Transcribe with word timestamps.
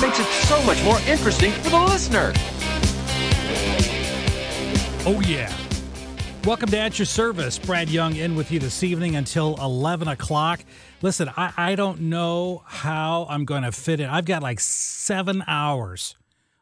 Makes 0.00 0.20
it 0.20 0.26
so 0.44 0.62
much 0.64 0.84
more 0.84 1.00
interesting 1.08 1.52
for 1.52 1.70
the 1.70 1.80
listener. 1.80 2.32
Oh, 5.06 5.22
yeah. 5.26 5.50
Welcome 6.44 6.68
to 6.68 6.78
At 6.78 6.98
Your 6.98 7.06
Service. 7.06 7.58
Brad 7.58 7.88
Young 7.88 8.14
in 8.14 8.36
with 8.36 8.52
you 8.52 8.58
this 8.58 8.82
evening 8.82 9.16
until 9.16 9.56
11 9.56 10.06
o'clock. 10.08 10.60
Listen, 11.00 11.30
I, 11.34 11.50
I 11.56 11.74
don't 11.76 12.02
know 12.02 12.62
how 12.66 13.26
I'm 13.30 13.46
going 13.46 13.62
to 13.62 13.72
fit 13.72 13.98
in. 13.98 14.10
I've 14.10 14.26
got 14.26 14.42
like 14.42 14.60
seven 14.60 15.42
hours 15.46 16.14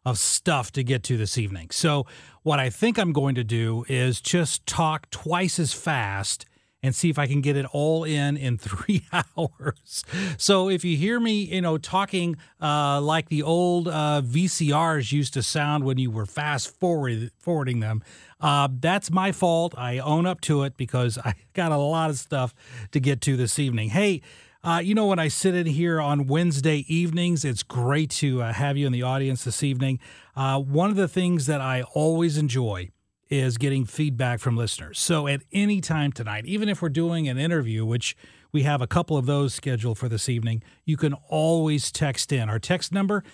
of 0.04 0.16
stuff 0.16 0.70
to 0.72 0.84
get 0.84 1.02
to 1.04 1.16
this 1.16 1.36
evening. 1.36 1.70
So, 1.72 2.06
what 2.44 2.60
I 2.60 2.70
think 2.70 2.98
I'm 2.98 3.12
going 3.12 3.34
to 3.34 3.44
do 3.44 3.84
is 3.88 4.20
just 4.20 4.64
talk 4.64 5.10
twice 5.10 5.58
as 5.58 5.72
fast 5.72 6.46
and 6.84 6.94
see 6.94 7.08
if 7.08 7.18
I 7.18 7.26
can 7.26 7.40
get 7.40 7.56
it 7.56 7.64
all 7.72 8.04
in 8.04 8.36
in 8.36 8.58
three 8.68 9.06
hours. 9.10 10.04
So 10.36 10.68
if 10.68 10.84
you 10.84 10.98
hear 10.98 11.18
me, 11.18 11.44
you 11.44 11.62
know, 11.62 11.78
talking 11.78 12.36
uh, 12.60 13.00
like 13.00 13.30
the 13.30 13.42
old 13.42 13.88
uh, 13.88 14.20
VCRs 14.22 15.10
used 15.10 15.32
to 15.32 15.42
sound 15.42 15.84
when 15.84 15.96
you 15.96 16.10
were 16.10 16.26
fast 16.26 16.78
forward, 16.78 17.30
forwarding 17.38 17.80
them, 17.80 18.02
uh, 18.38 18.68
that's 18.70 19.10
my 19.10 19.32
fault. 19.32 19.74
I 19.78 19.98
own 19.98 20.26
up 20.26 20.42
to 20.42 20.62
it 20.64 20.76
because 20.76 21.16
I 21.24 21.34
got 21.54 21.72
a 21.72 21.78
lot 21.78 22.10
of 22.10 22.18
stuff 22.18 22.54
to 22.92 23.00
get 23.00 23.22
to 23.22 23.36
this 23.36 23.58
evening. 23.58 23.88
Hey. 23.88 24.20
Uh, 24.62 24.78
you 24.78 24.94
know, 24.94 25.04
when 25.04 25.18
I 25.18 25.28
sit 25.28 25.54
in 25.54 25.66
here 25.66 26.00
on 26.00 26.26
Wednesday 26.26 26.86
evenings, 26.88 27.44
it's 27.44 27.62
great 27.62 28.08
to 28.12 28.40
uh, 28.40 28.54
have 28.54 28.78
you 28.78 28.86
in 28.86 28.92
the 28.94 29.02
audience 29.02 29.44
this 29.44 29.62
evening. 29.62 30.00
Uh, 30.34 30.58
one 30.58 30.88
of 30.88 30.96
the 30.96 31.06
things 31.06 31.44
that 31.44 31.60
I 31.60 31.82
always 31.92 32.38
enjoy 32.38 32.88
is 33.28 33.56
getting 33.58 33.84
feedback 33.84 34.40
from 34.40 34.56
listeners. 34.56 34.98
So 34.98 35.26
at 35.26 35.42
any 35.52 35.80
time 35.80 36.12
tonight, 36.12 36.46
even 36.46 36.68
if 36.68 36.82
we're 36.82 36.88
doing 36.88 37.28
an 37.28 37.38
interview, 37.38 37.84
which 37.84 38.16
we 38.52 38.62
have 38.62 38.80
a 38.80 38.86
couple 38.86 39.16
of 39.16 39.26
those 39.26 39.54
scheduled 39.54 39.98
for 39.98 40.08
this 40.08 40.28
evening, 40.28 40.62
you 40.84 40.96
can 40.96 41.14
always 41.28 41.90
text 41.90 42.32
in. 42.32 42.48
Our 42.48 42.58
text 42.58 42.92
number, 42.92 43.24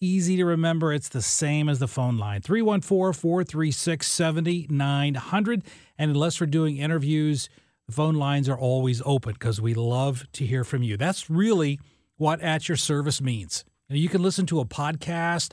easy 0.00 0.36
to 0.36 0.44
remember, 0.44 0.92
it's 0.92 1.08
the 1.08 1.22
same 1.22 1.68
as 1.68 1.78
the 1.78 1.88
phone 1.88 2.18
line 2.18 2.42
314 2.42 3.12
436 3.12 4.06
7900. 4.06 5.64
And 5.96 6.10
unless 6.10 6.40
we're 6.40 6.46
doing 6.46 6.76
interviews, 6.76 7.48
the 7.86 7.92
phone 7.92 8.14
lines 8.14 8.48
are 8.48 8.58
always 8.58 9.02
open 9.04 9.32
because 9.32 9.60
we 9.60 9.74
love 9.74 10.26
to 10.32 10.44
hear 10.44 10.64
from 10.64 10.82
you. 10.82 10.96
That's 10.96 11.30
really 11.30 11.78
what 12.16 12.40
at 12.40 12.68
your 12.68 12.76
service 12.76 13.20
means. 13.20 13.64
You 13.88 14.08
can 14.08 14.22
listen 14.22 14.46
to 14.46 14.60
a 14.60 14.64
podcast, 14.64 15.52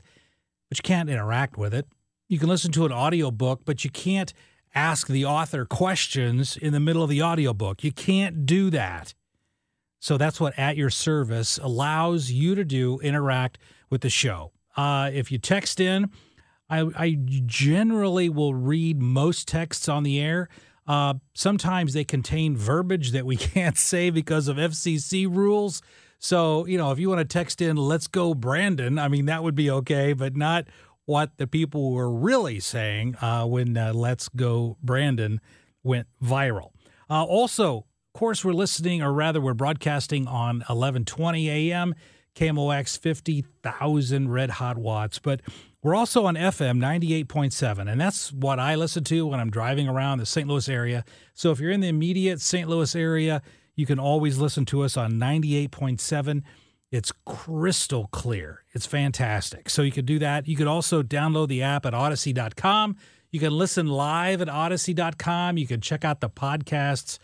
but 0.68 0.78
you 0.78 0.82
can't 0.82 1.10
interact 1.10 1.56
with 1.56 1.74
it 1.74 1.88
you 2.28 2.38
can 2.38 2.48
listen 2.48 2.70
to 2.72 2.86
an 2.86 2.92
audiobook, 2.92 3.62
but 3.64 3.84
you 3.84 3.90
can't 3.90 4.32
ask 4.74 5.08
the 5.08 5.24
author 5.24 5.64
questions 5.64 6.56
in 6.56 6.72
the 6.72 6.80
middle 6.80 7.02
of 7.02 7.08
the 7.08 7.22
audiobook. 7.22 7.82
You 7.82 7.92
can't 7.92 8.44
do 8.44 8.70
that. 8.70 9.14
So 9.98 10.16
that's 10.16 10.40
what 10.40 10.56
At 10.58 10.76
Your 10.76 10.90
Service 10.90 11.58
allows 11.58 12.30
you 12.30 12.54
to 12.54 12.64
do 12.64 13.00
interact 13.00 13.58
with 13.90 14.02
the 14.02 14.10
show. 14.10 14.52
Uh, 14.76 15.10
if 15.12 15.32
you 15.32 15.38
text 15.38 15.80
in, 15.80 16.10
I, 16.70 16.88
I, 16.96 17.18
generally 17.46 18.28
will 18.28 18.54
read 18.54 19.00
most 19.00 19.48
texts 19.48 19.88
on 19.88 20.02
the 20.02 20.20
air. 20.20 20.48
Uh, 20.86 21.14
sometimes 21.34 21.94
they 21.94 22.04
contain 22.04 22.56
verbiage 22.56 23.10
that 23.12 23.26
we 23.26 23.36
can't 23.36 23.76
say 23.76 24.10
because 24.10 24.46
of 24.46 24.56
FCC 24.56 25.26
rules. 25.34 25.82
So, 26.20 26.66
you 26.66 26.78
know, 26.78 26.92
if 26.92 26.98
you 26.98 27.08
want 27.08 27.20
to 27.20 27.24
text 27.24 27.60
in, 27.60 27.76
let's 27.76 28.06
go, 28.06 28.34
Brandon, 28.34 28.98
I 28.98 29.08
mean, 29.08 29.26
that 29.26 29.42
would 29.42 29.54
be 29.54 29.70
okay, 29.70 30.12
but 30.12 30.36
not 30.36 30.66
what 31.08 31.38
the 31.38 31.46
people 31.46 31.92
were 31.92 32.12
really 32.12 32.60
saying 32.60 33.16
uh, 33.22 33.42
when 33.46 33.74
uh, 33.78 33.94
Let's 33.94 34.28
Go 34.28 34.76
Brandon 34.82 35.40
went 35.82 36.06
viral. 36.22 36.72
Uh, 37.08 37.24
also, 37.24 37.78
of 37.78 38.12
course, 38.12 38.44
we're 38.44 38.52
listening, 38.52 39.00
or 39.00 39.10
rather, 39.10 39.40
we're 39.40 39.54
broadcasting 39.54 40.26
on 40.26 40.56
1120 40.56 41.70
a.m. 41.70 41.94
KMOX 42.34 42.98
50,000 42.98 44.28
red 44.28 44.50
hot 44.50 44.76
watts, 44.76 45.18
but 45.18 45.40
we're 45.82 45.94
also 45.94 46.26
on 46.26 46.34
FM 46.34 46.76
98.7, 46.76 47.90
and 47.90 47.98
that's 47.98 48.30
what 48.30 48.60
I 48.60 48.74
listen 48.74 49.02
to 49.04 49.28
when 49.28 49.40
I'm 49.40 49.50
driving 49.50 49.88
around 49.88 50.18
the 50.18 50.26
St. 50.26 50.46
Louis 50.46 50.68
area. 50.68 51.06
So 51.32 51.52
if 51.52 51.58
you're 51.58 51.70
in 51.70 51.80
the 51.80 51.88
immediate 51.88 52.42
St. 52.42 52.68
Louis 52.68 52.94
area, 52.94 53.40
you 53.74 53.86
can 53.86 53.98
always 53.98 54.36
listen 54.36 54.66
to 54.66 54.82
us 54.82 54.98
on 54.98 55.12
98.7. 55.12 56.42
It's 56.90 57.12
crystal 57.26 58.08
clear. 58.12 58.64
It's 58.72 58.86
fantastic. 58.86 59.68
So 59.68 59.82
you 59.82 59.92
could 59.92 60.06
do 60.06 60.18
that. 60.20 60.48
You 60.48 60.56
could 60.56 60.66
also 60.66 61.02
download 61.02 61.48
the 61.48 61.62
app 61.62 61.84
at 61.84 61.92
Audacy.com. 61.92 62.96
You 63.30 63.40
can 63.40 63.52
listen 63.52 63.88
live 63.88 64.40
at 64.40 64.48
Audacy.com. 64.48 65.58
You 65.58 65.66
can 65.66 65.80
check 65.80 66.04
out 66.04 66.20
the 66.20 66.30
podcasts. 66.30 67.18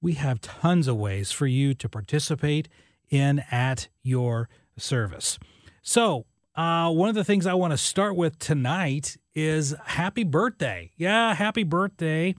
We 0.00 0.12
have 0.14 0.40
tons 0.40 0.86
of 0.86 0.96
ways 0.96 1.32
for 1.32 1.46
you 1.46 1.74
to 1.74 1.88
participate 1.88 2.68
in 3.10 3.42
at 3.50 3.88
your 4.02 4.48
service. 4.76 5.38
So, 5.82 6.26
uh, 6.54 6.90
one 6.90 7.08
of 7.08 7.16
the 7.16 7.24
things 7.24 7.46
I 7.46 7.54
want 7.54 7.72
to 7.72 7.76
start 7.76 8.14
with 8.14 8.38
tonight 8.38 9.16
is 9.34 9.74
happy 9.84 10.22
birthday. 10.22 10.92
Yeah, 10.96 11.34
happy 11.34 11.64
birthday 11.64 12.36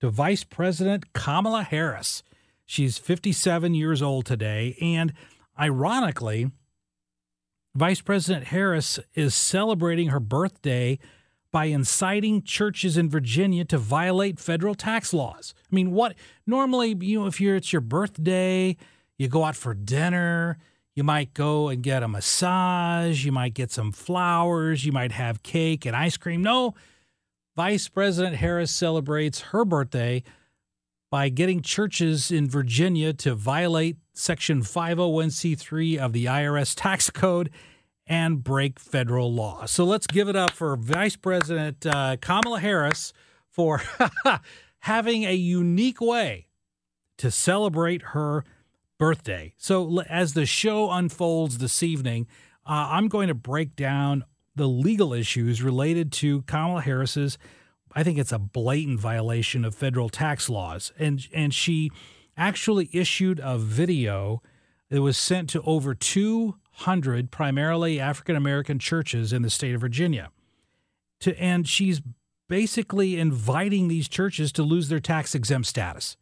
to 0.00 0.08
Vice 0.08 0.44
President 0.44 1.12
Kamala 1.12 1.62
Harris. 1.62 2.22
She's 2.64 2.96
57 2.96 3.74
years 3.74 4.00
old 4.00 4.24
today. 4.24 4.76
And 4.80 5.12
Ironically, 5.60 6.50
Vice 7.74 8.00
President 8.00 8.46
Harris 8.46 8.98
is 9.14 9.34
celebrating 9.34 10.08
her 10.08 10.20
birthday 10.20 10.98
by 11.52 11.66
inciting 11.66 12.42
churches 12.42 12.96
in 12.96 13.10
Virginia 13.10 13.64
to 13.66 13.76
violate 13.76 14.38
federal 14.38 14.74
tax 14.74 15.12
laws. 15.12 15.52
I 15.70 15.74
mean, 15.74 15.90
what 15.90 16.14
normally, 16.46 16.96
you 17.00 17.20
know, 17.20 17.26
if 17.26 17.40
you're 17.40 17.56
it's 17.56 17.72
your 17.72 17.82
birthday, 17.82 18.76
you 19.18 19.28
go 19.28 19.44
out 19.44 19.56
for 19.56 19.74
dinner, 19.74 20.56
you 20.94 21.04
might 21.04 21.34
go 21.34 21.68
and 21.68 21.82
get 21.82 22.02
a 22.02 22.08
massage, 22.08 23.24
you 23.24 23.32
might 23.32 23.54
get 23.54 23.70
some 23.70 23.92
flowers, 23.92 24.84
you 24.84 24.92
might 24.92 25.12
have 25.12 25.42
cake 25.42 25.84
and 25.84 25.94
ice 25.94 26.16
cream. 26.16 26.42
No, 26.42 26.74
Vice 27.54 27.88
President 27.88 28.36
Harris 28.36 28.70
celebrates 28.70 29.40
her 29.40 29.64
birthday 29.64 30.22
by 31.10 31.28
getting 31.28 31.60
churches 31.60 32.30
in 32.30 32.48
Virginia 32.48 33.12
to 33.12 33.34
violate 33.34 33.96
Section 34.20 34.62
501c3 34.62 35.98
of 35.98 36.12
the 36.12 36.26
IRS 36.26 36.74
tax 36.76 37.10
code 37.10 37.50
and 38.06 38.44
break 38.44 38.78
federal 38.78 39.32
law. 39.32 39.64
So 39.66 39.84
let's 39.84 40.06
give 40.06 40.28
it 40.28 40.36
up 40.36 40.50
for 40.50 40.76
Vice 40.76 41.16
President 41.16 41.86
uh, 41.86 42.16
Kamala 42.20 42.60
Harris 42.60 43.12
for 43.48 43.82
having 44.80 45.24
a 45.24 45.34
unique 45.34 46.00
way 46.00 46.48
to 47.18 47.30
celebrate 47.30 48.02
her 48.02 48.44
birthday. 48.98 49.54
So 49.56 50.02
as 50.02 50.34
the 50.34 50.46
show 50.46 50.90
unfolds 50.90 51.58
this 51.58 51.82
evening, 51.82 52.26
uh, 52.66 52.88
I'm 52.90 53.08
going 53.08 53.28
to 53.28 53.34
break 53.34 53.74
down 53.74 54.24
the 54.54 54.68
legal 54.68 55.14
issues 55.14 55.62
related 55.62 56.12
to 56.12 56.42
Kamala 56.42 56.82
Harris's 56.82 57.38
I 57.92 58.04
think 58.04 58.18
it's 58.18 58.32
a 58.32 58.38
blatant 58.38 59.00
violation 59.00 59.64
of 59.64 59.74
federal 59.74 60.08
tax 60.08 60.48
laws. 60.48 60.92
And 60.98 61.26
and 61.34 61.52
she 61.52 61.90
actually 62.40 62.88
issued 62.92 63.38
a 63.44 63.58
video 63.58 64.42
that 64.88 65.02
was 65.02 65.18
sent 65.18 65.50
to 65.50 65.60
over 65.62 65.94
200 65.94 67.30
primarily 67.30 68.00
African 68.00 68.34
American 68.34 68.78
churches 68.78 69.32
in 69.32 69.42
the 69.42 69.50
state 69.50 69.74
of 69.74 69.80
Virginia. 69.82 70.30
To, 71.20 71.38
and 71.38 71.68
she's 71.68 72.00
basically 72.48 73.20
inviting 73.20 73.88
these 73.88 74.08
churches 74.08 74.52
to 74.52 74.62
lose 74.62 74.88
their 74.88 75.00
tax 75.00 75.34
exempt 75.34 75.68
status 75.68 76.16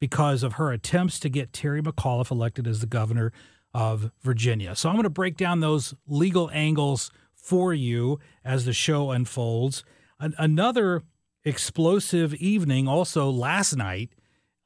because 0.00 0.42
of 0.42 0.54
her 0.54 0.72
attempts 0.72 1.20
to 1.20 1.28
get 1.28 1.52
Terry 1.52 1.82
McAuliffe 1.82 2.30
elected 2.30 2.66
as 2.66 2.80
the 2.80 2.86
governor 2.86 3.30
of 3.74 4.10
Virginia. 4.22 4.74
So 4.74 4.88
I'm 4.88 4.94
going 4.94 5.04
to 5.04 5.10
break 5.10 5.36
down 5.36 5.60
those 5.60 5.94
legal 6.06 6.50
angles 6.52 7.10
for 7.34 7.74
you 7.74 8.18
as 8.44 8.64
the 8.64 8.72
show 8.72 9.10
unfolds. 9.10 9.84
An- 10.18 10.34
another 10.38 11.02
explosive 11.44 12.34
evening 12.34 12.88
also 12.88 13.28
last 13.30 13.76
night 13.76 14.10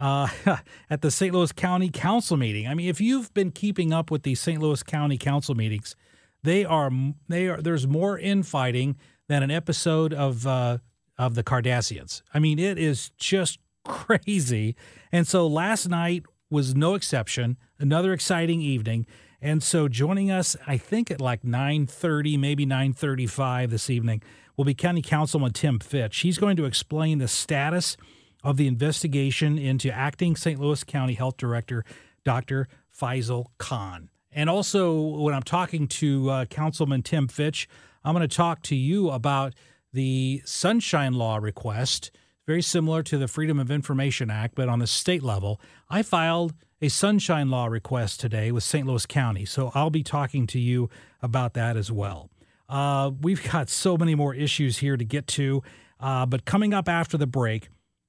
uh, 0.00 0.28
at 0.90 1.02
the 1.02 1.10
St. 1.10 1.34
Louis 1.34 1.52
County 1.52 1.90
Council 1.90 2.36
meeting. 2.36 2.66
I 2.66 2.74
mean, 2.74 2.88
if 2.88 3.00
you've 3.00 3.32
been 3.34 3.50
keeping 3.50 3.92
up 3.92 4.10
with 4.10 4.22
the 4.22 4.34
St. 4.34 4.60
Louis 4.60 4.82
County 4.82 5.18
Council 5.18 5.54
meetings, 5.54 5.96
they 6.42 6.64
are 6.64 6.90
they 7.28 7.48
are 7.48 7.60
there's 7.60 7.86
more 7.86 8.18
infighting 8.18 8.96
than 9.28 9.42
an 9.42 9.50
episode 9.50 10.14
of 10.14 10.46
uh, 10.46 10.78
of 11.18 11.34
the 11.34 11.42
Kardashians. 11.42 12.22
I 12.32 12.38
mean, 12.38 12.58
it 12.58 12.78
is 12.78 13.10
just 13.18 13.58
crazy. 13.84 14.76
And 15.12 15.26
so 15.26 15.46
last 15.46 15.88
night 15.88 16.24
was 16.50 16.74
no 16.74 16.94
exception. 16.94 17.56
Another 17.78 18.12
exciting 18.12 18.60
evening. 18.60 19.06
And 19.40 19.62
so 19.62 19.86
joining 19.86 20.30
us, 20.30 20.56
I 20.66 20.76
think 20.78 21.10
at 21.10 21.20
like 21.20 21.42
9:30, 21.42 22.38
maybe 22.38 22.66
9:35 22.66 23.70
this 23.70 23.90
evening, 23.90 24.22
will 24.56 24.64
be 24.64 24.74
County 24.74 25.02
Councilman 25.02 25.52
Tim 25.52 25.78
Fitch. 25.78 26.18
He's 26.18 26.38
going 26.38 26.56
to 26.56 26.64
explain 26.64 27.18
the 27.18 27.28
status 27.28 27.96
of 28.42 28.56
the 28.56 28.66
investigation 28.66 29.58
into 29.58 29.90
acting 29.90 30.36
St. 30.36 30.60
Louis 30.60 30.84
County 30.84 31.14
Health 31.14 31.36
Director 31.36 31.84
Dr. 32.24 32.68
Faisal 32.96 33.46
Khan. 33.58 34.10
And 34.30 34.50
also, 34.50 35.00
when 35.00 35.34
I'm 35.34 35.42
talking 35.42 35.88
to 35.88 36.30
uh, 36.30 36.44
Councilman 36.46 37.02
Tim 37.02 37.28
Fitch, 37.28 37.68
I'm 38.04 38.14
going 38.14 38.26
to 38.26 38.36
talk 38.36 38.62
to 38.64 38.76
you 38.76 39.10
about 39.10 39.54
the 39.92 40.42
Sunshine 40.44 41.14
Law 41.14 41.38
request, 41.38 42.10
very 42.46 42.62
similar 42.62 43.02
to 43.04 43.18
the 43.18 43.28
Freedom 43.28 43.58
of 43.58 43.70
Information 43.70 44.30
Act, 44.30 44.54
but 44.54 44.68
on 44.68 44.78
the 44.78 44.86
state 44.86 45.22
level. 45.22 45.60
I 45.88 46.02
filed 46.02 46.54
a 46.80 46.88
Sunshine 46.88 47.50
Law 47.50 47.66
request 47.66 48.20
today 48.20 48.52
with 48.52 48.62
St. 48.62 48.86
Louis 48.86 49.06
County, 49.06 49.44
so 49.44 49.72
I'll 49.74 49.90
be 49.90 50.02
talking 50.02 50.46
to 50.48 50.60
you 50.60 50.88
about 51.22 51.54
that 51.54 51.76
as 51.76 51.90
well. 51.90 52.30
Uh, 52.68 53.10
we've 53.20 53.42
got 53.50 53.68
so 53.68 53.96
many 53.96 54.14
more 54.14 54.34
issues 54.34 54.78
here 54.78 54.96
to 54.96 55.04
get 55.04 55.26
to, 55.28 55.62
uh, 56.00 56.26
but 56.26 56.44
coming 56.44 56.74
up 56.74 56.88
after 56.88 57.16
the 57.16 57.26
break, 57.26 57.68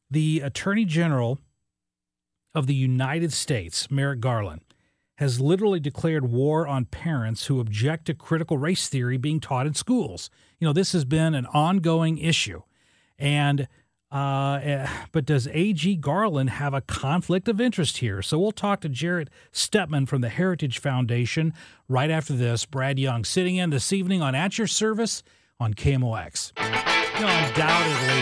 the 0.09 0.41
Attorney 0.41 0.85
General 0.85 1.39
of 2.55 2.67
the 2.67 2.75
United 2.75 3.31
States, 3.31 3.91
Merrick 3.91 4.19
Garland, 4.19 4.61
has 5.17 5.41
literally 5.41 5.79
declared 5.79 6.31
war 6.31 6.65
on 6.65 6.85
parents 6.85 7.47
who 7.47 7.59
object 7.59 8.05
to 8.05 8.13
critical 8.13 8.57
race 8.57 8.87
theory 8.87 9.17
being 9.17 9.39
taught 9.39 9.67
in 9.67 9.73
schools. 9.73 10.29
You 10.59 10.67
know, 10.67 10.73
this 10.73 10.93
has 10.93 11.05
been 11.05 11.35
an 11.35 11.45
ongoing 11.47 12.17
issue. 12.17 12.61
And 13.17 13.67
uh, 14.11 14.59
eh, 14.63 14.87
but 15.11 15.25
does 15.25 15.47
AG 15.51 15.95
Garland 15.97 16.49
have 16.51 16.73
a 16.73 16.81
conflict 16.81 17.47
of 17.47 17.61
interest 17.61 17.97
here? 17.97 18.21
So 18.21 18.39
we'll 18.39 18.51
talk 18.51 18.81
to 18.81 18.89
Jarrett 18.89 19.29
Stepman 19.51 20.07
from 20.07 20.21
the 20.21 20.29
Heritage 20.29 20.79
Foundation 20.79 21.53
right 21.87 22.09
after 22.09 22.33
this. 22.33 22.65
Brad 22.65 22.97
Young 22.97 23.23
sitting 23.23 23.57
in 23.57 23.69
this 23.69 23.93
evening 23.93 24.21
on 24.21 24.33
At 24.33 24.57
Your 24.57 24.67
Service 24.67 25.21
on 25.59 25.73
KMOX. 25.73 26.53
You 27.19 27.25
know, 27.25 27.31
undoubtedly, 27.47 28.21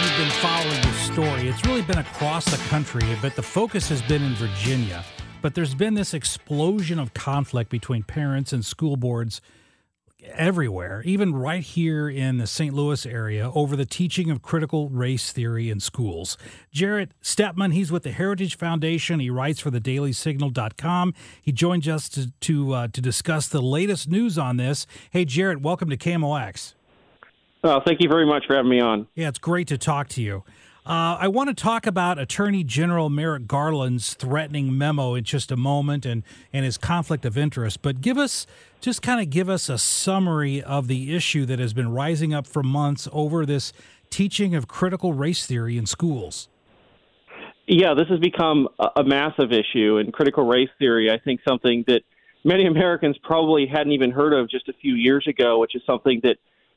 you've 0.00 0.16
been 0.16 0.30
following 0.40 0.80
the 0.80 0.92
story. 0.92 1.48
It's 1.48 1.62
really 1.66 1.82
been 1.82 1.98
across 1.98 2.46
the 2.46 2.56
country, 2.68 3.02
but 3.20 3.36
the 3.36 3.42
focus 3.42 3.90
has 3.90 4.00
been 4.00 4.22
in 4.22 4.32
Virginia. 4.36 5.04
But 5.42 5.54
there's 5.54 5.74
been 5.74 5.92
this 5.92 6.14
explosion 6.14 6.98
of 6.98 7.12
conflict 7.12 7.68
between 7.68 8.04
parents 8.04 8.54
and 8.54 8.64
school 8.64 8.96
boards 8.96 9.42
everywhere, 10.24 11.02
even 11.04 11.34
right 11.34 11.62
here 11.62 12.08
in 12.08 12.38
the 12.38 12.46
St. 12.46 12.72
Louis 12.72 13.04
area, 13.04 13.52
over 13.54 13.76
the 13.76 13.84
teaching 13.84 14.30
of 14.30 14.40
critical 14.40 14.88
race 14.88 15.30
theory 15.30 15.68
in 15.68 15.78
schools. 15.78 16.38
Jarrett 16.72 17.10
Stepman, 17.22 17.74
he's 17.74 17.92
with 17.92 18.04
the 18.04 18.12
Heritage 18.12 18.56
Foundation. 18.56 19.20
He 19.20 19.28
writes 19.28 19.60
for 19.60 19.70
the 19.70 19.78
dailysignal.com. 19.78 21.12
He 21.42 21.52
joins 21.52 21.86
us 21.86 22.08
to 22.08 22.32
to, 22.40 22.72
uh, 22.72 22.88
to 22.94 23.02
discuss 23.02 23.46
the 23.46 23.60
latest 23.60 24.08
news 24.08 24.38
on 24.38 24.56
this. 24.56 24.86
Hey, 25.10 25.26
Jarrett, 25.26 25.60
welcome 25.60 25.90
to 25.90 25.98
KMOX. 25.98 26.75
Well, 27.62 27.82
thank 27.84 28.00
you 28.00 28.08
very 28.08 28.26
much 28.26 28.46
for 28.46 28.54
having 28.54 28.70
me 28.70 28.80
on. 28.80 29.06
Yeah, 29.14 29.28
it's 29.28 29.38
great 29.38 29.68
to 29.68 29.78
talk 29.78 30.08
to 30.10 30.22
you. 30.22 30.44
Uh, 30.86 31.18
I 31.18 31.26
want 31.26 31.48
to 31.48 31.54
talk 31.54 31.84
about 31.84 32.16
Attorney 32.16 32.62
General 32.62 33.10
Merrick 33.10 33.48
Garland's 33.48 34.14
threatening 34.14 34.78
memo 34.78 35.16
in 35.16 35.24
just 35.24 35.50
a 35.50 35.56
moment 35.56 36.06
and, 36.06 36.22
and 36.52 36.64
his 36.64 36.78
conflict 36.78 37.24
of 37.24 37.36
interest, 37.36 37.82
but 37.82 38.00
give 38.00 38.16
us 38.16 38.46
just 38.80 39.02
kind 39.02 39.20
of 39.20 39.28
give 39.28 39.48
us 39.48 39.68
a 39.68 39.78
summary 39.78 40.62
of 40.62 40.86
the 40.86 41.16
issue 41.16 41.44
that 41.46 41.58
has 41.58 41.72
been 41.72 41.90
rising 41.90 42.32
up 42.32 42.46
for 42.46 42.62
months 42.62 43.08
over 43.10 43.44
this 43.44 43.72
teaching 44.10 44.54
of 44.54 44.68
critical 44.68 45.12
race 45.12 45.44
theory 45.44 45.76
in 45.76 45.86
schools. 45.86 46.48
Yeah, 47.66 47.94
this 47.94 48.06
has 48.06 48.20
become 48.20 48.68
a, 48.78 48.90
a 48.96 49.04
massive 49.04 49.50
issue, 49.52 49.96
and 49.98 50.12
critical 50.12 50.46
race 50.46 50.70
theory, 50.78 51.10
I 51.10 51.18
think, 51.18 51.40
something 51.48 51.82
that 51.88 52.02
many 52.44 52.64
Americans 52.66 53.18
probably 53.24 53.66
hadn't 53.66 53.92
even 53.92 54.12
heard 54.12 54.34
of 54.34 54.48
just 54.48 54.68
a 54.68 54.72
few 54.72 54.94
years 54.94 55.26
ago, 55.26 55.58
which 55.58 55.74
is 55.74 55.82
something 55.84 56.20
that 56.22 56.36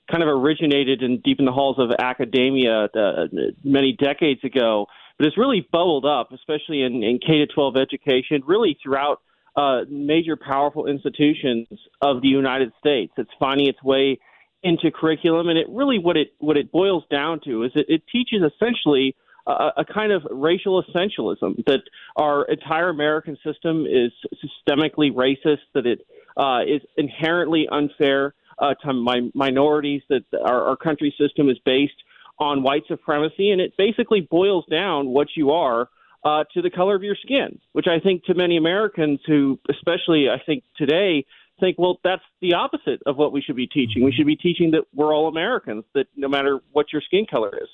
kind 0.09 0.23
of 0.23 0.29
originated 0.29 1.01
in 1.01 1.19
deep 1.21 1.39
in 1.39 1.45
the 1.45 1.51
halls 1.51 1.77
of 1.79 1.91
academia 2.00 2.89
uh, 2.95 3.27
many 3.63 3.94
decades 3.94 4.44
ago, 4.44 4.88
but 5.17 5.27
it's 5.27 5.38
really 5.38 5.67
bubbled 5.71 6.06
up, 6.06 6.31
especially 6.31 6.81
in, 6.81 7.03
in 7.03 7.19
K 7.19 7.39
to 7.39 7.47
12 7.47 7.75
education, 7.77 8.41
really 8.45 8.77
throughout 8.81 9.21
uh, 9.56 9.81
major 9.89 10.38
powerful 10.38 10.88
institutions 10.88 11.67
of 12.01 12.21
the 12.21 12.27
United 12.27 12.71
States. 12.79 13.11
It's 13.17 13.31
finding 13.39 13.67
its 13.67 13.81
way 13.83 14.19
into 14.63 14.91
curriculum, 14.91 15.47
and 15.50 15.57
it 15.57 15.67
really 15.69 16.00
what 16.00 16.17
it 16.17 16.33
what 16.39 16.57
it 16.57 16.71
boils 16.71 17.03
down 17.09 17.39
to 17.45 17.63
is 17.63 17.71
it, 17.75 17.85
it 17.88 18.03
teaches 18.11 18.41
essentially 18.44 19.15
a, 19.47 19.85
kind 19.91 20.11
of 20.11 20.25
racial 20.29 20.83
essentialism 20.83 21.65
that 21.65 21.81
our 22.15 22.45
entire 22.45 22.89
American 22.89 23.38
system 23.44 23.85
is 23.85 24.11
systemically 24.44 25.11
racist, 25.11 25.59
that 25.73 25.85
it 25.85 26.06
uh, 26.38 26.61
is 26.67 26.81
inherently 26.97 27.67
unfair 27.71 28.33
uh, 28.59 28.73
to 28.85 28.94
my 28.94 29.29
minorities, 29.33 30.01
that 30.09 30.23
our, 30.44 30.63
our 30.65 30.77
country 30.77 31.13
system 31.19 31.50
is 31.50 31.57
based 31.65 31.94
on 32.39 32.63
white 32.63 32.83
supremacy, 32.88 33.51
and 33.51 33.59
it 33.59 33.73
basically 33.77 34.21
boils 34.21 34.65
down 34.69 35.09
what 35.09 35.27
you 35.35 35.51
are 35.51 35.89
uh, 36.23 36.44
to 36.53 36.61
the 36.61 36.69
color 36.69 36.95
of 36.95 37.03
your 37.03 37.15
skin, 37.15 37.59
which 37.73 37.88
I 37.88 38.00
think 38.00 38.25
to 38.25 38.33
many 38.33 38.57
Americans 38.57 39.19
who, 39.25 39.59
especially 39.69 40.29
I 40.29 40.41
think 40.45 40.63
today, 40.77 41.25
think, 41.59 41.77
well, 41.77 42.00
that's 42.03 42.23
the 42.41 42.53
opposite 42.53 43.01
of 43.06 43.17
what 43.17 43.31
we 43.31 43.41
should 43.41 43.56
be 43.56 43.67
teaching. 43.67 44.03
We 44.03 44.11
should 44.11 44.25
be 44.25 44.35
teaching 44.35 44.71
that 44.71 44.83
we're 44.94 45.13
all 45.13 45.28
Americans, 45.28 45.83
that 45.94 46.07
no 46.16 46.28
matter 46.28 46.59
what 46.71 46.92
your 46.92 47.01
skin 47.01 47.25
color 47.30 47.51
is. 47.61 47.68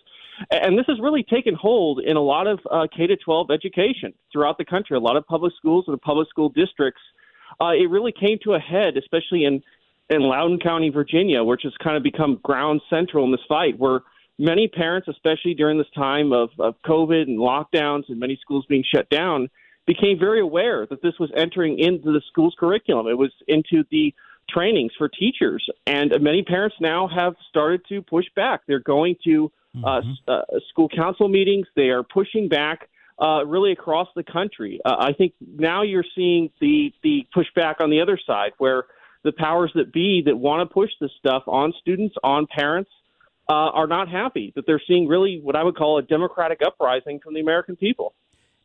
And 0.51 0.77
this 0.77 0.85
has 0.87 0.99
really 0.99 1.23
taken 1.23 1.55
hold 1.55 1.99
in 1.99 2.17
a 2.17 2.21
lot 2.21 2.47
of 2.47 2.59
uh, 2.69 2.87
K 2.95 3.07
to 3.07 3.15
12 3.15 3.51
education 3.51 4.13
throughout 4.31 4.57
the 4.57 4.65
country, 4.65 4.97
a 4.97 4.99
lot 4.99 5.15
of 5.15 5.25
public 5.25 5.53
schools 5.57 5.85
and 5.87 6.01
public 6.01 6.27
school 6.29 6.49
districts. 6.49 7.01
Uh, 7.61 7.69
it 7.69 7.89
really 7.89 8.11
came 8.11 8.37
to 8.43 8.53
a 8.53 8.59
head, 8.59 8.97
especially 8.97 9.45
in 9.45 9.61
in 10.09 10.21
Loudoun 10.21 10.59
County, 10.59 10.89
Virginia, 10.89 11.43
which 11.43 11.61
has 11.63 11.73
kind 11.83 11.97
of 11.97 12.03
become 12.03 12.39
ground 12.43 12.81
central 12.89 13.25
in 13.25 13.31
this 13.31 13.41
fight, 13.47 13.77
where 13.77 14.01
many 14.37 14.67
parents, 14.67 15.07
especially 15.07 15.53
during 15.53 15.77
this 15.77 15.87
time 15.95 16.31
of, 16.31 16.49
of 16.59 16.75
COVID 16.85 17.23
and 17.23 17.39
lockdowns 17.39 18.03
and 18.09 18.19
many 18.19 18.37
schools 18.41 18.65
being 18.67 18.83
shut 18.93 19.09
down, 19.09 19.49
became 19.87 20.19
very 20.19 20.41
aware 20.41 20.85
that 20.87 21.01
this 21.01 21.13
was 21.19 21.31
entering 21.35 21.79
into 21.79 22.11
the 22.11 22.21
school's 22.29 22.55
curriculum. 22.59 23.07
It 23.07 23.17
was 23.17 23.31
into 23.47 23.83
the 23.91 24.13
trainings 24.49 24.91
for 24.97 25.09
teachers. 25.09 25.67
And 25.87 26.11
many 26.21 26.43
parents 26.43 26.75
now 26.79 27.07
have 27.07 27.35
started 27.49 27.81
to 27.89 28.01
push 28.01 28.25
back. 28.35 28.61
They're 28.67 28.79
going 28.79 29.15
to 29.25 29.51
uh, 29.77 30.01
mm-hmm. 30.01 30.11
uh, 30.27 30.41
school 30.69 30.89
council 30.89 31.27
meetings, 31.27 31.67
they 31.75 31.89
are 31.89 32.03
pushing 32.03 32.47
back. 32.47 32.89
Uh, 33.17 33.45
really 33.45 33.71
across 33.71 34.09
the 34.13 34.23
country, 34.23 34.81
uh, 34.83 34.93
I 34.99 35.13
think 35.13 35.31
now 35.39 35.83
you're 35.83 36.03
seeing 36.15 36.49
the 36.59 36.91
the 37.01 37.25
pushback 37.33 37.75
on 37.79 37.89
the 37.89 38.01
other 38.01 38.19
side, 38.27 38.51
where 38.57 38.83
the 39.25 39.33
powers 39.33 39.71
that 39.75 39.91
be 39.91 40.21
that 40.25 40.37
want 40.37 40.67
to 40.67 40.71
push 40.71 40.91
this 41.01 41.11
stuff 41.17 41.43
on 41.47 41.73
students, 41.81 42.15
on 42.23 42.47
parents, 42.47 42.91
uh, 43.49 43.53
are 43.53 43.87
not 43.87 44.07
happy 44.07 44.53
that 44.55 44.65
they're 44.65 44.81
seeing 44.87 45.07
really 45.07 45.39
what 45.41 45.55
I 45.55 45.63
would 45.63 45.75
call 45.75 45.97
a 45.97 46.03
democratic 46.03 46.61
uprising 46.65 47.19
from 47.19 47.33
the 47.33 47.41
American 47.41 47.75
people. 47.75 48.13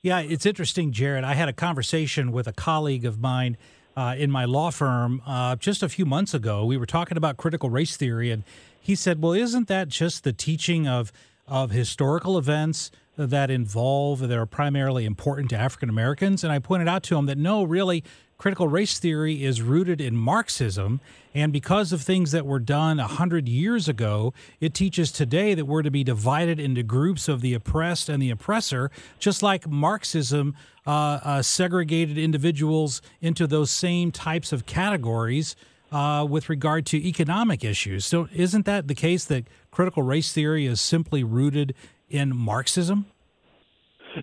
Yeah, 0.03 0.21
it's 0.21 0.47
interesting, 0.47 0.93
Jarrett. 0.93 1.25
I 1.25 1.35
had 1.35 1.49
a 1.49 1.53
conversation 1.53 2.31
with 2.31 2.47
a 2.47 2.53
colleague 2.53 3.05
of 3.05 3.21
mine 3.21 3.57
uh, 3.97 4.15
in 4.17 4.31
my 4.31 4.45
law 4.45 4.71
firm 4.71 5.23
uh, 5.27 5.57
just 5.57 5.83
a 5.83 5.89
few 5.89 6.07
months 6.07 6.33
ago. 6.33 6.65
We 6.65 6.77
were 6.77 6.87
talking 6.87 7.17
about 7.17 7.37
critical 7.37 7.71
race 7.71 7.97
theory, 7.97 8.31
and 8.31 8.45
he 8.79 8.95
said, 8.95 9.21
"Well, 9.21 9.33
isn't 9.33 9.69
that 9.69 9.89
just 9.89 10.25
the 10.25 10.33
teaching 10.33 10.87
of 10.87 11.13
of 11.47 11.71
historical 11.71 12.39
events 12.39 12.91
that 13.17 13.51
involve 13.51 14.21
that 14.21 14.39
are 14.39 14.47
primarily 14.47 15.05
important 15.05 15.51
to 15.51 15.57
African 15.57 15.91
Americans?" 15.91 16.45
And 16.45 16.53
I 16.53 16.59
pointed 16.59 16.89
out 16.89 17.03
to 17.05 17.17
him 17.17 17.27
that 17.27 17.37
no, 17.37 17.65
really, 17.65 18.03
critical 18.41 18.69
race 18.69 18.99
theory 18.99 19.45
is 19.45 19.61
rooted 19.61 20.01
in 20.01 20.17
Marxism. 20.17 20.99
And 21.35 21.53
because 21.53 21.93
of 21.93 22.01
things 22.01 22.33
that 22.33 22.47
were 22.47 22.59
done 22.59 22.99
a 22.99 23.07
hundred 23.07 23.47
years 23.47 23.87
ago, 23.87 24.33
it 24.61 24.73
teaches 24.73 25.13
today 25.13 25.53
that 25.53 25.67
we're 25.67 25.83
to 25.83 25.91
be 25.91 26.03
divided 26.03 26.59
into 26.59 26.83
groups 26.83 27.29
of 27.29 27.43
the 27.43 27.53
oppressed 27.53 28.09
and 28.09 28.21
the 28.21 28.31
oppressor, 28.31 28.91
just 29.19 29.43
like 29.43 29.69
Marxism 29.69 30.57
uh, 30.87 31.21
uh, 31.23 31.43
segregated 31.43 32.17
individuals 32.17 33.03
into 33.21 33.47
those 33.47 33.71
same 33.71 34.11
types 34.11 34.55
of 34.55 34.65
categories 34.65 35.55
uh, 35.93 36.27
with 36.27 36.49
regard 36.49 36.87
to 36.87 36.97
economic 36.97 37.63
issues. 37.63 38.07
So, 38.07 38.27
isn't 38.33 38.65
that 38.65 38.89
the 38.89 38.95
case 38.95 39.27
that 39.27 39.45
critical 39.71 40.03
race 40.03 40.33
theory 40.33 40.65
is 40.65 40.81
simply 40.81 41.23
rooted 41.23 41.75
in 42.09 42.35
Marxism? 42.35 43.05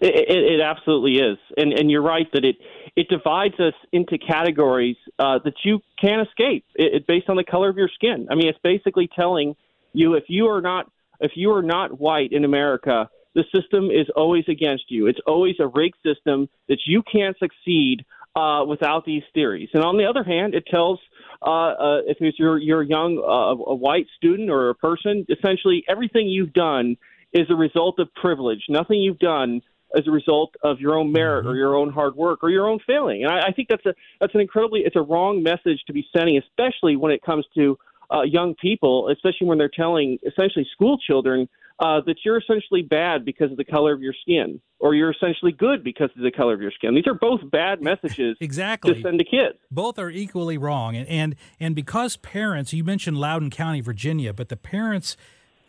It, 0.02 0.28
it, 0.28 0.54
it 0.54 0.62
absolutely 0.62 1.20
is, 1.20 1.38
and 1.56 1.72
and 1.72 1.92
you're 1.92 2.02
right 2.02 2.28
that 2.34 2.44
it 2.44 2.58
it 2.98 3.08
divides 3.10 3.54
us 3.60 3.76
into 3.94 4.18
categories 4.18 4.98
uh, 5.20 5.38
that 5.46 5.54
you 5.64 5.80
can't 6.02 6.28
escape. 6.28 6.66
It, 6.74 6.96
it 6.96 7.08
based 7.08 7.30
on 7.30 7.38
the 7.38 7.44
color 7.44 7.70
of 7.70 7.78
your 7.78 7.90
skin. 7.94 8.28
I 8.30 8.36
mean, 8.36 8.48
it's 8.48 8.60
basically 8.64 9.08
telling 9.08 9.56
you 9.94 10.16
if 10.16 10.24
you 10.28 10.48
are 10.48 10.62
not 10.62 10.92
if 11.20 11.32
you 11.36 11.52
are 11.52 11.62
not 11.62 12.00
white 12.00 12.32
in 12.32 12.44
America, 12.44 13.10
the 13.36 13.44
system 13.56 13.86
is 13.92 14.08
always 14.16 14.46
against 14.48 14.86
you. 14.90 15.06
It's 15.08 15.20
always 15.28 15.56
a 15.60 15.68
rigged 15.68 15.98
system 16.04 16.50
that 16.70 16.80
you 16.86 17.04
can't 17.04 17.38
succeed 17.38 18.04
uh, 18.36 18.66
without 18.66 19.06
these 19.06 19.24
theories. 19.34 19.70
And 19.74 19.84
on 19.84 19.98
the 19.98 20.06
other 20.06 20.24
hand, 20.24 20.54
it 20.56 20.66
tells 20.66 21.00
uh, 21.42 21.50
uh, 21.50 22.02
if 22.08 22.18
you're 22.40 22.58
you're 22.58 22.82
a 22.82 22.88
young 22.88 23.20
uh, 23.20 23.72
a 23.72 23.76
white 23.76 24.08
student 24.18 24.50
or 24.50 24.70
a 24.70 24.76
person, 24.76 25.24
essentially 25.30 25.84
everything 25.88 26.28
you've 26.28 26.54
done 26.54 26.98
is 27.32 27.46
a 27.52 27.56
result 27.56 28.00
of 28.00 28.12
privilege. 28.16 28.64
Nothing 28.70 29.02
you've 29.02 29.20
done 29.20 29.62
as 29.96 30.08
a 30.08 30.12
result 30.12 30.56
of 30.64 30.80
your 30.80 30.96
own 30.96 31.12
merit 31.12 31.46
or 31.46 31.50
mm-hmm. 31.50 31.58
your 31.58 31.76
own 31.76 31.92
hard 31.92 32.16
work 32.16 32.40
or 32.44 32.50
your 32.50 32.68
own 32.68 32.80
failing. 32.86 33.24
And 33.24 33.32
I, 33.32 33.48
I 33.48 33.52
think 33.52 33.70
that's 33.70 33.86
a 33.86 33.94
that's 34.20 34.34
an 34.36 34.42
incredibly 34.42 34.82
it's 34.82 34.96
a 34.96 35.02
wrong 35.02 35.44
message 35.44 35.82
to 35.88 35.94
be 35.94 36.06
sending, 36.16 36.38
especially 36.38 36.96
when 36.96 37.12
it 37.12 37.22
comes 37.22 37.46
to 37.56 37.78
uh, 38.14 38.22
young 38.24 38.56
people, 38.56 39.10
especially 39.10 39.48
when 39.48 39.58
they're 39.58 39.70
telling 39.74 40.18
essentially 40.26 40.68
school 40.74 40.98
children 40.98 41.48
uh, 41.80 42.02
that 42.06 42.16
you're 42.26 42.40
essentially 42.40 42.82
bad 42.82 43.24
because 43.24 43.52
of 43.52 43.58
the 43.58 43.64
color 43.64 43.94
of 43.94 44.02
your 44.02 44.14
skin, 44.22 44.60
or 44.80 44.96
you're 44.96 45.12
essentially 45.12 45.52
good 45.52 45.84
because 45.84 46.10
of 46.16 46.24
the 46.24 46.32
color 46.32 46.54
of 46.54 46.62
your 46.62 46.72
skin. 46.72 46.96
These 46.96 47.06
are 47.06 47.14
both 47.14 47.42
bad 47.52 47.82
messages 47.82 48.36
exactly 48.42 48.96
to 48.96 49.02
send 49.02 49.20
to 49.20 49.26
kids. 49.26 49.60
Both 49.70 50.00
are 50.00 50.10
equally 50.10 50.58
wrong, 50.58 50.96
and 50.96 51.08
and 51.08 51.36
and 51.60 51.76
because 51.76 52.18
parents, 52.18 52.74
you 52.74 52.84
mentioned 52.84 53.18
Loudoun 53.18 53.52
County, 53.52 53.82
Virginia, 53.82 54.34
but 54.34 54.50
the 54.50 54.58
parents 54.58 55.18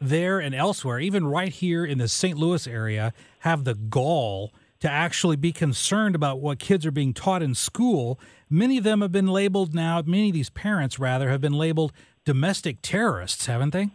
there 0.00 0.38
and 0.38 0.54
elsewhere, 0.54 1.00
even 1.00 1.26
right 1.26 1.52
here 1.52 1.84
in 1.84 1.98
the 1.98 2.08
St. 2.08 2.38
Louis 2.38 2.66
area, 2.66 3.12
have 3.40 3.64
the 3.64 3.74
gall 3.74 4.52
to 4.80 4.90
actually 4.90 5.36
be 5.36 5.52
concerned 5.52 6.14
about 6.14 6.40
what 6.40 6.58
kids 6.58 6.86
are 6.86 6.90
being 6.90 7.12
taught 7.12 7.42
in 7.42 7.54
school. 7.54 8.18
Many 8.48 8.78
of 8.78 8.84
them 8.84 9.00
have 9.00 9.12
been 9.12 9.26
labeled 9.26 9.74
now, 9.74 10.02
many 10.06 10.28
of 10.28 10.34
these 10.34 10.50
parents, 10.50 10.98
rather, 10.98 11.28
have 11.30 11.40
been 11.40 11.52
labeled 11.52 11.92
domestic 12.24 12.78
terrorists, 12.82 13.46
haven't 13.46 13.72
they? 13.72 13.88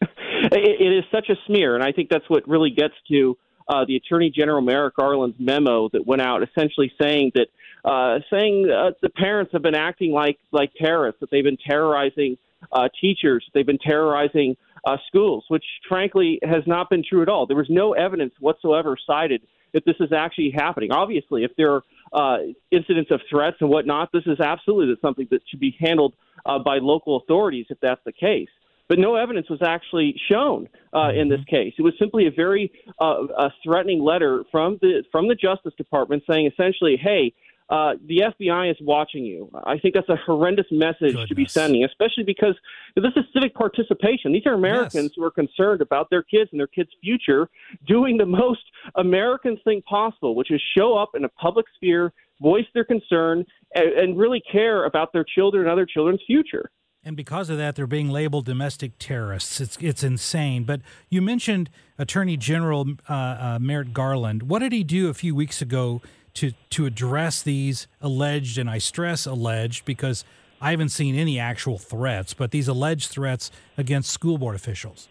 it 0.02 0.92
is 0.92 1.04
such 1.10 1.28
a 1.30 1.34
smear, 1.46 1.74
and 1.74 1.82
I 1.82 1.92
think 1.92 2.10
that's 2.10 2.28
what 2.28 2.46
really 2.46 2.70
gets 2.70 2.94
to 3.10 3.36
uh, 3.68 3.84
the 3.86 3.96
Attorney 3.96 4.30
General 4.30 4.60
Merrick 4.60 4.96
Garland's 4.96 5.36
memo 5.38 5.88
that 5.92 6.06
went 6.06 6.22
out, 6.22 6.42
essentially 6.42 6.92
saying 7.00 7.32
that 7.34 7.48
uh, 7.84 8.18
saying 8.30 8.68
uh, 8.70 8.90
the 9.02 9.08
parents 9.08 9.52
have 9.52 9.62
been 9.62 9.74
acting 9.74 10.12
like 10.12 10.38
like 10.52 10.70
terrorists, 10.80 11.20
that 11.20 11.30
they've 11.30 11.44
been 11.44 11.58
terrorizing 11.58 12.36
uh, 12.72 12.88
teachers, 13.00 13.44
they've 13.54 13.66
been 13.66 13.78
terrorizing 13.78 14.56
uh, 14.86 14.96
schools, 15.06 15.44
which 15.48 15.64
frankly 15.88 16.38
has 16.42 16.62
not 16.66 16.90
been 16.90 17.04
true 17.08 17.22
at 17.22 17.28
all. 17.28 17.46
There 17.46 17.56
was 17.56 17.70
no 17.70 17.92
evidence 17.92 18.34
whatsoever 18.40 18.96
cited 19.06 19.42
that 19.74 19.84
this 19.84 19.96
is 20.00 20.12
actually 20.12 20.52
happening. 20.54 20.92
Obviously, 20.92 21.44
if 21.44 21.50
there 21.56 21.74
are 21.74 21.82
uh, 22.12 22.38
incidents 22.70 23.10
of 23.10 23.20
threats 23.30 23.56
and 23.60 23.68
whatnot, 23.68 24.10
this 24.12 24.24
is 24.26 24.40
absolutely 24.40 24.94
something 25.02 25.26
that 25.30 25.40
should 25.48 25.60
be 25.60 25.76
handled 25.78 26.14
uh, 26.46 26.58
by 26.58 26.78
local 26.78 27.16
authorities 27.16 27.66
if 27.68 27.78
that's 27.80 28.00
the 28.04 28.12
case. 28.12 28.48
But 28.88 28.98
no 28.98 29.16
evidence 29.16 29.50
was 29.50 29.60
actually 29.62 30.14
shown 30.30 30.66
uh, 30.94 31.10
in 31.14 31.28
this 31.28 31.44
case. 31.50 31.74
It 31.78 31.82
was 31.82 31.92
simply 31.98 32.26
a 32.26 32.30
very 32.30 32.72
uh, 32.98 33.26
a 33.36 33.52
threatening 33.62 34.02
letter 34.02 34.44
from 34.50 34.78
the 34.80 35.04
from 35.12 35.28
the 35.28 35.34
Justice 35.34 35.74
Department 35.76 36.22
saying 36.28 36.50
essentially, 36.50 36.96
"Hey, 36.96 37.34
uh, 37.70 37.94
the 38.06 38.22
FBI 38.40 38.70
is 38.70 38.76
watching 38.80 39.24
you. 39.24 39.50
I 39.64 39.78
think 39.78 39.94
that's 39.94 40.08
a 40.08 40.16
horrendous 40.16 40.66
message 40.70 41.12
Goodness. 41.12 41.28
to 41.28 41.34
be 41.34 41.46
sending, 41.46 41.84
especially 41.84 42.24
because 42.24 42.54
this 42.96 43.12
is 43.14 43.24
civic 43.34 43.54
participation. 43.54 44.32
These 44.32 44.46
are 44.46 44.54
Americans 44.54 45.04
yes. 45.04 45.12
who 45.16 45.24
are 45.24 45.30
concerned 45.30 45.82
about 45.82 46.08
their 46.08 46.22
kids 46.22 46.48
and 46.50 46.58
their 46.58 46.66
kids' 46.66 46.90
future 47.02 47.48
doing 47.86 48.16
the 48.16 48.26
most 48.26 48.62
American 48.96 49.58
thing 49.64 49.82
possible, 49.82 50.34
which 50.34 50.50
is 50.50 50.62
show 50.76 50.96
up 50.96 51.10
in 51.14 51.24
a 51.24 51.28
public 51.28 51.66
sphere, 51.76 52.12
voice 52.40 52.64
their 52.72 52.84
concern, 52.84 53.44
and, 53.74 53.92
and 53.92 54.18
really 54.18 54.42
care 54.50 54.86
about 54.86 55.12
their 55.12 55.24
children 55.24 55.64
and 55.64 55.70
other 55.70 55.86
children's 55.86 56.22
future. 56.26 56.70
And 57.04 57.16
because 57.16 57.48
of 57.48 57.58
that, 57.58 57.76
they're 57.76 57.86
being 57.86 58.10
labeled 58.10 58.44
domestic 58.44 58.92
terrorists. 58.98 59.60
It's 59.60 59.78
it's 59.80 60.02
insane. 60.02 60.64
But 60.64 60.80
you 61.08 61.22
mentioned 61.22 61.70
Attorney 61.96 62.36
General 62.36 62.86
uh, 63.08 63.12
uh, 63.12 63.58
Merrick 63.60 63.92
Garland. 63.92 64.44
What 64.44 64.58
did 64.58 64.72
he 64.72 64.84
do 64.84 65.08
a 65.08 65.14
few 65.14 65.34
weeks 65.34 65.62
ago 65.62 66.02
to 66.38 66.52
to 66.70 66.86
address 66.86 67.42
these 67.42 67.86
alleged, 68.00 68.58
and 68.58 68.70
I 68.70 68.78
stress 68.78 69.26
alleged 69.26 69.84
because 69.84 70.24
I 70.60 70.70
haven't 70.70 70.90
seen 70.90 71.14
any 71.14 71.38
actual 71.38 71.78
threats, 71.78 72.34
but 72.34 72.50
these 72.50 72.68
alleged 72.68 73.10
threats 73.10 73.50
against 73.76 74.10
school 74.10 74.38
board 74.38 74.54
officials. 74.54 75.08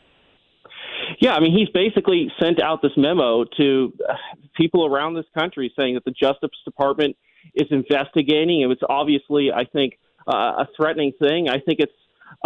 Yeah, 1.20 1.34
I 1.34 1.40
mean, 1.40 1.58
he's 1.58 1.70
basically 1.70 2.32
sent 2.40 2.62
out 2.62 2.82
this 2.82 2.92
memo 2.96 3.46
to 3.58 3.94
uh, 4.08 4.14
people 4.56 4.86
around 4.86 5.16
this 5.16 5.26
country 5.38 5.74
saying 5.78 5.96
that 5.96 6.06
the 6.06 6.12
Justice 6.12 6.50
Department 6.66 7.16
is 7.56 7.68
investigating. 7.72 8.62
It 8.62 8.68
was 8.68 8.78
obviously, 8.88 9.52
I 9.52 9.66
think, 9.66 9.98
uh, 10.28 10.64
a 10.64 10.68
threatening 10.76 11.14
thing. 11.20 11.50
I 11.50 11.60
think 11.60 11.80
it's 11.80 11.94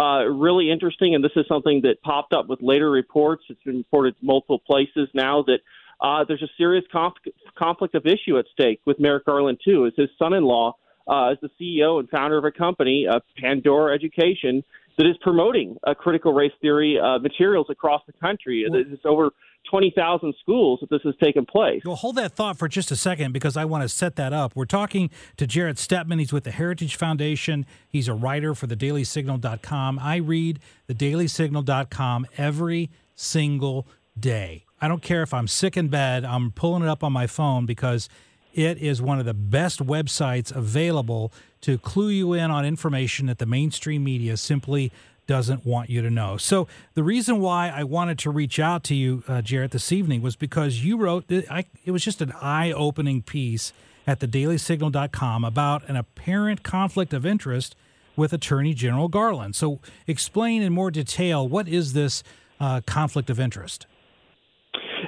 uh, 0.00 0.24
really 0.24 0.70
interesting, 0.70 1.14
and 1.14 1.22
this 1.22 1.32
is 1.36 1.44
something 1.48 1.82
that 1.82 2.00
popped 2.02 2.32
up 2.32 2.48
with 2.48 2.60
later 2.62 2.90
reports. 2.90 3.42
It's 3.48 3.62
been 3.62 3.78
reported 3.78 4.14
multiple 4.22 4.60
places 4.60 5.08
now 5.12 5.42
that 5.42 5.58
uh, 6.02 6.24
there's 6.26 6.42
a 6.42 6.50
serious 6.58 6.84
conf- 6.92 7.14
conflict 7.56 7.94
of 7.94 8.04
issue 8.06 8.38
at 8.38 8.44
stake 8.52 8.80
with 8.84 8.98
Merrick 8.98 9.24
Garland 9.24 9.58
too. 9.64 9.86
As 9.86 9.92
his 9.96 10.08
son-in-law 10.18 10.74
uh, 11.08 11.30
is 11.32 11.38
the 11.40 11.50
CEO 11.60 12.00
and 12.00 12.10
founder 12.10 12.36
of 12.36 12.44
a 12.44 12.50
company, 12.50 13.06
uh, 13.08 13.20
Panorama 13.40 13.94
Education, 13.94 14.64
that 14.98 15.06
is 15.06 15.16
promoting 15.22 15.76
uh, 15.86 15.94
critical 15.94 16.32
race 16.32 16.52
theory 16.60 16.98
uh, 16.98 17.18
materials 17.18 17.66
across 17.70 18.02
the 18.06 18.12
country. 18.14 18.66
Well, 18.68 18.82
it's 18.86 19.02
over 19.06 19.30
20,000 19.70 20.34
schools 20.40 20.80
that 20.80 20.90
this 20.90 21.00
has 21.04 21.14
taken 21.22 21.46
place. 21.46 21.82
Well, 21.84 21.96
hold 21.96 22.16
that 22.16 22.32
thought 22.32 22.58
for 22.58 22.68
just 22.68 22.90
a 22.90 22.96
second 22.96 23.32
because 23.32 23.56
I 23.56 23.64
want 23.64 23.82
to 23.82 23.88
set 23.88 24.16
that 24.16 24.32
up. 24.32 24.54
We're 24.54 24.64
talking 24.64 25.08
to 25.36 25.46
Jarrett 25.46 25.76
Stepman. 25.76 26.18
He's 26.18 26.32
with 26.32 26.44
the 26.44 26.50
Heritage 26.50 26.96
Foundation. 26.96 27.64
He's 27.88 28.08
a 28.08 28.14
writer 28.14 28.54
for 28.54 28.66
thedailysignal.com. 28.66 29.98
I 29.98 30.16
read 30.16 30.58
thedailysignal.com 30.88 32.26
every 32.36 32.90
single 33.14 33.86
day. 34.18 34.64
I 34.82 34.88
don't 34.88 35.02
care 35.02 35.22
if 35.22 35.32
I'm 35.32 35.46
sick 35.46 35.76
in 35.76 35.88
bed, 35.88 36.24
I'm 36.24 36.50
pulling 36.50 36.82
it 36.82 36.88
up 36.88 37.04
on 37.04 37.12
my 37.12 37.28
phone 37.28 37.66
because 37.66 38.08
it 38.52 38.78
is 38.78 39.00
one 39.00 39.20
of 39.20 39.24
the 39.24 39.32
best 39.32 39.78
websites 39.78 40.54
available 40.54 41.32
to 41.62 41.78
clue 41.78 42.08
you 42.08 42.32
in 42.32 42.50
on 42.50 42.66
information 42.66 43.26
that 43.26 43.38
the 43.38 43.46
mainstream 43.46 44.02
media 44.02 44.36
simply 44.36 44.90
doesn't 45.28 45.64
want 45.64 45.88
you 45.88 46.02
to 46.02 46.10
know. 46.10 46.36
So 46.36 46.66
the 46.94 47.04
reason 47.04 47.40
why 47.40 47.68
I 47.68 47.84
wanted 47.84 48.18
to 48.20 48.30
reach 48.30 48.58
out 48.58 48.82
to 48.84 48.94
you, 48.94 49.22
uh, 49.28 49.40
Jarrett, 49.40 49.70
this 49.70 49.92
evening 49.92 50.20
was 50.20 50.34
because 50.34 50.84
you 50.84 50.96
wrote. 50.96 51.24
I, 51.48 51.64
it 51.84 51.92
was 51.92 52.04
just 52.04 52.20
an 52.20 52.32
eye-opening 52.40 53.22
piece 53.22 53.72
at 54.04 54.18
thedailysignal.com 54.18 55.44
about 55.44 55.88
an 55.88 55.94
apparent 55.94 56.64
conflict 56.64 57.14
of 57.14 57.24
interest 57.24 57.76
with 58.16 58.32
Attorney 58.32 58.74
General 58.74 59.06
Garland. 59.06 59.54
So 59.54 59.78
explain 60.08 60.60
in 60.60 60.72
more 60.72 60.90
detail 60.90 61.48
what 61.48 61.68
is 61.68 61.92
this 61.92 62.24
uh, 62.60 62.80
conflict 62.84 63.30
of 63.30 63.38
interest. 63.38 63.86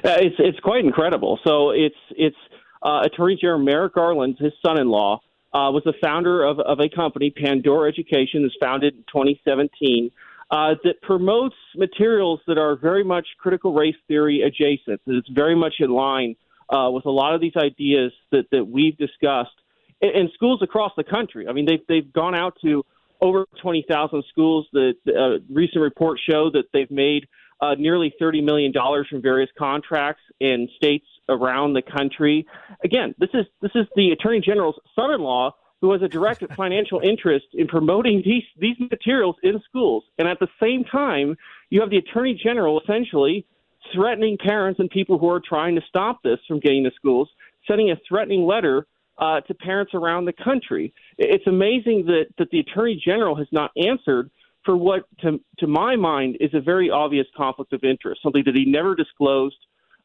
Uh, 0.05 0.17
it's 0.19 0.35
it's 0.37 0.59
quite 0.59 0.85
incredible. 0.85 1.39
So 1.45 1.71
it's 1.71 1.95
it's 2.11 2.35
uh, 2.83 3.01
Attorney 3.05 3.37
General 3.41 3.59
Merrick 3.59 3.95
Garland, 3.95 4.37
his 4.39 4.53
son-in-law, 4.63 5.19
uh, 5.53 5.71
was 5.71 5.81
the 5.83 5.93
founder 6.03 6.43
of, 6.43 6.59
of 6.59 6.79
a 6.79 6.87
company, 6.87 7.31
Panorama 7.31 7.87
Education, 7.87 8.43
that's 8.43 8.53
founded 8.61 8.93
in 8.93 9.01
2017, 9.11 10.11
uh, 10.51 10.75
that 10.83 11.01
promotes 11.01 11.55
materials 11.75 12.39
that 12.45 12.59
are 12.59 12.75
very 12.75 13.03
much 13.03 13.25
critical 13.39 13.73
race 13.73 13.95
theory 14.07 14.43
adjacent. 14.43 15.01
It's 15.07 15.29
very 15.29 15.55
much 15.55 15.75
in 15.79 15.89
line 15.89 16.35
uh, 16.69 16.91
with 16.91 17.05
a 17.05 17.09
lot 17.09 17.33
of 17.33 17.41
these 17.41 17.55
ideas 17.57 18.11
that, 18.31 18.45
that 18.51 18.65
we've 18.65 18.95
discussed 18.97 19.57
in, 20.01 20.09
in 20.09 20.29
schools 20.35 20.61
across 20.61 20.91
the 20.95 21.03
country. 21.03 21.47
I 21.47 21.53
mean, 21.53 21.65
they've, 21.65 21.81
they've 21.87 22.13
gone 22.13 22.35
out 22.35 22.57
to 22.63 22.85
over 23.21 23.47
20,000 23.63 24.23
schools. 24.29 24.67
The, 24.71 24.93
the 25.05 25.13
uh, 25.13 25.39
recent 25.51 25.81
reports 25.81 26.21
show 26.29 26.51
that 26.51 26.65
they've 26.71 26.91
made– 26.91 27.27
uh, 27.65 27.75
nearly 27.75 28.13
$30 28.21 28.43
million 28.43 28.73
from 29.09 29.21
various 29.21 29.49
contracts 29.57 30.21
in 30.39 30.67
states 30.75 31.05
around 31.29 31.73
the 31.73 31.81
country. 31.81 32.45
Again, 32.83 33.15
this 33.17 33.29
is 33.33 33.45
this 33.61 33.71
is 33.75 33.85
the 33.95 34.11
Attorney 34.11 34.41
General's 34.41 34.79
son-in-law 34.95 35.51
who 35.81 35.91
has 35.91 36.01
a 36.01 36.07
direct 36.07 36.43
financial 36.55 36.99
interest 36.99 37.45
in 37.53 37.67
promoting 37.67 38.21
these 38.23 38.43
these 38.57 38.75
materials 38.79 39.35
in 39.43 39.59
schools, 39.67 40.03
and 40.17 40.27
at 40.27 40.39
the 40.39 40.47
same 40.61 40.83
time, 40.83 41.35
you 41.69 41.81
have 41.81 41.89
the 41.89 41.97
Attorney 41.97 42.39
General 42.41 42.79
essentially 42.81 43.45
threatening 43.93 44.37
parents 44.37 44.79
and 44.79 44.89
people 44.89 45.17
who 45.17 45.29
are 45.29 45.41
trying 45.41 45.75
to 45.75 45.81
stop 45.87 46.21
this 46.23 46.39
from 46.47 46.59
getting 46.59 46.83
to 46.83 46.91
schools, 46.95 47.29
sending 47.67 47.91
a 47.91 47.95
threatening 48.07 48.45
letter 48.45 48.87
uh, 49.17 49.41
to 49.41 49.53
parents 49.53 49.93
around 49.93 50.25
the 50.25 50.33
country. 50.33 50.93
It's 51.17 51.47
amazing 51.47 52.05
that, 52.07 52.25
that 52.37 52.49
the 52.49 52.59
Attorney 52.59 53.01
General 53.03 53.35
has 53.35 53.47
not 53.51 53.71
answered 53.77 54.29
for 54.65 54.75
what, 54.75 55.03
to, 55.21 55.39
to 55.59 55.67
my 55.67 55.95
mind, 55.95 56.37
is 56.39 56.53
a 56.53 56.61
very 56.61 56.89
obvious 56.89 57.27
conflict 57.37 57.71
of 57.73 57.83
interest, 57.83 58.21
something 58.23 58.43
that 58.45 58.55
he 58.55 58.65
never 58.65 58.95
disclosed, 58.95 59.55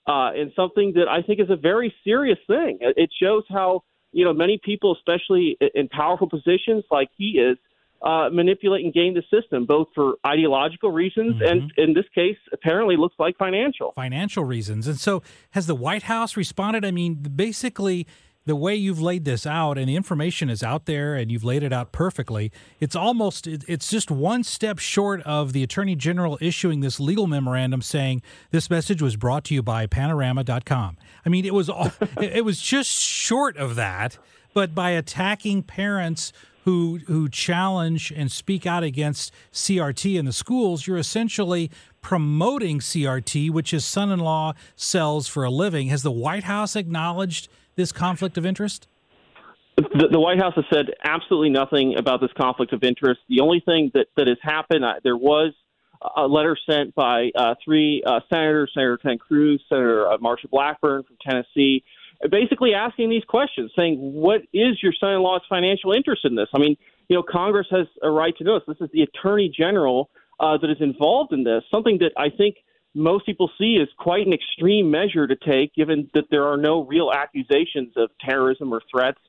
uh, 0.07 0.31
and 0.35 0.53
something 0.55 0.93
that 0.95 1.09
I 1.09 1.23
think 1.23 1.41
is 1.41 1.51
a 1.51 1.57
very 1.57 1.95
serious 2.05 2.39
thing. 2.47 2.79
It 2.81 3.11
shows 3.21 3.45
how 3.49 3.83
you 4.13 4.25
know 4.25 4.33
many 4.33 4.61
people, 4.63 4.95
especially 4.95 5.57
in 5.75 5.89
powerful 5.89 6.29
positions 6.29 6.85
like 6.91 7.09
he 7.17 7.39
is, 7.39 7.57
uh, 8.03 8.29
manipulate 8.33 8.85
and 8.85 8.95
game 8.95 9.15
the 9.15 9.23
system, 9.31 9.67
both 9.67 9.89
for 9.95 10.15
ideological 10.27 10.91
reasons 10.91 11.35
mm-hmm. 11.35 11.45
and, 11.45 11.73
in 11.77 11.95
this 11.95 12.07
case, 12.15 12.37
apparently 12.53 12.97
looks 12.97 13.15
like 13.19 13.37
financial. 13.37 13.93
Financial 13.95 14.45
reasons. 14.45 14.87
And 14.87 14.99
so, 14.99 15.23
has 15.51 15.67
the 15.67 15.75
White 15.75 16.05
House 16.05 16.37
responded? 16.37 16.85
I 16.85 16.91
mean, 16.91 17.15
basically, 17.15 18.07
the 18.51 18.57
way 18.57 18.75
you've 18.75 19.01
laid 19.01 19.25
this 19.25 19.47
out 19.47 19.79
and 19.79 19.89
the 19.89 19.95
information 19.95 20.51
is 20.51 20.61
out 20.61 20.87
there 20.87 21.15
and 21.15 21.31
you've 21.31 21.45
laid 21.45 21.63
it 21.63 21.73
out 21.73 21.93
perfectly 21.93 22.51
it's 22.81 22.97
almost 22.97 23.47
it's 23.47 23.89
just 23.89 24.11
one 24.11 24.43
step 24.43 24.81
short 24.81 25.23
of 25.23 25.53
the 25.53 25.63
attorney 25.63 25.95
general 25.95 26.37
issuing 26.41 26.81
this 26.81 26.99
legal 26.99 27.29
memorandum 27.29 27.81
saying 27.81 28.21
this 28.51 28.69
message 28.69 29.01
was 29.01 29.15
brought 29.15 29.45
to 29.45 29.55
you 29.55 29.63
by 29.63 29.87
panorama.com 29.87 30.97
i 31.25 31.29
mean 31.29 31.45
it 31.45 31.55
was 31.55 31.71
all, 31.71 31.93
it 32.21 32.45
was 32.45 32.61
just 32.61 32.91
short 32.91 33.57
of 33.57 33.77
that 33.77 34.19
but 34.53 34.75
by 34.75 34.91
attacking 34.91 35.63
parents 35.63 36.33
who 36.65 36.99
who 37.07 37.29
challenge 37.29 38.13
and 38.15 38.33
speak 38.33 38.67
out 38.67 38.83
against 38.83 39.33
CRT 39.51 40.19
in 40.19 40.27
the 40.27 40.33
schools, 40.33 40.87
you're 40.87 40.99
essentially 40.99 41.71
promoting 42.03 42.81
CRT, 42.81 43.51
which 43.51 43.71
his 43.71 43.85
son-in-law 43.87 44.53
sells 44.77 45.27
for 45.27 45.43
a 45.43 45.51
living. 45.51 45.87
Has 45.87 46.03
the 46.03 46.11
White 46.11 46.45
House 46.45 46.77
acknowledged 46.77 47.49
this 47.77 47.93
conflict 47.93 48.37
of 48.39 48.47
interest? 48.47 48.87
The, 49.77 50.09
the, 50.13 50.21
White 50.21 50.39
House 50.39 50.55
has 50.57 50.65
said 50.71 50.87
absolutely 51.05 51.51
nothing 51.51 51.97
about 51.97 52.21
this 52.21 52.31
conflict 52.37 52.73
of 52.73 52.83
interest. 52.83 53.21
The 53.29 53.41
only 53.41 53.61
thing 53.61 53.91
that, 53.95 54.09
that 54.17 54.27
has 54.27 54.37
happened, 54.43 54.85
uh, 54.85 54.95
there 55.03 55.17
was 55.17 55.55
a 56.17 56.27
letter 56.27 56.57
sent 56.69 56.95
by 56.95 57.31
uh, 57.35 57.55
three 57.65 58.03
uh, 58.05 58.21
senators, 58.29 58.71
Senator 58.75 58.99
Ted 58.99 59.21
Cruz, 59.21 59.63
Senator 59.69 60.09
uh, 60.09 60.19
Marsha 60.19 60.51
Blackburn 60.51 61.05
from 61.05 61.17
Tennessee, 61.25 61.83
basically 62.31 62.75
asking 62.75 63.09
these 63.09 63.25
questions, 63.25 63.71
saying, 63.77 63.97
what 63.97 64.43
is 64.53 64.83
your 64.83 64.93
son-in-law's 64.99 65.43
financial 65.49 65.93
interest 65.93 66.25
in 66.25 66.35
this? 66.35 66.49
I 66.53 66.59
mean, 66.59 66.77
you 67.09 67.17
know, 67.17 67.23
Congress 67.23 67.67
has 67.71 67.87
a 68.03 68.11
right 68.11 68.37
to 68.37 68.45
know 68.45 68.59
this. 68.59 68.77
This 68.79 68.87
is 68.87 68.93
the 68.93 69.03
Attorney 69.03 69.53
General 69.57 70.11
uh, 70.39 70.59
that 70.59 70.71
is 70.71 70.79
involved 70.81 71.33
in 71.33 71.45
this, 71.45 71.63
something 71.71 71.99
that 71.99 72.13
I 72.19 72.29
think– 72.29 72.57
most 72.95 73.27
people 73.27 73.51
see 73.59 73.79
as 73.81 73.89
quite 73.99 74.27
an 74.27 74.33
extreme 74.33 74.91
measure 74.91 75.27
to 75.27 75.37
take, 75.37 75.75
given 75.75 76.11
that 76.15 76.25
there 76.31 76.47
are 76.47 76.57
no 76.57 76.85
real 76.85 77.11
accusations 77.13 77.93
of 77.97 78.11
terrorism 78.21 78.73
or 78.73 78.83
threats, 78.91 79.21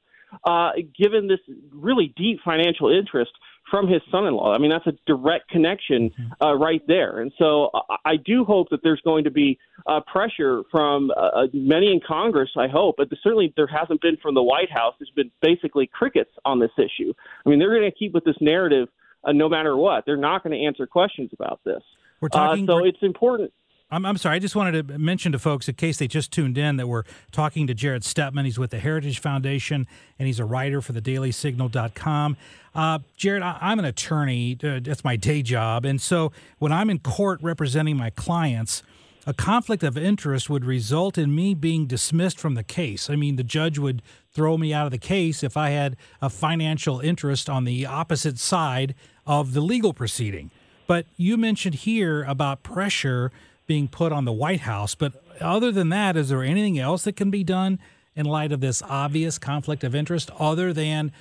uh, 0.46 0.72
given 0.98 1.28
this 1.28 1.40
really 1.72 2.14
deep 2.16 2.40
financial 2.44 2.90
interest 2.90 3.32
from 3.70 3.88
his 3.88 4.02
son-in-law. 4.12 4.54
I 4.54 4.58
mean, 4.58 4.72
that's 4.72 4.88
a 4.88 4.98
direct 5.06 5.50
connection 5.50 6.10
mm-hmm. 6.10 6.44
uh, 6.44 6.54
right 6.56 6.82
there. 6.88 7.20
And 7.20 7.32
so 7.38 7.70
I, 7.90 8.12
I 8.12 8.16
do 8.18 8.44
hope 8.44 8.70
that 8.70 8.82
there's 8.84 9.02
going 9.02 9.24
to 9.24 9.32
be 9.32 9.60
uh, 9.88 10.02
pressure 10.12 10.64
from 10.72 11.12
uh, 11.16 11.48
many 11.54 11.92
in 11.92 12.02
Congress. 12.06 12.50
I 12.58 12.68
hope, 12.68 12.96
but 12.98 13.08
certainly 13.24 13.54
there 13.56 13.68
hasn't 13.68 14.02
been 14.02 14.18
from 14.18 14.36
the 14.36 14.44
White 14.44 14.72
House. 14.72 14.96
There's 15.00 15.12
been 15.16 15.32
basically 15.42 15.88
crickets 15.88 16.32
on 16.44 16.60
this 16.60 16.72
issue. 16.78 17.14
I 17.46 17.50
mean, 17.50 17.60
they're 17.60 17.74
going 17.74 17.90
to 17.90 17.98
keep 17.98 18.14
with 18.14 18.26
this 18.26 18.38
narrative 18.42 18.90
uh, 19.24 19.32
no 19.32 19.48
matter 19.48 19.78
what. 19.78 20.06
They're 20.06 20.18
not 20.18 20.44
going 20.44 20.58
to 20.58 20.66
answer 20.66 20.86
questions 20.86 21.30
about 21.34 21.62
this. 21.64 21.84
We're 22.22 22.30
talking. 22.30 22.70
Uh, 22.70 22.78
so 22.80 22.86
it's 22.86 23.02
important. 23.02 23.52
I'm, 23.92 24.06
I'm 24.06 24.18
sorry. 24.18 24.38
I 24.38 24.40
just 24.40 24.56
wanted 24.56 24.88
to 24.88 24.98
mention 24.98 25.34
to 25.34 25.40
folks, 25.40 25.68
in 25.68 25.76
case 25.76 25.98
they 25.98 26.08
just 26.08 26.32
tuned 26.32 26.58
in, 26.58 26.78
that 26.78 26.88
we're 26.88 27.04
talking 27.32 27.68
to 27.68 27.74
Jarrett 27.74 28.04
Stepman. 28.04 28.46
He's 28.46 28.58
with 28.58 28.72
the 28.72 28.80
Heritage 28.80 29.20
Foundation, 29.20 29.86
and 30.18 30.28
he's 30.28 30.40
a 30.40 30.46
writer 30.46 30.82
for 30.82 30.94
the 30.94 31.02
DailySignal.com. 31.02 32.38
Uh, 32.74 33.00
Jarrett, 33.18 33.44
I, 33.44 33.72
am 33.72 33.80
an 33.80 33.86
attorney. 33.86 34.58
Uh, 34.64 34.80
that's 34.82 35.04
my 35.04 35.18
day 35.18 35.42
job. 35.42 35.84
And 35.84 36.02
so 36.02 36.32
when 36.60 36.72
I'm 36.72 36.90
in 36.90 37.00
court 37.00 37.40
representing 37.42 37.98
my 37.98 38.12
clients, 38.12 38.82
a 39.28 39.34
conflict 39.34 39.84
of 39.84 39.98
interest 39.98 40.50
would 40.50 40.64
result 40.64 41.18
in 41.18 41.36
me 41.36 41.54
being 41.54 41.86
dismissed 41.86 42.40
from 42.40 42.56
the 42.56 42.64
case. 42.64 43.10
I 43.10 43.16
mean, 43.16 43.36
the 43.36 43.44
judge 43.44 43.78
would 43.78 44.02
throw 44.34 44.58
me 44.58 44.74
out 44.74 44.86
of 44.86 44.92
the 44.92 44.98
case 44.98 45.44
if 45.44 45.58
I 45.58 45.72
had 45.72 45.98
a 46.22 46.30
financial 46.30 47.02
interest 47.02 47.50
on 47.50 47.66
the 47.66 47.86
opposite 47.86 48.40
side 48.40 48.96
of 49.28 49.54
the 49.54 49.62
legal 49.62 49.94
proceeding. 49.94 50.50
But 50.92 51.06
you 51.16 51.38
mentioned 51.38 51.76
here 51.76 52.24
about 52.24 52.64
pressure 52.64 53.32
being 53.66 53.88
put 53.88 54.12
on 54.12 54.26
the 54.26 54.34
White 54.34 54.60
House. 54.60 54.94
But 54.94 55.14
other 55.40 55.72
than 55.72 55.88
that, 55.88 56.18
is 56.18 56.28
there 56.28 56.44
anything 56.44 56.78
else 56.78 57.06
that 57.06 57.16
can 57.16 57.32
be 57.32 57.46
done 57.46 57.80
in 58.14 58.26
light 58.26 58.52
of 58.52 58.60
this 58.60 58.84
obvious 58.84 59.38
conflict 59.38 59.86
of 59.86 59.96
interest 59.96 60.30
other 60.38 60.74
than 60.74 61.14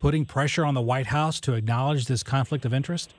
putting 0.00 0.24
pressure 0.24 0.64
on 0.64 0.72
the 0.72 0.80
White 0.80 1.08
House 1.08 1.38
to 1.40 1.52
acknowledge 1.52 2.06
this 2.06 2.22
conflict 2.22 2.64
of 2.64 2.72
interest? 2.72 3.12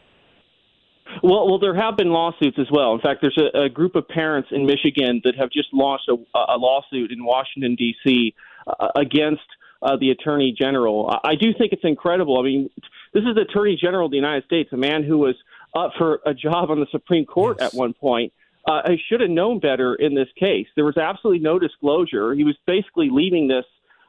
Well, 1.22 1.48
well, 1.48 1.60
there 1.60 1.76
have 1.76 1.98
been 1.98 2.10
lawsuits 2.10 2.58
as 2.58 2.72
well. 2.72 2.96
In 2.96 3.00
fact, 3.00 3.22
there's 3.22 3.38
a, 3.38 3.66
a 3.66 3.70
group 3.70 3.96
of 3.96 4.08
parents 4.08 4.50
in 4.52 4.66
Michigan 4.66 5.22
that 5.24 5.36
have 5.36 5.52
just 5.52 5.72
launched 5.72 6.10
a, 6.10 6.16
a 6.36 6.58
lawsuit 6.58 7.12
in 7.12 7.24
Washington 7.24 7.76
D.C. 7.76 8.34
Uh, 8.66 8.88
against 8.96 9.44
uh, 9.84 9.98
the 9.98 10.10
Attorney 10.10 10.52
General. 10.60 11.12
I, 11.24 11.34
I 11.34 11.36
do 11.36 11.54
think 11.56 11.74
it's 11.74 11.86
incredible. 11.86 12.40
I 12.40 12.44
mean, 12.44 12.72
this 13.14 13.22
is 13.22 13.36
the 13.36 13.42
Attorney 13.42 13.78
General 13.80 14.06
of 14.06 14.12
the 14.12 14.18
United 14.18 14.46
States, 14.46 14.70
a 14.74 14.78
man 14.78 15.04
who 15.04 15.20
was 15.20 15.36
up 15.76 15.92
for 15.98 16.22
a 16.26 16.34
job 16.34 16.70
on 16.70 16.80
the 16.80 16.88
Supreme 16.92 17.26
Court 17.26 17.58
yes. 17.60 17.74
at 17.74 17.78
one 17.78 17.94
point, 17.94 18.34
uh, 18.68 18.82
I 18.86 18.98
should 19.08 19.22
have 19.22 19.30
known 19.30 19.60
better 19.60 19.96
in 19.96 20.14
this 20.14 20.28
case. 20.40 20.68
There 20.76 20.86
was 20.86 20.98
absolutely 20.98 21.44
no 21.44 21.58
disclosure. 21.60 22.34
He 22.34 22.44
was 22.44 22.58
basically 22.68 23.10
leaving 23.12 23.48
this 23.48 23.66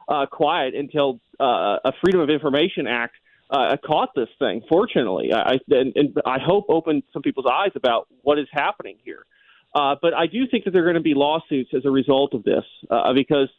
uh, 0.07 0.25
quiet 0.25 0.75
until 0.75 1.19
uh, 1.39 1.77
a 1.85 1.93
Freedom 2.01 2.21
of 2.21 2.29
Information 2.29 2.87
Act 2.87 3.15
uh, 3.49 3.77
caught 3.85 4.09
this 4.15 4.29
thing. 4.39 4.61
Fortunately, 4.69 5.33
I 5.33 5.59
and, 5.69 5.93
and 5.95 6.17
I 6.25 6.37
hope 6.39 6.65
opened 6.69 7.03
some 7.13 7.21
people's 7.21 7.45
eyes 7.45 7.71
about 7.75 8.07
what 8.21 8.39
is 8.39 8.47
happening 8.51 8.97
here. 9.03 9.25
Uh, 9.75 9.95
but 10.01 10.13
I 10.13 10.27
do 10.27 10.45
think 10.49 10.65
that 10.65 10.71
there 10.71 10.83
are 10.83 10.85
going 10.85 10.95
to 10.95 11.01
be 11.01 11.15
lawsuits 11.15 11.71
as 11.75 11.83
a 11.85 11.89
result 11.89 12.33
of 12.33 12.43
this 12.43 12.63
uh, 12.91 13.11
because 13.13 13.49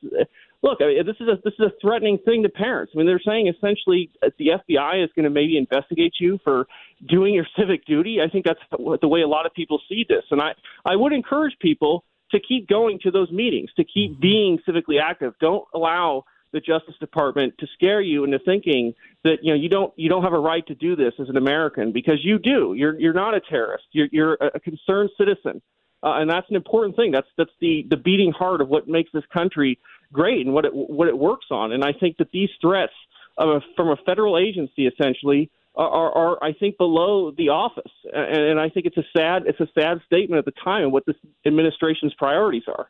look, 0.63 0.79
I 0.81 0.87
mean, 0.87 1.07
this 1.07 1.17
is 1.21 1.29
a 1.29 1.39
this 1.45 1.55
is 1.59 1.67
a 1.67 1.73
threatening 1.81 2.19
thing 2.25 2.43
to 2.43 2.49
parents. 2.49 2.93
I 2.95 2.99
mean, 2.99 3.07
they're 3.07 3.21
saying 3.25 3.49
essentially 3.49 4.11
the 4.39 4.53
FBI 4.59 5.05
is 5.05 5.11
going 5.15 5.25
to 5.25 5.31
maybe 5.31 5.57
investigate 5.57 6.15
you 6.21 6.39
for 6.45 6.67
doing 7.09 7.35
your 7.35 7.47
civic 7.59 7.85
duty. 7.85 8.19
I 8.25 8.29
think 8.29 8.47
that's 8.47 8.61
the 8.71 9.09
way 9.09 9.23
a 9.23 9.29
lot 9.29 9.47
of 9.47 9.55
people 9.55 9.81
see 9.89 10.05
this, 10.09 10.25
and 10.31 10.41
I 10.41 10.53
I 10.85 10.97
would 10.97 11.13
encourage 11.13 11.57
people 11.61 12.05
to 12.31 12.41
keep 12.41 12.69
going 12.69 12.99
to 13.03 13.11
those 13.11 13.31
meetings, 13.31 13.71
to 13.77 13.85
keep 13.85 14.21
being 14.21 14.59
civically 14.67 15.01
active. 15.01 15.35
Don't 15.41 15.65
allow 15.75 16.25
the 16.53 16.61
Justice 16.61 16.95
Department 17.01 17.55
to 17.59 17.67
scare 17.75 18.01
you 18.01 18.25
into 18.25 18.39
thinking 18.39 18.95
that 19.25 19.39
you 19.43 19.53
know 19.53 19.61
you 19.61 19.69
don't 19.69 19.93
you 19.97 20.09
don't 20.09 20.23
have 20.23 20.33
a 20.33 20.39
right 20.39 20.67
to 20.69 20.75
do 20.75 20.97
this 20.97 21.13
as 21.21 21.29
an 21.29 21.37
American 21.37 21.93
because 21.93 22.21
you 22.23 22.39
do. 22.39 22.75
You're 22.77 22.99
you're 22.99 23.13
not 23.13 23.35
a 23.35 23.41
terrorist. 23.41 23.85
You're 23.93 24.09
you're 24.11 24.35
a 24.35 24.61
concerned 24.61 25.11
citizen, 25.19 25.61
uh, 26.05 26.21
and 26.21 26.29
that's 26.29 26.49
an 26.51 26.57
important 26.57 26.97
thing. 26.97 27.11
That's 27.11 27.27
that's 27.39 27.51
the 27.61 27.87
the 27.89 27.97
beating 27.97 28.33
heart 28.33 28.61
of 28.61 28.69
what 28.69 28.87
makes 28.87 29.11
this 29.13 29.25
country 29.33 29.79
great 30.13 30.45
and 30.45 30.55
what 30.55 30.67
it 30.67 30.75
what 30.75 31.09
it 31.09 31.17
works 31.17 31.47
on. 31.51 31.73
And 31.73 31.83
I 31.83 31.93
think 31.93 32.19
that 32.19 32.31
these 32.31 32.51
threats 32.61 32.93
a, 33.39 33.61
from 33.75 33.89
a 33.89 33.97
federal 34.05 34.39
agency 34.39 34.87
essentially 34.87 35.51
are, 35.77 35.89
are, 35.89 36.13
are, 36.13 36.45
I 36.45 36.53
think 36.53 36.79
below 36.79 37.33
the 37.33 37.49
office, 37.49 37.91
and, 38.13 38.43
and, 38.43 38.61
I 38.61 38.69
think 38.69 38.87
it's 38.87 38.97
a 38.97 39.05
sad 39.17 39.45
it's 39.47 39.59
a 39.59 39.69
sad 39.75 40.01
statement 40.07 40.39
at 40.39 40.45
the 40.45 40.61
time 40.63 40.85
of 40.85 40.93
what 40.93 41.05
this 41.07 41.17
administration's 41.45 42.15
priorities 42.15 42.63
are. 42.69 42.89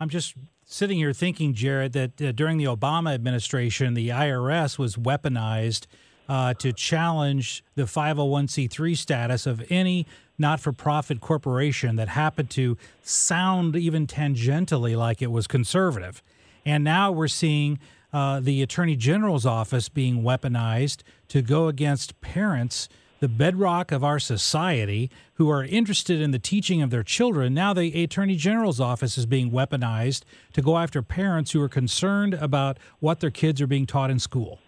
I'm 0.00 0.08
just 0.10 0.34
sitting 0.64 0.98
here 0.98 1.12
thinking, 1.12 1.54
Jarrett, 1.54 1.94
that 1.94 2.20
uh, 2.20 2.32
during 2.32 2.58
the 2.58 2.64
Obama 2.64 3.14
administration, 3.14 3.94
the 3.94 4.10
IRS 4.10 4.78
was 4.78 4.96
weaponized 4.96 5.86
uh, 6.28 6.54
to 6.54 6.72
challenge 6.72 7.64
the 7.74 7.84
501c3 7.84 8.96
status 8.96 9.46
of 9.46 9.64
any 9.70 10.06
not 10.38 10.60
for 10.60 10.72
profit 10.72 11.20
corporation 11.20 11.96
that 11.96 12.08
happened 12.08 12.50
to 12.50 12.76
sound 13.02 13.74
even 13.74 14.06
tangentially 14.06 14.96
like 14.96 15.20
it 15.20 15.30
was 15.32 15.46
conservative. 15.46 16.22
And 16.64 16.84
now 16.84 17.10
we're 17.10 17.28
seeing 17.28 17.78
uh, 18.12 18.40
the 18.40 18.62
Attorney 18.62 18.96
General's 18.96 19.44
office 19.44 19.88
being 19.88 20.22
weaponized 20.22 21.02
to 21.28 21.42
go 21.42 21.68
against 21.68 22.20
parents, 22.20 22.88
the 23.20 23.28
bedrock 23.28 23.90
of 23.90 24.04
our 24.04 24.18
society, 24.18 25.10
who 25.34 25.50
are 25.50 25.64
interested 25.64 26.20
in 26.20 26.30
the 26.30 26.38
teaching 26.38 26.80
of 26.82 26.90
their 26.90 27.02
children. 27.02 27.52
Now 27.52 27.74
the 27.74 28.02
Attorney 28.02 28.36
General's 28.36 28.80
office 28.80 29.18
is 29.18 29.26
being 29.26 29.50
weaponized 29.50 30.22
to 30.52 30.62
go 30.62 30.78
after 30.78 31.02
parents 31.02 31.50
who 31.50 31.60
are 31.60 31.68
concerned 31.68 32.34
about 32.34 32.78
what 33.00 33.20
their 33.20 33.30
kids 33.30 33.60
are 33.60 33.66
being 33.66 33.86
taught 33.86 34.10
in 34.10 34.18
school. 34.18 34.60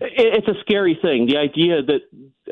It's 0.00 0.48
a 0.48 0.60
scary 0.60 0.98
thing. 1.00 1.26
The 1.26 1.38
idea 1.38 1.82
that, 1.82 2.00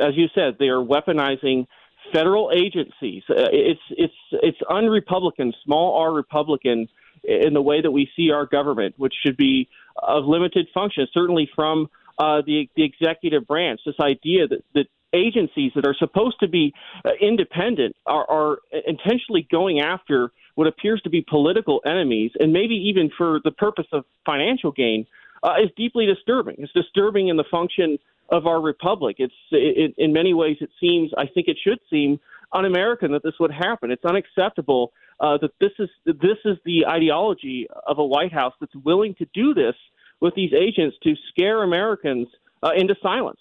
as 0.01 0.15
you 0.17 0.27
said, 0.35 0.57
they 0.59 0.69
are 0.69 0.83
weaponizing 0.83 1.67
federal 2.13 2.51
agencies. 2.55 3.23
Uh, 3.29 3.49
it's 3.53 3.81
it's 3.91 4.15
it's 4.33 4.59
unrepublican, 4.69 5.53
small 5.65 6.01
r 6.01 6.13
Republican 6.13 6.89
in 7.25 7.53
the 7.53 7.63
way 7.63 7.83
that 7.83 7.91
we 7.91 8.09
see 8.17 8.31
our 8.31 8.47
government, 8.47 8.95
which 8.97 9.15
should 9.25 9.37
be 9.37 9.69
of 10.03 10.25
limited 10.25 10.69
function, 10.73 11.07
certainly 11.13 11.51
from 11.55 11.89
uh, 12.19 12.43
the, 12.47 12.69
the 12.77 12.85
executive 12.85 13.47
branch. 13.47 13.81
This 13.85 13.97
idea 14.01 14.47
that, 14.49 14.63
that 14.75 14.87
agencies 15.13 15.73
that 15.75 15.87
are 15.87 15.95
supposed 15.99 16.39
to 16.41 16.49
be 16.49 16.75
uh, 17.05 17.11
independent 17.21 17.97
are, 18.07 18.29
are 18.31 18.59
intentionally 18.87 19.47
going 19.51 19.81
after 19.81 20.31
what 20.55 20.67
appears 20.67 21.01
to 21.03 21.11
be 21.11 21.25
political 21.29 21.81
enemies, 21.85 22.33
and 22.39 22.53
maybe 22.53 22.75
even 22.75 23.11
for 23.17 23.41
the 23.45 23.51
purpose 23.51 23.87
of 23.93 24.05
financial 24.27 24.73
gain. 24.73 25.07
Uh, 25.43 25.55
is 25.63 25.71
deeply 25.77 26.07
disturbing. 26.07 26.57
It's 26.59 26.73
disturbing 26.73 27.29
in 27.29 27.37
the 27.37 27.45
function 27.51 27.99
of 28.31 28.47
our 28.47 28.61
republic. 28.61 29.17
It's 29.19 29.35
it, 29.51 29.95
in 29.99 30.13
many 30.13 30.35
ways 30.35 30.57
it 30.61 30.71
seems 30.81 31.11
I 31.17 31.27
think 31.27 31.49
it 31.49 31.57
should 31.63 31.79
seem 31.91 32.21
un-American 32.53 33.13
that 33.13 33.23
this 33.23 33.35
would 33.41 33.53
happen. 33.53 33.91
It's 33.91 34.05
unacceptable 34.05 34.93
uh, 35.21 35.39
that 35.39 35.51
this 35.61 35.73
is 35.79 35.89
this 36.07 36.39
is 36.45 36.57
the 36.65 36.87
ideology 36.87 37.67
of 37.87 37.99
a 37.99 38.05
White 38.05 38.33
House 38.33 38.55
that's 38.61 38.75
willing 38.85 39.15
to 39.17 39.27
do 39.35 39.55
this 39.55 39.75
with 40.21 40.35
these 40.35 40.53
agents 40.53 40.97
to 41.03 41.15
scare 41.31 41.63
Americans 41.63 42.29
uh, 42.63 42.71
into 42.77 42.95
silence. 43.03 43.39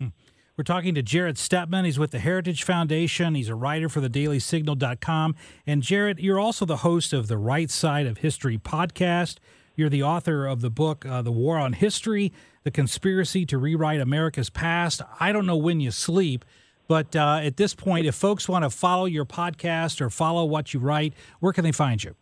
Hmm. 0.00 0.08
We're 0.56 0.64
talking 0.64 0.94
to 0.94 1.02
Jarrett 1.02 1.36
Stepman. 1.36 1.84
He's 1.84 1.98
with 1.98 2.12
the 2.12 2.20
Heritage 2.20 2.62
Foundation. 2.62 3.34
He's 3.34 3.48
a 3.48 3.54
writer 3.54 3.88
for 3.88 4.00
the 4.00 4.08
dailysignal.com. 4.08 5.34
And 5.66 5.82
Jarrett, 5.82 6.20
you're 6.20 6.38
also 6.38 6.64
the 6.64 6.78
host 6.78 7.12
of 7.12 7.26
the 7.26 7.36
Right 7.36 7.70
Side 7.70 8.06
of 8.06 8.18
History 8.18 8.56
podcast. 8.56 9.38
You're 9.76 9.88
the 9.88 10.04
author 10.04 10.46
of 10.46 10.60
the 10.60 10.70
book, 10.70 11.04
uh, 11.04 11.22
The 11.22 11.32
War 11.32 11.58
on 11.58 11.72
History 11.72 12.32
The 12.62 12.70
Conspiracy 12.70 13.44
to 13.46 13.58
Rewrite 13.58 14.00
America's 14.00 14.48
Past. 14.48 15.02
I 15.18 15.32
don't 15.32 15.46
know 15.46 15.56
when 15.56 15.80
you 15.80 15.90
sleep, 15.90 16.44
but 16.86 17.16
uh, 17.16 17.40
at 17.42 17.56
this 17.56 17.74
point, 17.74 18.06
if 18.06 18.14
folks 18.14 18.48
want 18.48 18.64
to 18.64 18.70
follow 18.70 19.06
your 19.06 19.24
podcast 19.24 20.00
or 20.00 20.10
follow 20.10 20.44
what 20.44 20.74
you 20.74 20.80
write, 20.80 21.14
where 21.40 21.52
can 21.52 21.64
they 21.64 21.72
find 21.72 22.04
you? 22.04 22.14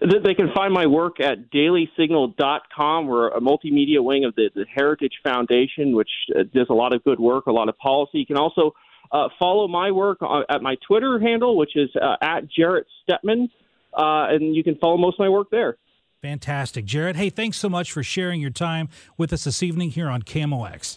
They 0.00 0.34
can 0.34 0.52
find 0.54 0.74
my 0.74 0.86
work 0.86 1.18
at 1.20 1.50
dailysignal.com. 1.50 3.06
We're 3.06 3.28
a 3.28 3.40
multimedia 3.40 4.02
wing 4.04 4.24
of 4.24 4.34
the, 4.34 4.50
the 4.54 4.66
Heritage 4.72 5.20
Foundation, 5.22 5.94
which 5.96 6.10
uh, 6.36 6.42
does 6.52 6.66
a 6.68 6.74
lot 6.74 6.94
of 6.94 7.02
good 7.04 7.18
work, 7.18 7.46
a 7.46 7.52
lot 7.52 7.70
of 7.70 7.78
policy. 7.78 8.18
You 8.18 8.26
can 8.26 8.36
also 8.36 8.72
uh, 9.12 9.28
follow 9.38 9.66
my 9.66 9.90
work 9.92 10.18
at 10.50 10.60
my 10.60 10.76
Twitter 10.86 11.18
handle, 11.18 11.56
which 11.56 11.74
is 11.76 11.88
uh, 11.96 12.16
at 12.20 12.50
Jarrett 12.50 12.86
Stepman, 13.08 13.48
uh, 13.94 14.26
and 14.28 14.54
you 14.54 14.62
can 14.62 14.76
follow 14.76 14.98
most 14.98 15.14
of 15.14 15.20
my 15.20 15.28
work 15.28 15.48
there. 15.50 15.78
Fantastic. 16.24 16.86
Jarrett, 16.86 17.16
hey, 17.16 17.28
thanks 17.28 17.58
so 17.58 17.68
much 17.68 17.92
for 17.92 18.02
sharing 18.02 18.40
your 18.40 18.48
time 18.48 18.88
with 19.18 19.30
us 19.34 19.44
this 19.44 19.62
evening 19.62 19.90
here 19.90 20.08
on 20.08 20.22
KMOX. 20.22 20.96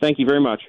Thank 0.00 0.18
you 0.18 0.26
very 0.26 0.40
much. 0.40 0.60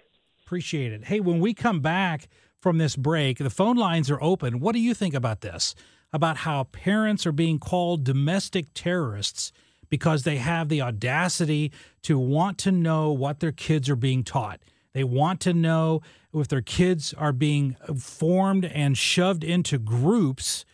Appreciate 0.45 0.93
it. 0.93 1.05
Hey, 1.05 1.19
when 1.19 1.39
we 1.39 1.55
come 1.55 1.79
back 1.79 2.27
from 2.59 2.77
this 2.77 2.95
break, 2.95 3.39
the 3.39 3.49
phone 3.49 3.75
lines 3.75 4.11
are 4.11 4.21
open. 4.21 4.59
What 4.59 4.73
do 4.73 4.79
you 4.79 4.93
think 4.93 5.15
about 5.15 5.41
this? 5.41 5.73
About 6.13 6.37
how 6.37 6.65
parents 6.65 7.25
are 7.25 7.31
being 7.31 7.57
called 7.57 8.03
domestic 8.03 8.67
terrorists 8.75 9.51
because 9.89 10.25
they 10.25 10.37
have 10.37 10.69
the 10.69 10.83
audacity 10.83 11.71
to 12.03 12.19
want 12.19 12.59
to 12.59 12.71
know 12.71 13.11
what 13.11 13.39
their 13.39 13.51
kids 13.51 13.89
are 13.89 13.95
being 13.95 14.23
taught. 14.23 14.59
They 14.93 15.03
want 15.03 15.39
to 15.41 15.55
know 15.55 16.03
if 16.35 16.49
their 16.49 16.61
kids 16.61 17.15
are 17.15 17.33
being 17.33 17.77
formed 17.97 18.65
and 18.65 18.95
shoved 18.95 19.43
into 19.43 19.79
groups 19.79 20.65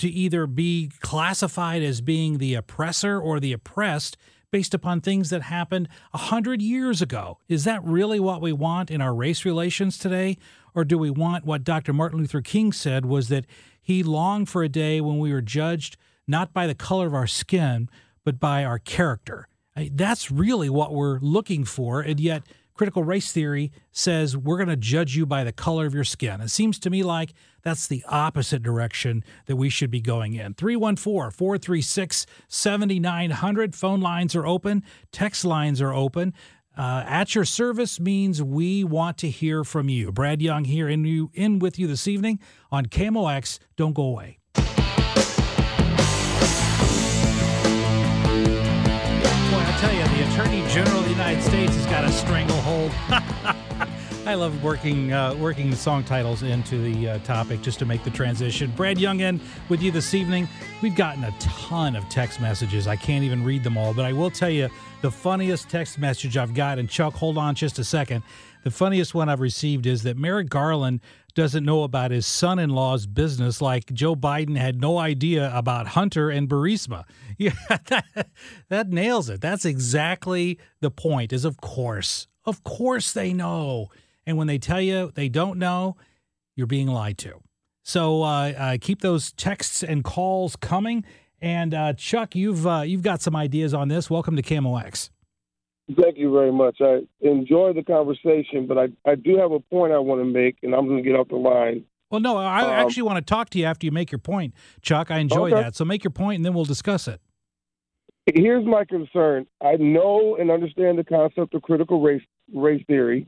to 0.00 0.08
either 0.08 0.46
be 0.46 0.90
classified 1.00 1.82
as 1.82 2.00
being 2.00 2.38
the 2.38 2.54
oppressor 2.54 3.20
or 3.20 3.38
the 3.38 3.52
oppressed 3.52 4.16
based 4.50 4.74
upon 4.74 5.00
things 5.00 5.30
that 5.30 5.42
happened 5.42 5.88
a 6.12 6.18
hundred 6.18 6.60
years 6.62 7.00
ago. 7.02 7.38
Is 7.48 7.64
that 7.64 7.84
really 7.84 8.18
what 8.18 8.40
we 8.40 8.52
want 8.52 8.90
in 8.90 9.00
our 9.00 9.14
race 9.14 9.44
relations 9.44 9.98
today? 9.98 10.38
Or 10.74 10.84
do 10.84 10.96
we 10.96 11.10
want 11.10 11.44
what 11.44 11.64
Dr. 11.64 11.92
Martin 11.92 12.18
Luther 12.18 12.40
King 12.40 12.72
said 12.72 13.04
was 13.04 13.28
that 13.28 13.44
he 13.80 14.02
longed 14.02 14.48
for 14.48 14.62
a 14.62 14.68
day 14.68 15.00
when 15.00 15.18
we 15.18 15.32
were 15.32 15.42
judged 15.42 15.96
not 16.26 16.52
by 16.52 16.66
the 16.66 16.74
color 16.74 17.06
of 17.06 17.14
our 17.14 17.26
skin, 17.26 17.88
but 18.24 18.40
by 18.40 18.64
our 18.64 18.78
character? 18.78 19.48
That's 19.92 20.30
really 20.30 20.70
what 20.70 20.94
we're 20.94 21.18
looking 21.20 21.64
for. 21.64 22.00
And 22.00 22.18
yet, 22.18 22.42
critical 22.74 23.04
race 23.04 23.30
theory 23.30 23.70
says 23.92 24.36
we're 24.36 24.56
going 24.56 24.68
to 24.68 24.76
judge 24.76 25.16
you 25.16 25.26
by 25.26 25.44
the 25.44 25.52
color 25.52 25.86
of 25.86 25.94
your 25.94 26.04
skin. 26.04 26.40
It 26.40 26.48
seems 26.48 26.78
to 26.80 26.90
me 26.90 27.02
like 27.02 27.34
that's 27.62 27.86
the 27.86 28.04
opposite 28.08 28.62
direction 28.62 29.24
that 29.46 29.56
we 29.56 29.68
should 29.68 29.90
be 29.90 30.00
going 30.00 30.34
in. 30.34 30.54
314 30.54 31.30
436 31.30 32.26
7900. 32.48 33.74
Phone 33.74 34.00
lines 34.00 34.34
are 34.34 34.46
open, 34.46 34.82
text 35.12 35.44
lines 35.44 35.80
are 35.80 35.92
open. 35.92 36.34
Uh, 36.76 37.04
at 37.06 37.34
your 37.34 37.44
service 37.44 37.98
means 38.00 38.42
we 38.42 38.84
want 38.84 39.18
to 39.18 39.28
hear 39.28 39.64
from 39.64 39.88
you. 39.88 40.12
Brad 40.12 40.40
Young 40.40 40.64
here 40.64 40.88
in, 40.88 41.04
you, 41.04 41.30
in 41.34 41.58
with 41.58 41.78
you 41.78 41.86
this 41.86 42.08
evening 42.08 42.38
on 42.70 42.86
KMOX. 42.86 43.58
Don't 43.76 43.92
go 43.92 44.04
away. 44.04 44.38
Boy, 44.54 44.62
I 49.52 49.76
tell 49.80 49.92
you, 49.92 50.04
the 50.04 50.30
Attorney 50.30 50.66
General 50.72 51.00
of 51.00 51.04
the 51.04 51.10
United 51.10 51.42
States 51.42 51.74
has 51.74 51.86
got 51.86 52.04
a 52.04 52.12
stranglehold. 52.12 52.92
I 54.30 54.34
love 54.34 54.62
working 54.62 55.12
uh, 55.12 55.34
working 55.34 55.74
song 55.74 56.04
titles 56.04 56.44
into 56.44 56.80
the 56.80 57.08
uh, 57.08 57.18
topic 57.24 57.62
just 57.62 57.80
to 57.80 57.84
make 57.84 58.04
the 58.04 58.10
transition. 58.10 58.72
Brad 58.76 58.96
Young 58.96 59.18
in 59.18 59.40
with 59.68 59.82
you 59.82 59.90
this 59.90 60.14
evening. 60.14 60.48
We've 60.82 60.94
gotten 60.94 61.24
a 61.24 61.34
ton 61.40 61.96
of 61.96 62.08
text 62.08 62.40
messages. 62.40 62.86
I 62.86 62.94
can't 62.94 63.24
even 63.24 63.42
read 63.42 63.64
them 63.64 63.76
all, 63.76 63.92
but 63.92 64.04
I 64.04 64.12
will 64.12 64.30
tell 64.30 64.48
you 64.48 64.68
the 65.02 65.10
funniest 65.10 65.68
text 65.68 65.98
message 65.98 66.36
I've 66.36 66.54
got. 66.54 66.78
And 66.78 66.88
Chuck, 66.88 67.14
hold 67.14 67.38
on 67.38 67.56
just 67.56 67.80
a 67.80 67.84
second. 67.84 68.22
The 68.62 68.70
funniest 68.70 69.16
one 69.16 69.28
I've 69.28 69.40
received 69.40 69.84
is 69.84 70.04
that 70.04 70.16
Merrick 70.16 70.48
Garland 70.48 71.00
doesn't 71.34 71.64
know 71.64 71.82
about 71.82 72.12
his 72.12 72.24
son 72.24 72.60
in 72.60 72.70
law's 72.70 73.06
business 73.06 73.60
like 73.60 73.92
Joe 73.92 74.14
Biden 74.14 74.56
had 74.56 74.80
no 74.80 74.98
idea 74.98 75.50
about 75.52 75.88
Hunter 75.88 76.30
and 76.30 76.48
Burisma. 76.48 77.02
Yeah, 77.36 77.54
that, 77.88 78.28
that 78.68 78.90
nails 78.90 79.30
it. 79.30 79.40
That's 79.40 79.64
exactly 79.64 80.60
the 80.80 80.90
point, 80.90 81.32
is 81.32 81.46
of 81.46 81.58
course. 81.60 82.28
Of 82.44 82.62
course 82.64 83.12
they 83.12 83.32
know. 83.32 83.88
And 84.26 84.36
when 84.36 84.46
they 84.46 84.58
tell 84.58 84.80
you 84.80 85.12
they 85.14 85.28
don't 85.28 85.58
know, 85.58 85.96
you're 86.56 86.66
being 86.66 86.88
lied 86.88 87.18
to. 87.18 87.40
So 87.82 88.22
uh, 88.22 88.52
uh, 88.56 88.76
keep 88.80 89.00
those 89.00 89.32
texts 89.32 89.82
and 89.82 90.04
calls 90.04 90.56
coming. 90.56 91.04
And 91.40 91.72
uh, 91.72 91.94
Chuck, 91.94 92.36
you've 92.36 92.66
uh, 92.66 92.82
you've 92.82 93.02
got 93.02 93.22
some 93.22 93.34
ideas 93.34 93.72
on 93.72 93.88
this. 93.88 94.10
Welcome 94.10 94.36
to 94.36 94.42
KMOX. 94.42 95.10
Thank 95.96 96.18
you 96.18 96.32
very 96.32 96.52
much. 96.52 96.76
I 96.80 97.00
enjoy 97.20 97.72
the 97.72 97.82
conversation, 97.82 98.66
but 98.66 98.78
I, 98.78 98.88
I 99.04 99.16
do 99.16 99.38
have 99.38 99.50
a 99.50 99.58
point 99.58 99.92
I 99.92 99.98
want 99.98 100.20
to 100.20 100.24
make, 100.24 100.58
and 100.62 100.74
I'm 100.74 100.86
going 100.86 101.02
to 101.02 101.08
get 101.08 101.18
off 101.18 101.28
the 101.28 101.36
line. 101.36 101.84
Well, 102.10 102.20
no, 102.20 102.36
I 102.36 102.62
um, 102.62 102.70
actually 102.70 103.04
want 103.04 103.16
to 103.16 103.28
talk 103.28 103.50
to 103.50 103.58
you 103.58 103.64
after 103.64 103.86
you 103.86 103.92
make 103.92 104.12
your 104.12 104.18
point, 104.18 104.54
Chuck. 104.82 105.10
I 105.10 105.18
enjoy 105.18 105.50
okay. 105.50 105.62
that. 105.62 105.76
So 105.76 105.84
make 105.84 106.04
your 106.04 106.10
point, 106.10 106.36
and 106.36 106.44
then 106.44 106.54
we'll 106.54 106.64
discuss 106.64 107.08
it. 107.08 107.20
Here's 108.34 108.64
my 108.64 108.84
concern. 108.84 109.46
I 109.60 109.76
know 109.76 110.36
and 110.36 110.50
understand 110.50 110.98
the 110.98 111.04
concept 111.04 111.54
of 111.54 111.62
critical 111.62 112.00
race 112.00 112.22
race 112.54 112.84
theory, 112.86 113.26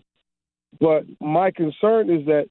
but 0.81 1.05
my 1.21 1.51
concern 1.51 2.11
is 2.11 2.27
that 2.27 2.47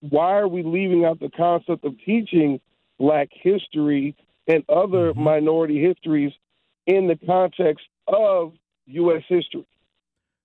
why 0.00 0.38
are 0.38 0.48
we 0.48 0.62
leaving 0.62 1.04
out 1.04 1.20
the 1.20 1.30
concept 1.30 1.84
of 1.84 1.94
teaching 2.04 2.60
black 2.98 3.28
history 3.32 4.14
and 4.46 4.64
other 4.68 5.12
mm-hmm. 5.12 5.22
minority 5.22 5.80
histories 5.80 6.32
in 6.86 7.06
the 7.06 7.16
context 7.26 7.84
of 8.06 8.52
U.S. 8.86 9.22
history. 9.28 9.66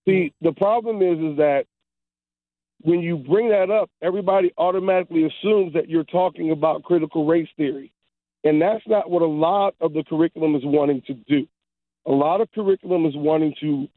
See, 0.06 0.34
the 0.42 0.52
problem 0.52 1.02
is 1.02 1.18
is 1.18 1.38
that 1.38 1.66
when 2.82 3.00
you 3.00 3.18
bring 3.18 3.50
that 3.50 3.72
up, 3.72 3.90
everybody 4.02 4.52
automatically 4.58 5.24
assumes 5.24 5.74
that 5.74 5.90
you're 5.90 6.04
talking 6.04 6.52
about 6.52 6.84
critical 6.84 7.26
race 7.26 7.48
theory. 7.56 7.94
And 8.44 8.62
that's 8.62 8.86
not 8.88 9.10
what 9.10 9.22
a 9.22 9.28
lot 9.28 9.74
of 9.80 9.94
the 9.94 10.04
curriculum 10.04 10.56
is 10.56 10.64
wanting 10.66 11.02
to 11.08 11.14
do. 11.14 11.48
A 12.06 12.12
lot 12.12 12.42
of 12.42 12.52
curriculum 12.52 13.06
is 13.06 13.16
wanting 13.16 13.56
to 13.62 13.88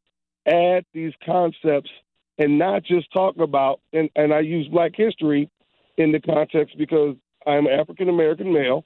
add 0.47 0.85
these 0.95 1.13
concepts 1.25 1.91
and 2.39 2.59
not 2.59 2.85
just 2.85 3.13
talk 3.13 3.39
about, 3.39 3.81
and, 3.93 4.11
and 4.17 4.33
I 4.33 4.41
use 4.41 4.69
black 4.69 4.93
history 4.95 5.51
in 5.97 6.13
the 6.13 6.21
context 6.21 6.77
because 6.79 7.17
I'm 7.47 7.67
African 7.67 8.09
American 8.09 8.53
male 8.53 8.85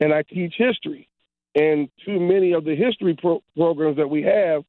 and 0.00 0.12
I 0.12 0.22
teach 0.22 0.54
history. 0.56 1.08
And 1.54 1.88
too 2.04 2.18
many 2.18 2.52
of 2.52 2.64
the 2.64 2.74
history 2.74 3.16
pro- 3.20 3.42
programs 3.56 3.96
that 3.98 4.08
we 4.08 4.22
have 4.22 4.62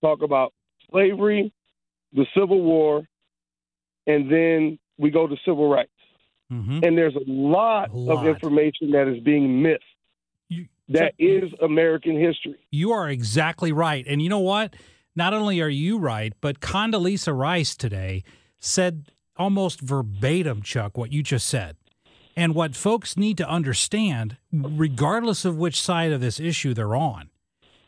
talk 0.00 0.22
about 0.22 0.52
slavery, 0.90 1.52
the 2.12 2.26
Civil 2.34 2.60
War, 2.60 3.02
and 4.06 4.30
then 4.30 4.78
we 4.98 5.10
go 5.10 5.26
to 5.26 5.36
civil 5.44 5.68
rights. 5.68 5.90
Mm-hmm. 6.52 6.80
And 6.82 6.98
there's 6.98 7.14
a 7.16 7.24
lot, 7.26 7.90
a 7.90 7.96
lot, 7.96 8.26
of 8.26 8.34
information 8.34 8.90
that 8.92 9.08
is 9.08 9.22
being 9.22 9.62
missed. 9.62 9.82
You, 10.48 10.66
that 10.90 11.14
so, 11.18 11.26
is 11.26 11.52
American 11.62 12.18
history. 12.18 12.66
You 12.70 12.92
are 12.92 13.08
exactly 13.08 13.72
right. 13.72 14.04
And 14.06 14.20
you 14.20 14.28
know 14.28 14.40
what? 14.40 14.74
Not 15.14 15.34
only 15.34 15.60
are 15.60 15.68
you 15.68 15.98
right, 15.98 16.32
but 16.40 16.60
Condoleezza 16.60 17.36
Rice 17.36 17.76
today 17.76 18.24
said 18.58 19.10
almost 19.36 19.80
verbatim, 19.80 20.62
Chuck, 20.62 20.96
what 20.96 21.12
you 21.12 21.22
just 21.22 21.48
said. 21.48 21.76
And 22.34 22.54
what 22.54 22.74
folks 22.74 23.16
need 23.16 23.36
to 23.38 23.48
understand, 23.48 24.38
regardless 24.52 25.44
of 25.44 25.58
which 25.58 25.80
side 25.80 26.12
of 26.12 26.20
this 26.20 26.40
issue 26.40 26.72
they're 26.72 26.96
on, 26.96 27.28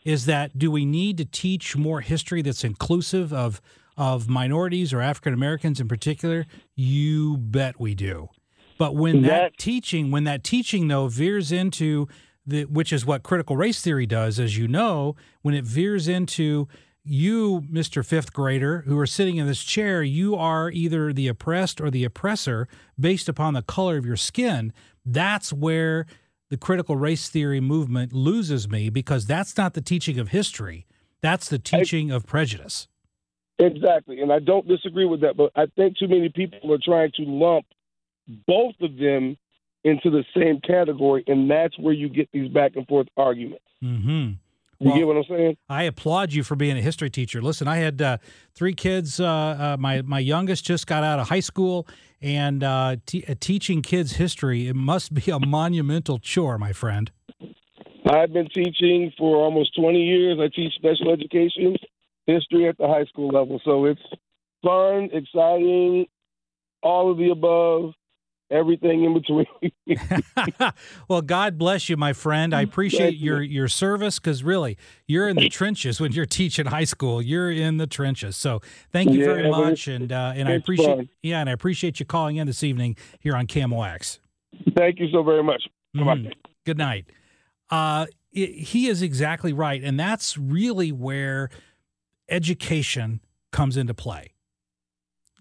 is 0.05 0.27
that 0.27 0.59
do 0.59 0.71
we 0.71 0.85
need 0.85 1.17
to 1.17 1.25
teach 1.25 1.77
more 1.77 2.03
history 2.03 2.43
that's 2.43 2.65
inclusive 2.65 3.33
of 3.33 3.61
of 3.97 4.29
minorities 4.29 4.93
or 4.93 5.01
African 5.01 5.33
Americans 5.33 5.81
in 5.81 5.89
particular? 5.89 6.47
You 6.75 7.37
bet 7.37 7.79
we 7.79 7.95
do. 7.95 8.29
But 8.77 8.97
when 8.97 9.23
that, 9.23 9.29
that 9.29 9.59
teaching, 9.59 10.11
when 10.11 10.25
that 10.25 10.43
teaching 10.43 10.89
though 10.89 11.07
veers 11.07 11.53
into 11.53 12.09
the, 12.45 12.65
which 12.65 12.93
is 12.93 13.07
what 13.07 13.23
critical 13.23 13.57
race 13.57 13.81
theory 13.81 14.07
does, 14.07 14.39
as 14.41 14.59
you 14.59 14.67
know, 14.69 15.15
when 15.43 15.55
it 15.55 15.65
veers 15.65 16.09
into 16.09 16.69
you, 17.05 17.63
Mr. 17.71 18.05
Fifth 18.05 18.33
grader, 18.33 18.83
who 18.87 18.99
are 18.99 19.07
sitting 19.07 19.37
in 19.37 19.47
this 19.47 19.63
chair, 19.63 20.03
you 20.03 20.35
are 20.37 20.71
either 20.71 21.13
the 21.13 21.29
oppressed 21.29 21.81
or 21.81 21.91
the 21.91 22.05
oppressor 22.05 22.67
based 22.99 23.29
upon 23.29 23.55
the 23.55 23.63
color 23.63 23.97
of 23.97 24.07
your 24.07 24.17
skin. 24.17 24.73
That's 25.05 25.53
where 25.53 26.07
the 26.51 26.57
critical 26.57 26.97
race 26.97 27.29
theory 27.29 27.61
movement 27.61 28.13
loses 28.13 28.69
me 28.69 28.89
because 28.89 29.27
that's 29.27 29.57
not 29.57 29.75
the 29.75 29.81
teaching 29.81 30.19
of 30.19 30.29
history. 30.29 30.87
That's 31.21 31.49
the 31.49 31.59
teaching 31.59 32.11
I, 32.11 32.17
of 32.17 32.27
prejudice. 32.27 32.89
Exactly. 33.59 34.21
And 34.21 34.33
I 34.33 34.39
don't 34.39 34.67
disagree 34.67 35.07
with 35.07 35.21
that, 35.21 35.37
but 35.37 35.53
I 35.55 35.67
think 35.77 35.97
too 35.99 36.09
many 36.09 36.29
people 36.29 36.73
are 36.73 36.79
trying 36.83 37.13
to 37.17 37.23
lump 37.23 37.67
both 38.47 38.75
of 38.81 38.97
them 38.97 39.37
into 39.85 40.11
the 40.11 40.25
same 40.35 40.61
category, 40.61 41.25
and 41.27 41.51
that's 41.51 41.79
where 41.79 41.93
you 41.93 42.09
get 42.09 42.29
these 42.33 42.51
back 42.51 42.73
and 42.75 42.87
forth 42.87 43.07
arguments. 43.17 43.65
Mm-hmm. 43.83 44.33
You 44.85 44.91
well, 44.91 44.99
get 44.99 45.07
what 45.07 45.17
I'm 45.17 45.25
saying? 45.31 45.57
I 45.71 45.85
applaud 45.85 46.35
you 46.35 46.45
for 46.45 46.57
being 46.57 46.77
a 46.77 46.83
history 46.83 47.09
teacher. 47.09 47.41
Listen, 47.41 47.67
I 47.67 47.77
had 47.77 48.03
uh, 48.03 48.19
three 48.55 48.75
kids. 48.75 49.19
Uh, 49.19 49.27
uh, 49.27 49.77
my 49.81 50.03
my 50.03 50.19
youngest 50.19 50.67
just 50.67 50.87
got 50.87 51.03
out 51.03 51.19
of 51.19 51.31
high 51.31 51.41
school, 51.41 51.89
and 52.21 52.63
uh, 52.63 52.97
t- 53.07 53.25
uh, 53.27 53.35
teaching 53.41 53.81
kids 53.81 54.17
history 54.17 54.69
it 54.69 54.77
must 54.77 55.15
be 55.15 55.31
a 55.31 55.39
monumental 55.47 56.19
chore, 56.19 56.59
my 56.59 56.75
friend. 56.75 57.11
I've 58.07 58.35
been 58.35 58.51
teaching 58.51 59.11
for 59.17 59.37
almost 59.37 59.75
20 59.75 59.99
years. 59.99 60.39
I 60.39 60.49
teach 60.55 60.75
special 60.75 61.11
education 61.11 61.77
history 62.27 62.69
at 62.69 62.77
the 62.77 62.87
high 62.87 63.07
school 63.07 63.29
level, 63.29 63.63
so 63.65 63.87
it's 63.87 64.03
fun, 64.63 65.09
exciting, 65.15 66.05
all 66.83 67.11
of 67.11 67.17
the 67.17 67.31
above 67.31 67.95
everything 68.51 69.05
in 69.05 69.15
between. 69.15 69.47
well, 71.09 71.23
God 71.23 71.59
bless 71.59 71.89
you, 71.89 71.97
my 71.97 72.13
friend. 72.13 72.55
I 72.55 72.63
appreciate 72.63 73.17
your 73.17 73.43
your 73.43 73.69
service 73.69 74.19
because 74.19 74.43
really, 74.43 74.77
you're 75.07 75.29
in 75.29 75.37
the 75.37 75.49
trenches 75.51 76.01
when 76.01 76.13
you're 76.13 76.27
teaching 76.27 76.67
high 76.67 76.85
school. 76.85 77.21
You're 77.21 77.51
in 77.51 77.79
the 77.79 77.87
trenches. 77.87 78.37
So 78.37 78.61
thank 78.93 79.11
you 79.11 79.21
yeah, 79.21 79.27
very 79.27 79.51
much, 79.51 79.89
and 79.89 80.13
uh, 80.13 80.33
and 80.35 80.49
I 80.49 80.53
appreciate 80.53 80.97
fun. 80.97 81.09
yeah, 81.23 81.41
and 81.41 81.49
I 81.49 81.53
appreciate 81.53 82.01
you 82.01 82.07
calling 82.07 82.37
in 82.37 82.47
this 82.47 82.63
evening 82.63 82.97
here 83.19 83.37
on 83.37 83.47
KMOX. 83.47 84.19
Thank 84.77 85.01
you 85.01 85.09
so 85.13 85.23
very 85.23 85.43
much. 85.43 85.65
Mm-hmm. 85.97 86.31
Good 86.65 86.79
night. 86.79 87.07
Uh, 87.71 88.07
it, 88.33 88.51
he 88.51 88.87
is 88.89 89.03
exactly 89.03 89.53
right, 89.53 89.83
and 89.83 89.99
that's 89.99 90.39
really 90.39 90.93
where 90.93 91.51
education 92.29 93.21
comes 93.53 93.77
into 93.77 93.95
play. 93.95 94.33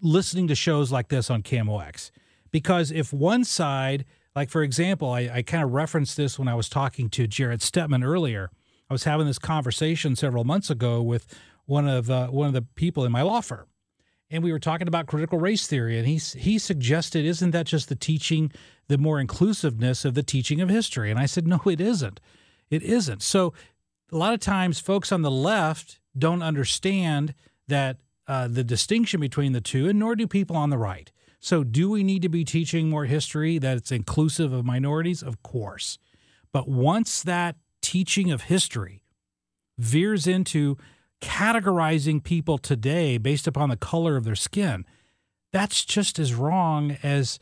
Listening 0.02 0.48
to 0.48 0.54
shows 0.54 0.92
like 0.92 1.08
this 1.08 1.30
on 1.30 1.42
KMOX 1.42 2.10
because 2.54 2.92
if 2.92 3.12
one 3.12 3.42
side, 3.42 4.04
like 4.36 4.48
for 4.48 4.62
example, 4.62 5.10
I, 5.10 5.28
I 5.28 5.42
kind 5.42 5.64
of 5.64 5.72
referenced 5.72 6.16
this 6.16 6.38
when 6.38 6.46
I 6.46 6.54
was 6.54 6.68
talking 6.68 7.10
to 7.10 7.26
Jarrett 7.26 7.62
Stepman 7.62 8.04
earlier. 8.04 8.48
I 8.88 8.94
was 8.94 9.02
having 9.02 9.26
this 9.26 9.40
conversation 9.40 10.14
several 10.14 10.44
months 10.44 10.70
ago 10.70 11.02
with 11.02 11.26
one 11.66 11.88
of 11.88 12.08
uh, 12.08 12.28
one 12.28 12.46
of 12.46 12.52
the 12.52 12.62
people 12.62 13.04
in 13.04 13.10
my 13.10 13.22
law 13.22 13.40
firm, 13.40 13.66
and 14.30 14.44
we 14.44 14.52
were 14.52 14.60
talking 14.60 14.86
about 14.86 15.08
critical 15.08 15.40
race 15.40 15.66
theory, 15.66 15.98
and 15.98 16.06
he 16.06 16.14
he 16.16 16.60
suggested, 16.60 17.24
isn't 17.24 17.50
that 17.50 17.66
just 17.66 17.88
the 17.88 17.96
teaching, 17.96 18.52
the 18.86 18.98
more 18.98 19.18
inclusiveness 19.18 20.04
of 20.04 20.14
the 20.14 20.22
teaching 20.22 20.60
of 20.60 20.68
history? 20.68 21.10
And 21.10 21.18
I 21.18 21.26
said, 21.26 21.48
no, 21.48 21.60
it 21.66 21.80
isn't. 21.80 22.20
It 22.70 22.84
isn't. 22.84 23.24
So 23.24 23.52
a 24.12 24.16
lot 24.16 24.32
of 24.32 24.38
times, 24.38 24.78
folks 24.78 25.10
on 25.10 25.22
the 25.22 25.30
left 25.30 25.98
don't 26.16 26.40
understand 26.40 27.34
that 27.66 27.96
uh, 28.28 28.46
the 28.46 28.62
distinction 28.62 29.18
between 29.18 29.50
the 29.50 29.60
two, 29.60 29.88
and 29.88 29.98
nor 29.98 30.14
do 30.14 30.28
people 30.28 30.54
on 30.54 30.70
the 30.70 30.78
right. 30.78 31.10
So, 31.44 31.62
do 31.62 31.90
we 31.90 32.02
need 32.02 32.22
to 32.22 32.30
be 32.30 32.42
teaching 32.42 32.88
more 32.88 33.04
history 33.04 33.58
that 33.58 33.76
it's 33.76 33.92
inclusive 33.92 34.54
of 34.54 34.64
minorities? 34.64 35.22
Of 35.22 35.42
course. 35.42 35.98
But 36.54 36.70
once 36.70 37.22
that 37.22 37.56
teaching 37.82 38.30
of 38.30 38.44
history 38.44 39.02
veers 39.76 40.26
into 40.26 40.78
categorizing 41.20 42.24
people 42.24 42.56
today 42.56 43.18
based 43.18 43.46
upon 43.46 43.68
the 43.68 43.76
color 43.76 44.16
of 44.16 44.24
their 44.24 44.34
skin, 44.34 44.86
that's 45.52 45.84
just 45.84 46.18
as 46.18 46.32
wrong 46.32 46.96
as 47.02 47.38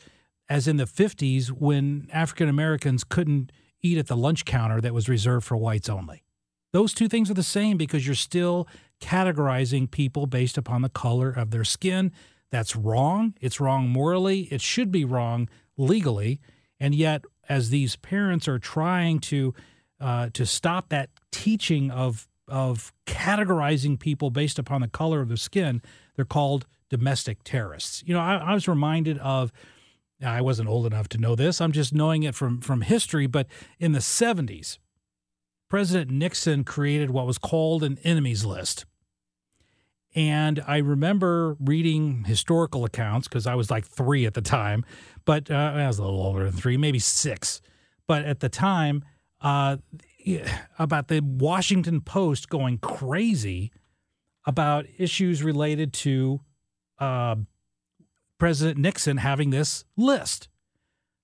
as 0.48 0.66
in 0.66 0.78
the 0.78 0.84
50s 0.84 1.50
when 1.50 2.08
African 2.12 2.48
Americans 2.48 3.04
couldn't 3.04 3.52
eat 3.82 3.98
at 3.98 4.08
the 4.08 4.16
lunch 4.16 4.44
counter 4.44 4.80
that 4.80 4.92
was 4.92 5.08
reserved 5.08 5.46
for 5.46 5.56
whites 5.56 5.88
only. 5.88 6.24
Those 6.72 6.92
two 6.92 7.06
things 7.06 7.30
are 7.30 7.34
the 7.34 7.44
same 7.44 7.76
because 7.76 8.04
you're 8.04 8.16
still 8.16 8.66
categorizing 9.00 9.88
people 9.88 10.26
based 10.26 10.58
upon 10.58 10.82
the 10.82 10.88
color 10.88 11.30
of 11.30 11.52
their 11.52 11.62
skin 11.62 12.10
that's 12.52 12.76
wrong. 12.76 13.34
It's 13.40 13.60
wrong 13.60 13.88
morally. 13.88 14.42
It 14.52 14.60
should 14.60 14.92
be 14.92 15.06
wrong 15.06 15.48
legally. 15.78 16.38
And 16.78 16.94
yet, 16.94 17.24
as 17.48 17.70
these 17.70 17.96
parents 17.96 18.46
are 18.46 18.58
trying 18.58 19.18
to 19.20 19.54
uh, 19.98 20.28
to 20.34 20.44
stop 20.44 20.90
that 20.90 21.08
teaching 21.32 21.90
of 21.90 22.28
of 22.46 22.92
categorizing 23.06 23.98
people 23.98 24.30
based 24.30 24.58
upon 24.58 24.82
the 24.82 24.88
color 24.88 25.20
of 25.22 25.28
their 25.28 25.36
skin, 25.36 25.80
they're 26.14 26.24
called 26.26 26.66
domestic 26.90 27.42
terrorists. 27.42 28.02
You 28.06 28.14
know, 28.14 28.20
I, 28.20 28.36
I 28.36 28.54
was 28.54 28.68
reminded 28.68 29.18
of. 29.18 29.50
I 30.24 30.40
wasn't 30.40 30.68
old 30.68 30.86
enough 30.86 31.08
to 31.08 31.18
know 31.18 31.34
this. 31.34 31.60
I'm 31.60 31.72
just 31.72 31.92
knowing 31.92 32.22
it 32.22 32.36
from 32.36 32.60
from 32.60 32.82
history. 32.82 33.26
But 33.26 33.48
in 33.80 33.90
the 33.90 33.98
70s, 33.98 34.78
President 35.68 36.12
Nixon 36.12 36.62
created 36.62 37.10
what 37.10 37.26
was 37.26 37.38
called 37.38 37.82
an 37.82 37.98
enemies 38.04 38.44
list. 38.44 38.84
And 40.14 40.62
I 40.66 40.78
remember 40.78 41.56
reading 41.58 42.24
historical 42.24 42.84
accounts 42.84 43.28
because 43.28 43.46
I 43.46 43.54
was 43.54 43.70
like 43.70 43.86
three 43.86 44.26
at 44.26 44.34
the 44.34 44.42
time, 44.42 44.84
but 45.24 45.50
uh, 45.50 45.72
I 45.74 45.86
was 45.86 45.98
a 45.98 46.02
little 46.02 46.20
older 46.20 46.44
than 46.44 46.52
three, 46.52 46.76
maybe 46.76 46.98
six. 46.98 47.62
But 48.06 48.24
at 48.24 48.40
the 48.40 48.48
time, 48.48 49.04
uh, 49.40 49.78
about 50.78 51.08
the 51.08 51.20
Washington 51.20 52.00
Post 52.00 52.48
going 52.48 52.78
crazy 52.78 53.72
about 54.46 54.86
issues 54.98 55.42
related 55.42 55.92
to 55.92 56.40
uh, 56.98 57.36
President 58.38 58.78
Nixon 58.78 59.16
having 59.16 59.50
this 59.50 59.84
list. 59.96 60.48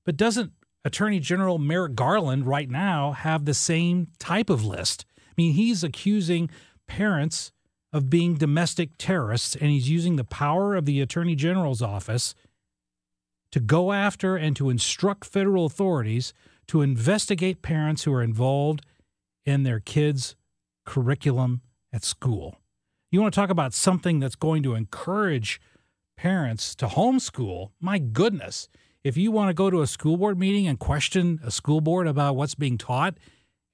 But 0.05 0.17
doesn't 0.17 0.53
Attorney 0.85 1.21
General 1.21 1.59
Merrick 1.59 1.95
Garland 1.95 2.47
right 2.47 2.71
now 2.71 3.13
have 3.13 3.45
the 3.45 3.55
same 3.55 4.09
type 4.19 4.51
of 4.51 4.65
list? 4.65 5.05
I 5.19 5.33
mean, 5.37 5.53
he's 5.53 5.85
accusing 5.85 6.49
parents 6.87 7.53
of 7.93 8.11
being 8.11 8.35
domestic 8.35 8.91
terrorists, 8.99 9.57
and 9.57 9.71
he's 9.71 9.89
using 9.89 10.17
the 10.17 10.25
power 10.25 10.75
of 10.75 10.85
the 10.85 11.01
Attorney 11.01 11.35
General's 11.35 11.83
office 11.83 12.35
to 13.51 13.61
go 13.61 13.93
after 13.93 14.37
and 14.37 14.55
to 14.57 14.69
instruct 14.69 15.25
federal 15.25 15.65
authorities 15.65 16.33
to 16.67 16.83
investigate 16.83 17.63
parents 17.63 18.05
who 18.05 18.13
are 18.13 18.23
involved 18.23 18.85
in 19.45 19.63
their 19.63 19.81
kids' 19.81 20.37
curriculum 20.85 21.63
at 21.93 22.05
school. 22.05 22.59
You 23.11 23.23
want 23.23 23.33
to 23.33 23.41
talk 23.41 23.51
about 23.51 23.73
something 23.73 24.21
that's 24.21 24.37
going 24.37 24.63
to 24.65 24.75
encourage 24.75 25.61
parents 26.17 26.75
to 26.77 26.87
homeschool? 26.87 27.71
My 27.81 27.99
goodness. 27.99 28.69
If 29.03 29.17
you 29.17 29.31
want 29.31 29.49
to 29.49 29.55
go 29.55 29.71
to 29.71 29.81
a 29.81 29.87
school 29.87 30.19
board 30.19 30.39
meeting 30.39 30.67
and 30.67 30.79
question 30.79 31.41
a 31.43 31.51
school 31.51 31.81
board 31.81 32.07
about 32.07 32.37
what's 32.37 32.55
being 32.55 32.77
taught, 32.77 33.17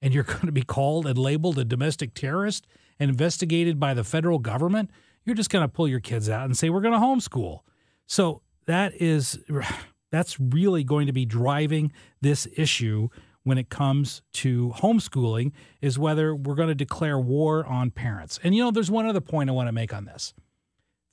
and 0.01 0.13
you're 0.13 0.23
going 0.35 0.45
to 0.45 0.53
be 0.53 0.63
called 0.63 1.05
and 1.05 1.17
labeled 1.17 1.59
a 1.59 1.65
domestic 1.65 2.13
terrorist, 2.13 2.65
and 2.99 3.09
investigated 3.09 3.79
by 3.79 3.93
the 3.93 4.03
federal 4.03 4.39
government, 4.39 4.89
you're 5.23 5.35
just 5.35 5.49
going 5.49 5.63
to 5.63 5.67
pull 5.67 5.87
your 5.87 5.99
kids 5.99 6.29
out 6.29 6.45
and 6.45 6.57
say 6.57 6.69
we're 6.69 6.81
going 6.81 6.93
to 6.93 6.99
homeschool. 6.99 7.59
So 8.05 8.41
that 8.65 8.93
is 9.01 9.39
that's 10.11 10.39
really 10.39 10.83
going 10.83 11.07
to 11.07 11.13
be 11.13 11.25
driving 11.25 11.91
this 12.21 12.47
issue 12.55 13.09
when 13.43 13.57
it 13.57 13.69
comes 13.69 14.21
to 14.33 14.73
homeschooling 14.77 15.51
is 15.81 15.99
whether 15.99 16.35
we're 16.35 16.55
going 16.55 16.67
to 16.69 16.75
declare 16.75 17.19
war 17.19 17.65
on 17.65 17.91
parents. 17.91 18.39
And 18.43 18.55
you 18.55 18.63
know 18.63 18.71
there's 18.71 18.89
one 18.89 19.05
other 19.05 19.21
point 19.21 19.49
I 19.49 19.53
want 19.53 19.67
to 19.67 19.73
make 19.73 19.93
on 19.93 20.05
this. 20.05 20.33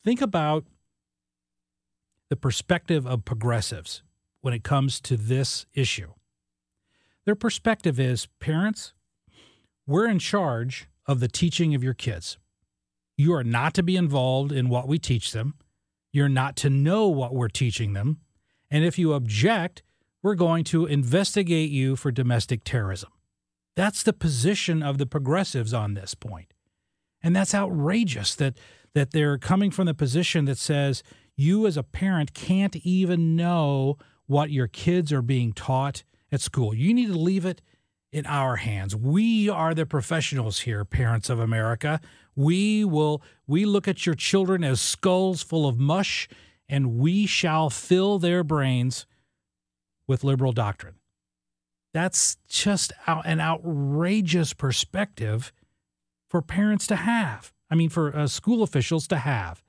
Think 0.04 0.20
about 0.22 0.64
the 2.30 2.36
perspective 2.36 3.06
of 3.06 3.24
progressives 3.24 4.02
when 4.40 4.54
it 4.54 4.64
comes 4.64 5.00
to 5.02 5.16
this 5.16 5.66
issue. 5.74 6.12
Their 7.26 7.34
perspective 7.34 8.00
is 8.00 8.26
parents, 8.40 8.94
we're 9.86 10.08
in 10.08 10.18
charge 10.18 10.88
of 11.06 11.20
the 11.20 11.28
teaching 11.28 11.74
of 11.74 11.82
your 11.82 11.94
kids. 11.94 12.38
You 13.16 13.34
are 13.34 13.44
not 13.44 13.74
to 13.74 13.82
be 13.82 13.96
involved 13.96 14.52
in 14.52 14.68
what 14.68 14.88
we 14.88 14.98
teach 14.98 15.32
them. 15.32 15.54
You're 16.12 16.28
not 16.28 16.56
to 16.56 16.70
know 16.70 17.08
what 17.08 17.34
we're 17.34 17.48
teaching 17.48 17.92
them. 17.92 18.20
And 18.70 18.84
if 18.84 18.98
you 18.98 19.12
object, 19.12 19.82
we're 20.22 20.34
going 20.34 20.64
to 20.64 20.86
investigate 20.86 21.70
you 21.70 21.96
for 21.96 22.10
domestic 22.10 22.64
terrorism. 22.64 23.10
That's 23.74 24.02
the 24.02 24.12
position 24.12 24.82
of 24.82 24.98
the 24.98 25.06
progressives 25.06 25.72
on 25.72 25.94
this 25.94 26.14
point. 26.14 26.52
And 27.22 27.34
that's 27.34 27.54
outrageous 27.54 28.34
that, 28.36 28.58
that 28.94 29.12
they're 29.12 29.38
coming 29.38 29.70
from 29.70 29.86
the 29.86 29.94
position 29.94 30.44
that 30.46 30.58
says 30.58 31.02
you 31.36 31.66
as 31.66 31.76
a 31.76 31.82
parent 31.82 32.34
can't 32.34 32.76
even 32.76 33.36
know 33.36 33.96
what 34.26 34.50
your 34.50 34.68
kids 34.68 35.12
are 35.12 35.22
being 35.22 35.52
taught 35.52 36.04
at 36.30 36.40
school. 36.40 36.74
You 36.74 36.94
need 36.94 37.08
to 37.08 37.18
leave 37.18 37.44
it 37.44 37.62
in 38.12 38.26
our 38.26 38.56
hands. 38.56 38.94
We 38.94 39.48
are 39.48 39.74
the 39.74 39.86
professionals 39.86 40.60
here, 40.60 40.84
parents 40.84 41.30
of 41.30 41.40
America. 41.40 42.00
We 42.36 42.84
will 42.84 43.22
we 43.46 43.64
look 43.64 43.88
at 43.88 44.06
your 44.06 44.14
children 44.14 44.62
as 44.62 44.80
skulls 44.80 45.42
full 45.42 45.66
of 45.66 45.78
mush 45.78 46.28
and 46.68 46.98
we 46.98 47.26
shall 47.26 47.70
fill 47.70 48.18
their 48.18 48.44
brains 48.44 49.06
with 50.06 50.24
liberal 50.24 50.52
doctrine. 50.52 50.94
That's 51.92 52.36
just 52.48 52.92
an 53.06 53.40
outrageous 53.40 54.54
perspective 54.54 55.52
for 56.28 56.40
parents 56.40 56.86
to 56.86 56.96
have. 56.96 57.52
I 57.70 57.74
mean, 57.74 57.90
for 57.90 58.16
uh, 58.16 58.26
school 58.26 58.62
officials 58.62 59.06
to 59.08 59.16
have 59.16 59.62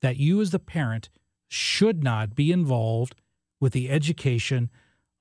that 0.00 0.16
you, 0.16 0.40
as 0.40 0.50
the 0.50 0.58
parent, 0.58 1.08
should 1.48 2.04
not 2.04 2.34
be 2.34 2.52
involved 2.52 3.14
with 3.60 3.72
the 3.72 3.90
education 3.90 4.70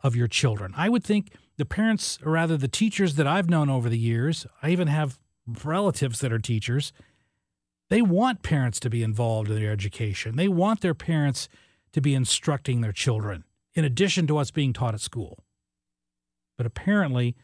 of 0.03 0.15
your 0.15 0.27
children. 0.27 0.73
I 0.75 0.89
would 0.89 1.03
think 1.03 1.31
the 1.57 1.65
parents, 1.65 2.19
or 2.25 2.31
rather 2.31 2.57
the 2.57 2.67
teachers 2.67 3.15
that 3.15 3.27
I've 3.27 3.49
known 3.49 3.69
over 3.69 3.89
the 3.89 3.97
years, 3.97 4.45
I 4.61 4.69
even 4.69 4.87
have 4.87 5.19
relatives 5.63 6.19
that 6.19 6.33
are 6.33 6.39
teachers, 6.39 6.93
they 7.89 8.01
want 8.01 8.41
parents 8.41 8.79
to 8.79 8.89
be 8.89 9.03
involved 9.03 9.49
in 9.49 9.55
their 9.55 9.71
education. 9.71 10.35
They 10.35 10.47
want 10.47 10.81
their 10.81 10.95
parents 10.95 11.47
to 11.91 12.01
be 12.01 12.15
instructing 12.15 12.81
their 12.81 12.91
children 12.91 13.43
in 13.75 13.85
addition 13.85 14.25
to 14.27 14.35
what's 14.35 14.51
being 14.51 14.73
taught 14.73 14.93
at 14.93 15.01
school. 15.01 15.43
But 16.57 16.65
apparently, 16.65 17.35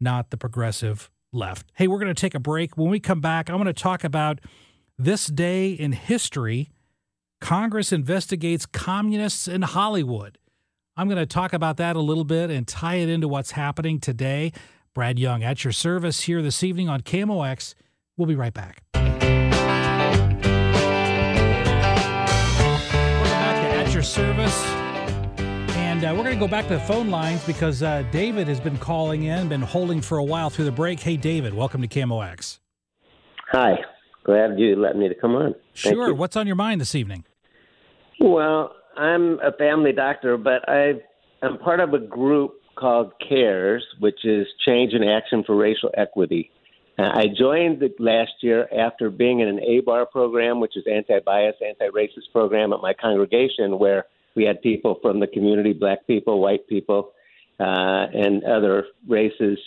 not 0.00 0.30
the 0.30 0.36
progressive 0.36 1.10
left. 1.32 1.66
Hey, 1.74 1.88
we're 1.88 1.98
going 1.98 2.14
to 2.14 2.20
take 2.20 2.34
a 2.34 2.40
break. 2.40 2.76
When 2.76 2.90
we 2.90 3.00
come 3.00 3.20
back, 3.20 3.48
I'm 3.48 3.56
going 3.56 3.66
to 3.66 3.72
talk 3.72 4.04
about 4.04 4.40
this 4.98 5.26
day 5.26 5.70
in 5.70 5.92
history. 5.92 6.70
Congress 7.40 7.92
investigates 7.92 8.66
communists 8.66 9.46
in 9.48 9.62
Hollywood. 9.62 10.38
I'm 10.98 11.08
going 11.08 11.18
to 11.18 11.26
talk 11.26 11.52
about 11.52 11.76
that 11.76 11.94
a 11.94 12.00
little 12.00 12.24
bit 12.24 12.50
and 12.50 12.66
tie 12.66 12.94
it 12.94 13.10
into 13.10 13.28
what's 13.28 13.50
happening 13.50 14.00
today. 14.00 14.52
Brad 14.94 15.18
Young 15.18 15.44
at 15.44 15.62
your 15.62 15.72
service 15.72 16.22
here 16.22 16.40
this 16.40 16.64
evening 16.64 16.88
on 16.88 17.02
KMOX. 17.02 17.74
We'll 18.16 18.26
be 18.26 18.34
right 18.34 18.54
back. 18.54 18.82
Welcome 18.94 19.10
back 23.28 23.56
to 23.60 23.76
At 23.76 23.92
Your 23.92 24.02
Service. 24.02 24.64
And 25.76 26.02
uh, 26.02 26.14
we're 26.16 26.24
going 26.24 26.34
to 26.34 26.40
go 26.40 26.48
back 26.48 26.66
to 26.68 26.74
the 26.74 26.80
phone 26.80 27.10
lines 27.10 27.44
because 27.44 27.82
uh, 27.82 28.02
David 28.10 28.48
has 28.48 28.58
been 28.58 28.78
calling 28.78 29.24
in, 29.24 29.48
been 29.50 29.60
holding 29.60 30.00
for 30.00 30.16
a 30.16 30.24
while 30.24 30.48
through 30.48 30.64
the 30.64 30.72
break. 30.72 31.00
Hey, 31.00 31.18
David, 31.18 31.52
welcome 31.52 31.82
to 31.82 31.88
KMOX. 31.88 32.58
Hi. 33.52 33.74
Glad 34.24 34.58
you 34.58 34.76
let 34.76 34.96
me 34.96 35.10
to 35.10 35.14
come 35.14 35.34
on. 35.36 35.54
Thank 35.74 35.94
sure. 35.94 36.08
You. 36.08 36.14
What's 36.14 36.36
on 36.36 36.46
your 36.46 36.56
mind 36.56 36.80
this 36.80 36.94
evening? 36.94 37.26
Well, 38.18 38.74
I'm 38.96 39.38
a 39.40 39.52
family 39.52 39.92
doctor, 39.92 40.36
but 40.36 40.68
I 40.68 40.94
am 41.42 41.58
part 41.58 41.80
of 41.80 41.92
a 41.94 41.98
group 41.98 42.54
called 42.76 43.12
CARES, 43.26 43.84
which 44.00 44.24
is 44.24 44.46
Change 44.64 44.92
in 44.92 45.02
Action 45.02 45.44
for 45.44 45.56
Racial 45.56 45.90
Equity. 45.96 46.50
Uh, 46.98 47.10
I 47.12 47.26
joined 47.38 47.80
the 47.80 47.90
last 47.98 48.32
year 48.40 48.68
after 48.74 49.10
being 49.10 49.40
in 49.40 49.48
an 49.48 49.60
ABAR 49.60 50.06
program, 50.06 50.60
which 50.60 50.76
is 50.76 50.84
anti-bias, 50.90 51.56
anti-racist 51.66 52.32
program 52.32 52.72
at 52.72 52.80
my 52.80 52.94
congregation, 52.94 53.78
where 53.78 54.06
we 54.34 54.44
had 54.44 54.62
people 54.62 54.98
from 55.02 55.20
the 55.20 55.26
community, 55.26 55.72
black 55.72 56.06
people, 56.06 56.40
white 56.40 56.66
people, 56.68 57.12
uh, 57.60 58.06
and 58.12 58.44
other 58.44 58.86
races. 59.06 59.58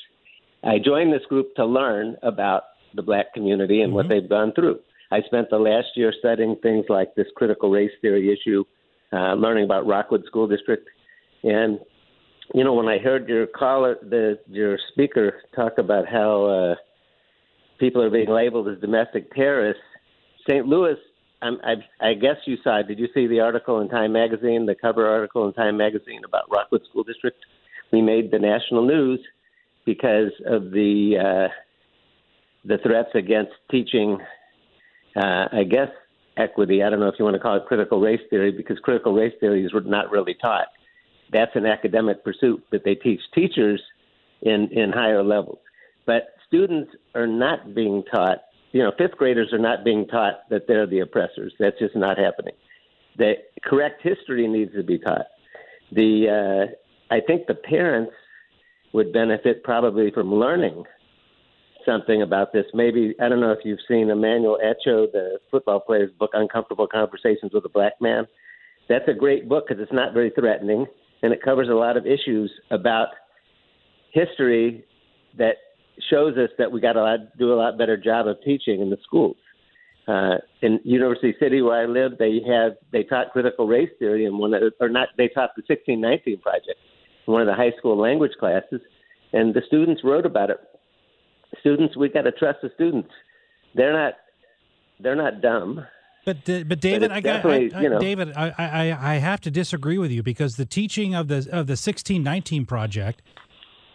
I 0.64 0.80
joined 0.84 1.14
this 1.14 1.26
group 1.30 1.56
to 1.56 1.66
learn 1.66 2.18
about 2.24 2.64
the 2.96 3.04
black 3.04 3.34
community 3.34 3.82
and 3.82 3.90
mm-hmm. 3.90 3.96
what 3.96 4.10
they've 4.10 4.30
gone 4.30 4.54
through. 4.54 4.80
I 5.12 5.22
spent 5.22 5.50
the 5.50 5.58
last 5.58 5.88
year 5.96 6.14
studying 6.18 6.56
things 6.62 6.86
like 6.90 7.16
this 7.16 7.28
critical 7.36 7.72
race 7.72 7.92
theory 8.02 8.32
issue, 8.32 8.64
uh, 9.14 9.34
learning 9.34 9.66
about 9.66 9.86
Rockwood 9.88 10.24
School 10.26 10.48
District, 10.48 10.88
and 11.44 11.80
you 12.54 12.64
know 12.64 12.74
when 12.74 12.88
I 12.88 12.98
heard 12.98 13.28
your 13.28 13.48
caller, 13.48 13.98
the 14.02 14.40
your 14.48 14.78
speaker 14.92 15.42
talk 15.56 15.78
about 15.78 16.08
how 16.08 16.46
uh, 16.46 16.76
people 17.80 18.02
are 18.02 18.10
being 18.10 18.30
labeled 18.30 18.68
as 18.68 18.80
domestic 18.80 19.34
terrorists, 19.34 19.84
St. 20.50 20.66
Louis. 20.66 20.96
I'm, 21.42 21.58
I, 21.64 21.76
I 22.06 22.14
guess 22.16 22.36
you 22.46 22.58
saw. 22.64 22.82
Did 22.82 23.00
you 23.00 23.08
see 23.14 23.26
the 23.26 23.40
article 23.40 23.80
in 23.80 23.88
Time 23.88 24.12
Magazine, 24.12 24.66
the 24.66 24.76
cover 24.76 25.08
article 25.08 25.48
in 25.48 25.54
Time 25.54 25.78
Magazine 25.78 26.22
about 26.26 26.52
Rockwood 26.52 26.82
School 26.90 27.04
District? 27.04 27.38
We 27.94 28.02
made 28.02 28.30
the 28.30 28.40
national 28.40 28.86
news 28.86 29.22
because 29.86 30.32
of 30.46 30.72
the 30.72 31.16
uh, 31.18 31.54
the 32.66 32.78
threats 32.80 33.10
against 33.16 33.54
teaching 33.72 34.20
uh, 35.16 35.48
I 35.52 35.64
guess, 35.64 35.90
equity. 36.40 36.82
I 36.84 36.90
don't 36.90 37.00
know 37.00 37.08
if 37.08 37.16
you 37.20 37.26
want 37.26 37.36
to 37.36 37.40
call 37.40 37.56
it 37.58 37.66
critical 37.68 38.00
race 38.00 38.22
theory 38.30 38.52
because 38.52 38.80
critical 38.80 39.14
race 39.14 39.34
theory 39.40 39.64
is 39.64 39.72
not 39.86 40.10
really 40.10 40.36
taught. 40.42 40.68
That's 41.32 41.56
an 41.56 41.66
academic 41.66 42.24
pursuit 42.24 42.64
that 42.72 42.84
they 42.84 42.96
teach 42.96 43.20
teachers 43.36 43.82
in, 44.42 44.70
in 44.72 44.92
higher 44.92 45.24
levels. 45.24 45.60
But 46.06 46.30
students 46.48 46.92
are 47.14 47.28
not 47.28 47.76
being 47.76 48.04
taught, 48.12 48.40
you 48.72 48.82
know, 48.82 48.92
fifth 48.98 49.18
graders 49.18 49.54
are 49.54 49.60
not 49.60 49.84
being 49.84 50.08
taught 50.08 50.50
that 50.50 50.68
they're 50.68 50.88
the 50.88 51.02
oppressors. 51.02 51.54
That's 51.60 51.78
just 51.78 51.96
not 51.96 52.18
happening. 52.18 52.56
The 53.18 53.34
correct 53.64 54.02
history 54.02 54.48
needs 54.48 54.74
to 54.74 54.84
be 54.84 54.98
taught. 54.98 55.28
The 55.92 56.70
uh, 56.72 57.14
I 57.14 57.20
think 57.20 57.48
the 57.48 57.56
parents 57.56 58.14
would 58.94 59.12
benefit 59.12 59.64
probably 59.64 60.12
from 60.12 60.34
learning 60.34 60.84
something 61.86 62.22
about 62.22 62.54
this. 62.54 62.66
Maybe 62.74 63.16
I 63.22 63.30
don't 63.30 63.40
know 63.40 63.52
if 63.52 63.60
you've 63.64 63.80
seen 63.88 64.10
Emmanuel 64.10 64.60
Acho, 64.64 65.12
the 65.12 65.40
football 65.52 65.80
player's 65.80 66.12
book, 66.20 66.32
"Uncomfortable 66.34 66.88
Conversations 66.88 67.54
with 67.54 67.66
a 67.66 67.70
Black 67.70 67.94
Man." 68.02 68.28
That's 68.88 69.08
a 69.08 69.14
great 69.14 69.48
book 69.48 69.68
because 69.68 69.82
it's 69.82 69.94
not 69.94 70.14
very 70.14 70.32
threatening 70.32 70.88
and 71.22 71.34
it 71.34 71.42
covers 71.42 71.70
a 71.70 71.74
lot 71.74 71.98
of 71.98 72.06
issues 72.06 72.52
about 72.72 73.10
history 74.12 74.86
that 75.38 75.56
shows 76.10 76.38
us 76.38 76.50
that 76.58 76.72
we 76.72 76.80
got 76.80 76.94
to 76.94 77.18
do 77.38 77.54
a 77.54 77.56
lot 77.56 77.78
better 77.78 77.98
job 77.98 78.28
of 78.28 78.38
teaching 78.44 78.82
in 78.82 78.90
the 78.90 78.98
schools. 79.04 79.36
Uh, 80.08 80.38
in 80.62 80.80
University 80.84 81.36
City, 81.40 81.62
where 81.62 81.84
I 81.84 81.86
live, 81.86 82.18
they 82.18 82.40
have 82.48 82.74
they 82.92 83.04
taught 83.04 83.32
critical 83.32 83.68
race 83.68 83.92
theory 84.00 84.26
in 84.26 84.40
one 84.40 84.54
of 84.56 84.64
or 84.80 84.90
not 84.90 85.10
they 85.18 85.28
taught 85.28 85.52
the 85.56 85.62
1619 85.68 86.42
project 86.42 86.80
in 87.28 87.34
one 87.34 87.42
of 87.44 87.48
the 87.48 87.54
high 87.54 87.78
school 87.78 87.96
language 87.96 88.32
classes, 88.40 88.82
and 89.34 89.54
the 89.54 89.62
students 89.68 90.02
wrote 90.04 90.26
about 90.26 90.50
it 90.50 90.58
students, 91.60 91.98
we 91.98 92.10
got 92.10 92.24
to 92.24 92.32
trust 92.32 92.60
the 92.62 92.72
students. 92.76 93.10
They're 93.76 93.94
not 93.94 94.14
they're 95.00 95.16
not 95.16 95.42
dumb. 95.42 95.86
But 96.26 96.46
but 96.46 96.80
David, 96.80 97.10
but 97.10 97.12
I 97.12 97.22
got 97.22 97.46
I, 97.46 97.70
I, 97.74 97.82
you 97.82 97.90
know, 97.90 98.00
David, 98.00 98.34
I, 98.36 98.54
I 98.58 99.14
I 99.14 99.16
have 99.16 99.42
to 99.42 99.52
disagree 99.52 99.98
with 99.98 100.12
you 100.12 100.22
because 100.22 100.58
the 100.58 100.66
teaching 100.66 101.16
of 101.16 101.28
the 101.28 101.38
of 101.38 101.68
the 101.68 101.78
1619 101.78 102.66
project 102.66 103.22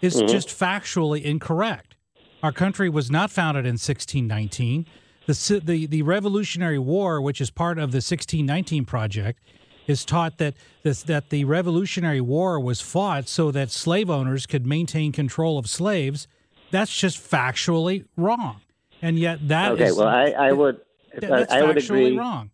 is 0.00 0.16
mm-hmm. 0.16 0.26
just 0.26 0.48
factually 0.48 1.22
incorrect. 1.22 1.96
Our 2.42 2.52
country 2.52 2.88
was 2.88 3.10
not 3.10 3.30
founded 3.30 3.64
in 3.64 3.74
1619. 3.74 4.86
The, 5.26 5.62
the 5.64 5.86
the 5.86 6.02
Revolutionary 6.02 6.78
War, 6.78 7.20
which 7.20 7.40
is 7.40 7.50
part 7.50 7.78
of 7.78 7.92
the 7.92 7.96
1619 7.96 8.84
project, 8.84 9.40
is 9.86 10.04
taught 10.04 10.38
that 10.38 10.54
this, 10.82 11.02
that 11.04 11.30
the 11.30 11.44
Revolutionary 11.44 12.20
War 12.20 12.58
was 12.58 12.80
fought 12.80 13.28
so 13.28 13.50
that 13.50 13.70
slave 13.70 14.10
owners 14.10 14.46
could 14.46 14.66
maintain 14.66 15.12
control 15.12 15.58
of 15.58 15.68
slaves 15.68 16.26
that's 16.74 16.94
just 16.94 17.18
factually 17.18 18.04
wrong. 18.16 18.60
And 19.00 19.18
yet 19.18 19.46
that 19.48 19.72
okay, 19.72 19.86
is, 19.86 19.96
well, 19.96 20.08
I, 20.08 20.30
I 20.30 20.52
would 20.52 20.80
that's 21.18 21.52
I 21.52 21.62
would 21.62 21.78
agree. 21.78 22.16
wrong. 22.16 22.50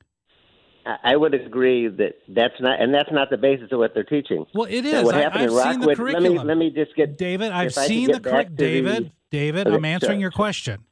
I 1.05 1.15
would 1.15 1.35
agree 1.35 1.89
that 1.89 2.17
that's 2.29 2.55
not, 2.61 2.81
and 2.81 2.93
that's 2.93 3.11
not 3.13 3.31
the 3.31 3.37
basis 3.37 3.71
of 3.71 3.79
what 3.79 3.93
they're 3.95 4.03
teaching. 4.03 4.47
Well, 4.55 4.67
it 4.69 4.85
is. 4.85 5.05
what 5.05 5.15
happened 5.15 5.39
I, 5.39 5.43
have 5.43 5.51
in 5.51 5.57
Rockwood, 5.57 5.73
seen 5.73 5.81
the 5.81 5.97
curriculum. 5.97 6.35
Let 6.35 6.43
me, 6.43 6.49
let 6.49 6.59
me 6.59 6.71
just 6.71 6.97
get 6.97 7.19
David. 7.19 7.53
I've 7.53 7.75
seen 7.75 8.11
the 8.11 8.21
curriculum. 8.21 8.57
David. 8.57 9.05
The, 9.05 9.11
David, 9.31 9.69
I'm 9.69 9.85
answering 9.85 10.17
sure. 10.17 10.21
your 10.21 10.31
question. 10.31 10.85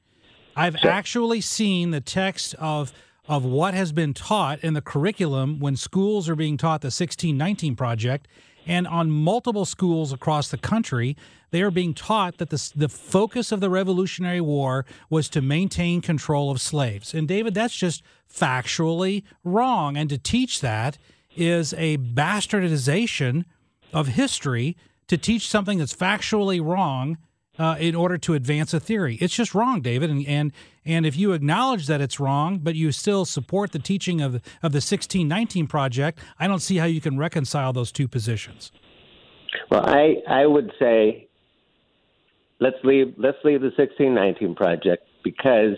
I've 0.55 0.79
sure. 0.79 0.91
actually 0.91 1.41
seen 1.41 1.91
the 1.91 2.01
text 2.01 2.55
of 2.55 2.93
of 3.27 3.45
what 3.45 3.75
has 3.75 3.93
been 3.93 4.14
taught 4.14 4.59
in 4.61 4.73
the 4.73 4.81
curriculum 4.81 5.59
when 5.59 5.77
schools 5.77 6.29
are 6.29 6.37
being 6.37 6.57
taught 6.57 6.81
the 6.81 6.87
1619 6.87 7.77
project, 7.77 8.27
and 8.69 8.87
on 8.87 9.11
multiple 9.11 9.65
schools 9.65 10.13
across 10.13 10.49
the 10.49 10.59
country, 10.59 11.17
they 11.51 11.63
are 11.63 11.71
being 11.71 11.95
taught 11.95 12.37
that 12.37 12.51
the, 12.51 12.73
the 12.77 12.89
focus 12.89 13.51
of 13.51 13.61
the 13.61 13.71
Revolutionary 13.71 14.43
War 14.43 14.85
was 15.09 15.29
to 15.31 15.41
maintain 15.41 16.03
control 16.03 16.51
of 16.51 16.61
slaves. 16.61 17.15
And 17.15 17.27
David, 17.27 17.55
that's 17.55 17.75
just 17.75 18.03
factually 18.33 19.25
wrong. 19.43 19.97
And 19.97 20.11
to 20.11 20.19
teach 20.19 20.61
that 20.61 20.99
is 21.35 21.73
a 21.79 21.97
bastardization 21.97 23.45
of 23.93 24.09
history 24.09 24.77
to 25.07 25.17
teach 25.17 25.49
something 25.49 25.79
that's 25.79 25.95
factually 25.95 26.63
wrong 26.63 27.17
uh, 27.59 27.77
in 27.81 27.95
order 27.95 28.19
to 28.19 28.35
advance 28.35 28.75
a 28.75 28.81
theory. 28.81 29.17
It's 29.17 29.35
just 29.35 29.55
wrong, 29.55 29.81
David. 29.81 30.11
And, 30.11 30.27
and 30.27 30.53
and 30.88 31.05
if 31.05 31.16
you 31.16 31.33
acknowledge 31.33 31.87
that 31.87 32.01
it's 32.01 32.18
wrong, 32.18 32.59
but 32.59 32.74
you 32.74 32.90
still 32.92 33.27
support 33.27 33.72
the 33.72 33.79
teaching 33.79 34.20
of 34.22 34.37
of 34.62 34.72
the 34.72 34.81
1619 34.81 35.66
project, 35.66 36.18
I 36.40 36.48
don't 36.48 36.61
see 36.61 36.79
how 36.79 36.87
you 36.87 37.01
can 37.01 37.18
reconcile 37.18 37.72
those 37.72 37.92
two 37.92 38.09
positions. 38.09 38.72
Well, 39.70 39.85
I 39.87 40.16
I 40.27 40.46
would 40.46 40.72
say 40.79 41.29
let's 42.59 42.77
leave 42.83 43.14
let's 43.18 43.38
leave 43.44 43.61
the 43.61 43.72
1619 43.77 44.55
project 44.55 45.05
because 45.22 45.77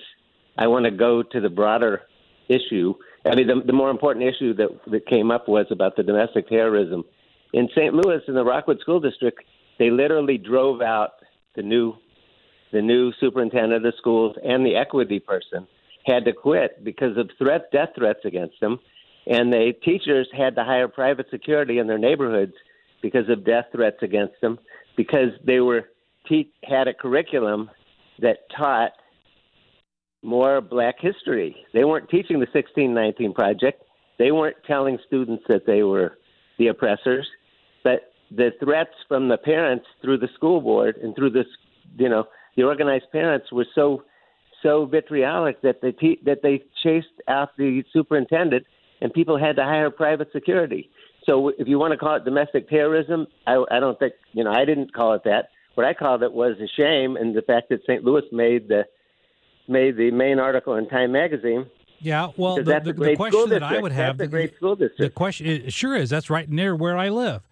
I 0.57 0.69
want 0.69 0.85
to 0.85 0.93
go 0.93 1.23
to 1.23 1.41
the 1.41 1.51
broader 1.51 2.03
issue. 2.49 2.95
I 3.27 3.35
mean, 3.35 3.49
the, 3.49 3.63
the 3.67 3.73
more 3.73 3.91
important 3.91 4.25
issue 4.25 4.55
that 4.55 4.69
that 4.87 5.07
came 5.07 5.33
up 5.33 5.49
was 5.49 5.67
about 5.71 5.97
the 5.97 6.05
domestic 6.05 6.49
terrorism 6.49 7.05
in 7.53 7.69
St. 7.75 7.93
Louis 7.95 8.21
in 8.29 8.35
the 8.35 8.45
Rockwood 8.45 8.79
School 8.81 9.01
District. 9.01 9.43
They 9.81 9.91
literally 9.91 10.39
drove 10.39 10.81
out 10.83 11.11
the 11.57 11.63
new 11.63 11.95
the 12.73 12.83
new 12.83 13.13
superintendent 13.21 13.75
of 13.75 13.83
the 13.83 13.93
schools 13.99 14.37
and 14.43 14.65
the 14.65 14.77
equity 14.77 15.21
person 15.21 15.67
had 16.07 16.25
to 16.25 16.33
quit 16.33 16.83
because 16.85 17.17
of 17.17 17.31
threat 17.39 17.71
death 17.73 17.91
threats 17.97 18.21
against 18.25 18.59
them, 18.61 18.79
and 19.27 19.53
the 19.53 19.73
teachers 19.85 20.29
had 20.37 20.57
to 20.57 20.65
hire 20.65 20.89
private 20.89 21.27
security 21.31 21.79
in 21.79 21.87
their 21.87 21.99
neighborhoods 21.99 22.55
because 23.03 23.29
of 23.29 23.45
death 23.45 23.67
threats 23.73 23.99
against 24.03 24.35
them 24.41 24.59
because 24.97 25.31
they 25.45 25.61
were 25.61 25.89
te- 26.29 26.53
had 26.65 26.89
a 26.89 26.95
curriculum 26.95 27.71
that 28.21 28.39
taught 28.57 28.93
more 30.23 30.61
black 30.61 30.97
history. 31.01 31.57
They 31.73 31.85
weren't 31.85 32.09
teaching 32.11 32.41
the 32.41 32.47
1619 32.53 33.33
project. 33.33 33.83
They 34.19 34.33
weren't 34.33 34.57
telling 34.67 34.99
students 35.07 35.45
that 35.49 35.67
they 35.67 35.83
were 35.83 36.19
the 36.59 36.69
oppressors. 36.69 37.27
But 37.83 38.13
the 38.31 38.51
threats 38.63 38.95
from 39.09 39.29
the 39.29 39.39
parents 39.39 39.87
through 40.03 40.19
the 40.19 40.29
school 40.35 40.61
board 40.61 40.97
and 41.03 41.15
through 41.17 41.31
this, 41.31 41.47
you 41.97 42.09
know, 42.09 42.25
the 42.57 42.63
organized 42.65 43.11
parents 43.13 43.51
were 43.53 43.67
so 43.75 44.03
so 44.63 44.85
vitriolic 44.85 45.63
that 45.63 45.81
they 45.81 45.93
te- 45.93 46.21
that 46.25 46.43
they 46.43 46.63
chased 46.83 47.07
out 47.29 47.57
the 47.57 47.83
superintendent, 47.93 48.67
and 49.01 49.13
people 49.13 49.39
had 49.39 49.57
to 49.57 49.65
hire 49.65 49.91
private 49.91 50.29
security. 50.33 50.91
So 51.25 51.49
if 51.49 51.67
you 51.69 51.79
want 51.79 51.93
to 51.93 51.99
call 51.99 52.17
it 52.17 52.25
domestic 52.25 52.69
terrorism, 52.69 53.27
I, 53.47 53.63
I 53.71 53.81
don't 53.81 53.99
think 53.99 54.15
you 54.33 54.45
know. 54.45 54.51
I 54.53 54.65
didn't 54.65 54.93
call 54.93 55.15
it 55.15 55.23
that. 55.25 55.49
What 55.77 55.87
I 55.87 55.95
called 55.95 56.23
it 56.23 56.33
was 56.33 56.57
a 56.61 56.67
shame, 56.77 57.17
and 57.17 57.35
the 57.35 57.43
fact 57.43 57.69
that 57.71 57.81
St. 57.85 58.05
Louis 58.05 58.23
made 58.33 58.69
the 58.69 58.85
made 59.69 59.97
the 59.97 60.11
main 60.11 60.39
article 60.39 60.75
in 60.77 60.89
Time 60.89 61.13
magazine. 61.13 61.67
Yeah, 62.03 62.29
well, 62.37 62.57
the, 62.57 62.63
that's 62.63 62.87
the, 62.87 62.93
the 62.95 63.15
question 63.15 63.51
that 63.51 63.63
I 63.63 63.79
would 63.79 63.93
have, 63.93 64.17
That's 64.17 64.29
the, 64.29 64.31
great 64.31 64.57
school 64.57 64.75
district. 64.75 64.99
the 64.99 65.11
question, 65.11 65.47
it 65.47 65.73
sure 65.73 65.95
is. 65.95 66.09
That's 66.09 66.31
right 66.31 66.49
near 66.49 66.75
where 66.75 66.97
I 66.97 67.11
live, 67.11 67.43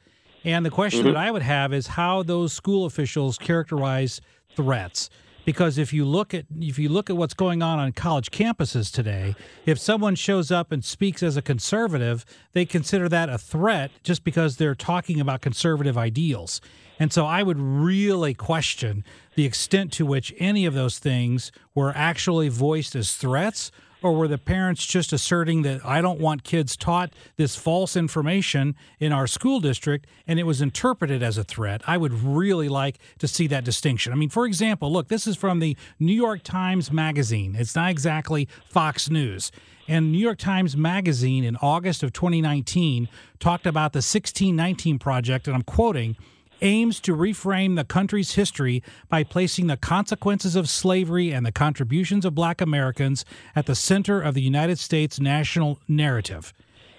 and 0.42 0.64
the 0.64 0.70
question 0.70 1.02
Mhm. 1.02 1.12
that 1.12 1.16
I 1.16 1.30
would 1.30 1.42
have 1.42 1.72
is 1.74 1.86
how 1.88 2.22
those 2.22 2.52
school 2.54 2.86
officials 2.86 3.36
characterize 3.36 4.20
threats. 4.54 5.10
Because 5.44 5.78
if 5.78 5.94
you 5.94 6.04
look 6.04 6.34
at 6.34 6.44
if 6.60 6.78
you 6.78 6.90
look 6.90 7.08
at 7.08 7.16
what's 7.16 7.32
going 7.32 7.62
on 7.62 7.78
on 7.78 7.92
college 7.92 8.30
campuses 8.30 8.92
today, 8.92 9.34
if 9.64 9.78
someone 9.78 10.14
shows 10.14 10.50
up 10.50 10.70
and 10.72 10.84
speaks 10.84 11.22
as 11.22 11.38
a 11.38 11.42
conservative, 11.42 12.26
they 12.52 12.66
consider 12.66 13.08
that 13.08 13.30
a 13.30 13.38
threat 13.38 13.90
just 14.02 14.24
because 14.24 14.56
they're 14.56 14.74
talking 14.74 15.20
about 15.20 15.40
conservative 15.40 15.96
ideals. 15.96 16.60
And 16.98 17.12
so 17.12 17.24
I 17.24 17.42
would 17.42 17.58
really 17.58 18.34
question 18.34 19.04
the 19.36 19.46
extent 19.46 19.90
to 19.94 20.04
which 20.04 20.34
any 20.38 20.66
of 20.66 20.74
those 20.74 20.98
things 20.98 21.50
were 21.74 21.92
actually 21.96 22.50
voiced 22.50 22.94
as 22.94 23.14
threats 23.14 23.70
or 24.02 24.12
were 24.12 24.28
the 24.28 24.38
parents 24.38 24.86
just 24.86 25.12
asserting 25.12 25.62
that 25.62 25.84
I 25.84 26.00
don't 26.00 26.20
want 26.20 26.44
kids 26.44 26.76
taught 26.76 27.12
this 27.36 27.56
false 27.56 27.96
information 27.96 28.76
in 29.00 29.12
our 29.12 29.26
school 29.26 29.60
district 29.60 30.06
and 30.26 30.38
it 30.38 30.44
was 30.44 30.60
interpreted 30.60 31.22
as 31.22 31.38
a 31.38 31.44
threat? 31.44 31.82
I 31.86 31.96
would 31.96 32.12
really 32.12 32.68
like 32.68 32.98
to 33.18 33.28
see 33.28 33.46
that 33.48 33.64
distinction. 33.64 34.12
I 34.12 34.16
mean, 34.16 34.30
for 34.30 34.46
example, 34.46 34.92
look, 34.92 35.08
this 35.08 35.26
is 35.26 35.36
from 35.36 35.58
the 35.58 35.76
New 35.98 36.14
York 36.14 36.42
Times 36.42 36.92
Magazine. 36.92 37.56
It's 37.58 37.74
not 37.74 37.90
exactly 37.90 38.48
Fox 38.68 39.10
News. 39.10 39.50
And 39.88 40.12
New 40.12 40.18
York 40.18 40.38
Times 40.38 40.76
Magazine 40.76 41.44
in 41.44 41.56
August 41.56 42.02
of 42.02 42.12
2019 42.12 43.08
talked 43.40 43.66
about 43.66 43.94
the 43.94 43.98
1619 43.98 44.98
Project, 44.98 45.46
and 45.46 45.56
I'm 45.56 45.62
quoting 45.62 46.14
aims 46.60 47.00
to 47.00 47.16
reframe 47.16 47.76
the 47.76 47.84
country's 47.84 48.34
history 48.34 48.82
by 49.08 49.24
placing 49.24 49.66
the 49.66 49.76
consequences 49.76 50.56
of 50.56 50.68
slavery 50.68 51.32
and 51.32 51.44
the 51.44 51.52
contributions 51.52 52.24
of 52.24 52.34
black 52.34 52.60
Americans 52.60 53.24
at 53.54 53.66
the 53.66 53.74
center 53.74 54.20
of 54.20 54.34
the 54.34 54.42
United 54.42 54.78
States 54.78 55.20
national 55.20 55.78
narrative. 55.88 56.52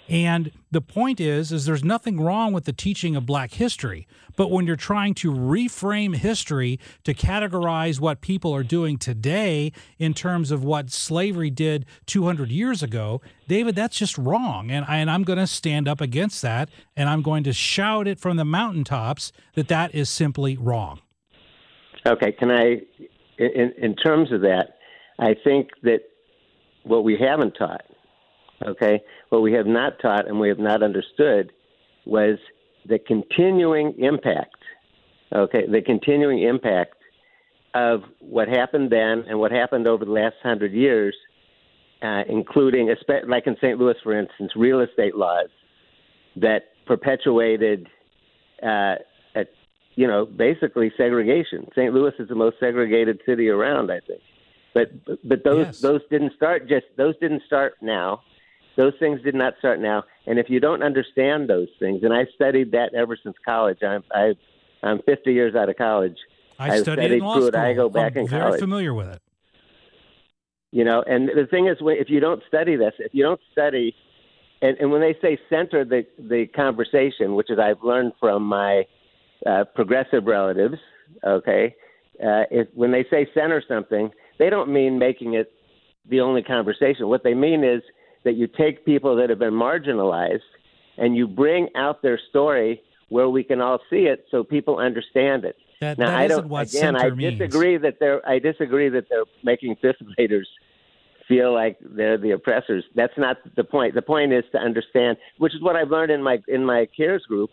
And 0.09 0.51
the 0.71 0.81
point 0.81 1.19
is 1.19 1.51
is 1.51 1.65
there's 1.65 1.83
nothing 1.83 2.19
wrong 2.19 2.51
with 2.51 2.65
the 2.65 2.73
teaching 2.73 3.15
of 3.15 3.27
black 3.27 3.53
history, 3.53 4.07
but 4.35 4.49
when 4.49 4.65
you're 4.65 4.75
trying 4.75 5.13
to 5.15 5.31
reframe 5.31 6.15
history 6.15 6.79
to 7.03 7.13
categorize 7.13 7.99
what 7.99 8.19
people 8.19 8.53
are 8.55 8.63
doing 8.63 8.97
today 8.97 9.71
in 9.99 10.15
terms 10.15 10.49
of 10.49 10.63
what 10.63 10.89
slavery 10.89 11.51
did 11.51 11.85
200 12.07 12.49
years 12.49 12.81
ago, 12.81 13.21
David, 13.47 13.75
that's 13.75 13.97
just 13.97 14.17
wrong. 14.17 14.71
And, 14.71 14.83
I, 14.87 14.97
and 14.97 15.11
I'm 15.11 15.23
going 15.23 15.37
to 15.37 15.45
stand 15.45 15.87
up 15.87 16.01
against 16.01 16.41
that 16.41 16.69
and 16.97 17.07
I'm 17.07 17.21
going 17.21 17.43
to 17.43 17.53
shout 17.53 18.07
it 18.07 18.19
from 18.19 18.37
the 18.37 18.45
mountaintops 18.45 19.31
that 19.53 19.67
that 19.67 19.93
is 19.93 20.09
simply 20.09 20.57
wrong. 20.57 21.01
Okay, 22.07 22.31
can 22.31 22.49
I, 22.49 22.81
in, 23.37 23.73
in 23.77 23.95
terms 23.95 24.31
of 24.31 24.41
that, 24.41 24.77
I 25.19 25.35
think 25.43 25.69
that 25.83 25.99
what 26.83 27.03
we 27.03 27.15
haven't 27.15 27.51
taught, 27.51 27.83
okay, 28.65 29.01
what 29.29 29.41
we 29.41 29.53
have 29.53 29.65
not 29.67 29.99
taught 30.01 30.27
and 30.27 30.39
we 30.39 30.49
have 30.49 30.59
not 30.59 30.83
understood 30.83 31.51
was 32.05 32.37
the 32.87 32.99
continuing 32.99 33.93
impact, 33.99 34.55
okay, 35.33 35.65
the 35.67 35.81
continuing 35.81 36.43
impact 36.43 36.95
of 37.73 38.01
what 38.19 38.47
happened 38.47 38.91
then 38.91 39.23
and 39.27 39.39
what 39.39 39.51
happened 39.51 39.87
over 39.87 40.03
the 40.05 40.11
last 40.11 40.35
hundred 40.41 40.73
years, 40.73 41.15
uh, 42.01 42.23
including, 42.27 42.93
like 43.27 43.45
in 43.45 43.55
St. 43.57 43.77
Louis, 43.77 43.95
for 44.03 44.17
instance, 44.17 44.51
real 44.55 44.79
estate 44.79 45.15
laws 45.15 45.49
that 46.37 46.63
perpetuated 46.85 47.87
uh, 48.63 48.95
a, 49.35 49.45
you 49.95 50.07
know, 50.07 50.25
basically 50.25 50.91
segregation. 50.97 51.67
St. 51.75 51.93
Louis 51.93 52.13
is 52.19 52.27
the 52.27 52.35
most 52.35 52.55
segregated 52.59 53.21
city 53.25 53.49
around, 53.49 53.91
I 53.91 53.99
think. 53.99 54.21
But 54.73 54.91
but 55.27 55.43
those 55.43 55.65
Yes. 55.67 55.81
those 55.81 56.01
didn't 56.09 56.33
start 56.35 56.69
just 56.69 56.85
those 56.95 57.15
didn't 57.19 57.41
start 57.45 57.73
now. 57.81 58.21
Those 58.79 58.93
things 58.97 59.21
did 59.23 59.35
not 59.35 59.55
start 59.59 59.81
now. 59.81 60.05
And 60.25 60.39
if 60.39 60.49
you 60.49 60.61
don't 60.61 60.81
understand 60.81 61.49
those 61.49 61.67
things, 61.79 62.01
and 62.01 62.13
I 62.13 62.25
studied 62.33 62.71
that 62.71 62.93
ever 62.93 63.17
since 63.21 63.35
college. 63.43 63.79
I'm 63.83 64.05
I, 64.13 64.35
I'm 64.81 65.01
50 65.01 65.33
years 65.33 65.53
out 65.53 65.67
of 65.67 65.75
college. 65.75 66.15
I 66.57 66.75
I've 66.75 66.83
studied, 66.83 67.11
in 67.11 67.19
law 67.19 67.33
through 67.33 67.47
school. 67.47 67.61
it. 67.61 67.71
I 67.71 67.73
go 67.73 67.89
back 67.89 68.13
I'm 68.13 68.21
in 68.21 68.27
very 68.29 68.41
college. 68.41 68.61
familiar 68.61 68.93
with 68.93 69.09
it. 69.09 69.21
You 70.71 70.85
know, 70.85 71.03
and 71.05 71.27
the 71.27 71.45
thing 71.45 71.67
is, 71.67 71.75
if 71.81 72.09
you 72.09 72.21
don't 72.21 72.41
study 72.47 72.77
this, 72.77 72.93
if 72.99 73.13
you 73.13 73.21
don't 73.21 73.41
study, 73.51 73.93
and, 74.61 74.77
and 74.77 74.91
when 74.91 75.01
they 75.01 75.17
say 75.21 75.37
center 75.49 75.83
the 75.83 76.05
the 76.17 76.47
conversation, 76.55 77.35
which 77.35 77.49
is 77.49 77.59
I've 77.59 77.83
learned 77.83 78.13
from 78.17 78.43
my 78.43 78.85
uh, 79.45 79.65
progressive 79.75 80.23
relatives, 80.25 80.77
okay, 81.27 81.75
uh, 82.23 82.47
if 82.49 82.69
when 82.75 82.93
they 82.93 83.05
say 83.11 83.27
center 83.33 83.61
something, 83.67 84.09
they 84.37 84.49
don't 84.49 84.71
mean 84.71 84.97
making 84.97 85.33
it 85.33 85.51
the 86.09 86.21
only 86.21 86.43
conversation. 86.43 87.09
What 87.09 87.25
they 87.25 87.33
mean 87.33 87.65
is 87.65 87.81
that 88.23 88.35
you 88.35 88.47
take 88.47 88.85
people 88.85 89.15
that 89.17 89.29
have 89.29 89.39
been 89.39 89.53
marginalized 89.53 90.39
and 90.97 91.15
you 91.15 91.27
bring 91.27 91.69
out 91.75 92.01
their 92.01 92.19
story 92.29 92.81
where 93.09 93.29
we 93.29 93.43
can 93.43 93.61
all 93.61 93.79
see 93.89 94.03
it, 94.03 94.25
so 94.29 94.43
people 94.43 94.77
understand 94.77 95.45
it. 95.45 95.55
That, 95.81 95.97
Now 95.97 96.07
that 96.07 96.19
I 96.19 96.27
don't. 96.27 96.49
what 96.49 96.67
again, 96.69 96.95
I 96.95 97.09
means. 97.09 97.39
disagree 97.39 97.77
that 97.77 97.99
they're. 97.99 98.27
I 98.27 98.39
disagree 98.39 98.89
that 98.89 99.05
they're 99.09 99.23
making 99.43 99.77
fifth 99.81 100.01
graders 100.15 100.47
feel 101.27 101.53
like 101.53 101.77
they're 101.81 102.17
the 102.17 102.31
oppressors. 102.31 102.83
That's 102.95 103.17
not 103.17 103.37
the 103.55 103.63
point. 103.63 103.95
The 103.95 104.01
point 104.01 104.33
is 104.33 104.43
to 104.51 104.57
understand, 104.57 105.17
which 105.37 105.55
is 105.55 105.61
what 105.61 105.75
I've 105.77 105.89
learned 105.89 106.11
in 106.11 106.21
my 106.21 106.39
in 106.49 106.65
my 106.65 106.87
cares 106.97 107.23
group, 107.25 107.49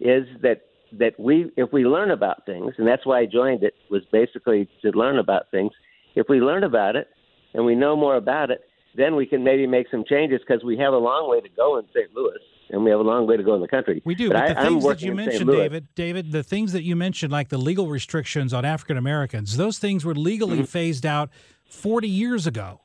is 0.00 0.26
that 0.42 0.62
that 0.92 1.18
we 1.20 1.52
if 1.56 1.72
we 1.72 1.84
learn 1.84 2.10
about 2.10 2.44
things, 2.46 2.74
and 2.78 2.86
that's 2.86 3.06
why 3.06 3.20
I 3.20 3.26
joined 3.26 3.62
it 3.62 3.74
was 3.90 4.02
basically 4.10 4.68
to 4.82 4.90
learn 4.90 5.18
about 5.18 5.50
things. 5.52 5.72
If 6.16 6.26
we 6.28 6.40
learn 6.40 6.64
about 6.64 6.96
it 6.96 7.08
and 7.54 7.64
we 7.64 7.76
know 7.76 7.94
more 7.94 8.16
about 8.16 8.50
it, 8.50 8.62
then 8.94 9.16
we 9.16 9.26
can 9.26 9.44
maybe 9.44 9.66
make 9.66 9.86
some 9.90 10.04
changes 10.04 10.40
because 10.46 10.64
we 10.64 10.76
have 10.78 10.92
a 10.92 10.98
long 10.98 11.28
way 11.28 11.40
to 11.40 11.48
go 11.50 11.78
in 11.78 11.84
St. 11.94 12.14
Louis, 12.14 12.38
and 12.70 12.84
we 12.84 12.90
have 12.90 13.00
a 13.00 13.02
long 13.02 13.26
way 13.26 13.36
to 13.36 13.42
go 13.42 13.54
in 13.54 13.60
the 13.60 13.68
country. 13.68 14.02
We 14.04 14.14
do, 14.14 14.28
but, 14.28 14.34
but, 14.34 14.42
I, 14.42 14.52
the 14.54 14.60
I'm 14.60 14.66
things 14.72 14.84
that 14.84 15.02
you 15.02 15.14
mentioned, 15.14 15.50
David, 15.50 15.88
David, 15.94 16.32
the 16.32 16.42
things 16.42 16.72
that 16.72 16.82
you 16.82 16.96
mentioned, 16.96 17.32
like 17.32 17.48
the 17.48 17.58
legal 17.58 17.88
restrictions 17.88 18.52
on 18.52 18.64
African 18.64 18.96
Americans, 18.96 19.56
those 19.56 19.78
things 19.78 20.04
were 20.04 20.14
legally 20.14 20.58
Mm-hmm. 20.58 20.64
phased 20.64 21.06
out 21.06 21.30
40 21.68 22.08
years 22.08 22.46
ago. 22.46 22.80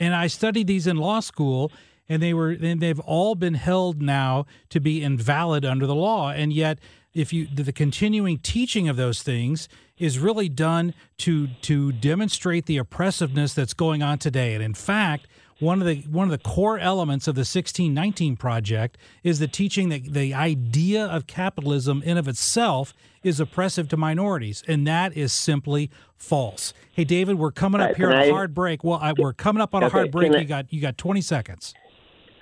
And 0.00 0.14
I 0.14 0.26
studied 0.26 0.66
these 0.66 0.86
in 0.86 0.96
law 0.96 1.20
school, 1.20 1.70
and 2.08 2.22
they 2.22 2.34
were, 2.34 2.50
and 2.50 2.80
they've 2.80 2.98
all 3.00 3.34
been 3.34 3.54
held 3.54 4.02
now 4.02 4.46
to 4.70 4.80
be 4.80 5.02
invalid 5.02 5.64
under 5.64 5.86
the 5.86 5.94
law. 5.94 6.30
And 6.30 6.52
yet, 6.52 6.78
if 7.14 7.32
you 7.32 7.46
the, 7.46 7.62
the 7.62 7.72
continuing 7.72 8.38
teaching 8.38 8.88
of 8.88 8.96
those 8.96 9.22
things 9.22 9.68
is 9.98 10.18
really 10.18 10.48
done 10.48 10.94
to 11.18 11.48
to 11.62 11.92
demonstrate 11.92 12.66
the 12.66 12.78
oppressiveness 12.78 13.54
that's 13.54 13.74
going 13.74 14.02
on 14.02 14.18
today. 14.18 14.54
And 14.54 14.62
in 14.64 14.74
fact, 14.74 15.28
one 15.62 15.80
of 15.80 15.86
the 15.86 16.00
one 16.10 16.24
of 16.24 16.30
the 16.32 16.50
core 16.50 16.78
elements 16.78 17.28
of 17.28 17.36
the 17.36 17.40
1619 17.40 18.36
project 18.36 18.98
is 19.22 19.38
the 19.38 19.46
teaching 19.46 19.90
that 19.90 20.12
the 20.12 20.34
idea 20.34 21.06
of 21.06 21.28
capitalism 21.28 22.02
in 22.04 22.18
of 22.18 22.26
itself 22.26 22.92
is 23.22 23.38
oppressive 23.38 23.88
to 23.88 23.96
minorities 23.96 24.64
and 24.66 24.86
that 24.86 25.16
is 25.16 25.32
simply 25.32 25.88
false. 26.16 26.74
Hey 26.92 27.04
david 27.04 27.38
we're 27.38 27.52
coming 27.52 27.80
up 27.80 27.90
Right, 27.90 27.96
here 27.96 28.10
on 28.10 28.22
a 28.22 28.30
hard 28.30 28.52
break. 28.54 28.82
Well 28.82 28.98
I, 29.00 29.12
we're 29.16 29.32
coming 29.32 29.62
up 29.62 29.72
on 29.74 29.84
a 29.84 29.88
hard 29.88 30.10
break. 30.10 30.34
I- 30.34 30.38
you 30.38 30.44
got 30.44 30.72
you 30.72 30.80
got 30.80 30.98
20 30.98 31.20
seconds. 31.20 31.74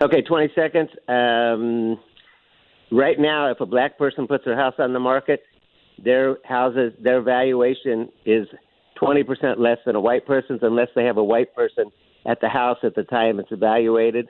Okay, 0.03 0.23
20 0.23 0.51
seconds. 0.55 0.89
Um, 1.09 2.01
right 2.91 3.18
now, 3.18 3.51
if 3.51 3.61
a 3.61 3.66
black 3.66 3.99
person 3.99 4.27
puts 4.27 4.47
their 4.47 4.57
house 4.57 4.73
on 4.79 4.95
the 4.95 4.99
market, 4.99 5.43
their 6.03 6.39
houses, 6.43 6.95
their 6.99 7.21
valuation 7.21 8.09
is 8.25 8.47
20% 8.99 9.59
less 9.59 9.77
than 9.85 9.97
a 9.97 10.01
white 10.01 10.27
person's 10.27 10.61
unless 10.62 10.89
they 10.95 11.05
have 11.05 11.18
a 11.18 11.23
white 11.25 11.55
person 11.55 11.93
at 12.27 12.41
the 12.41 12.49
house 12.49 12.79
at 12.83 12.95
the 12.95 13.05
time 13.05 13.41
it's 13.41 13.53
evaluated. 13.53 14.29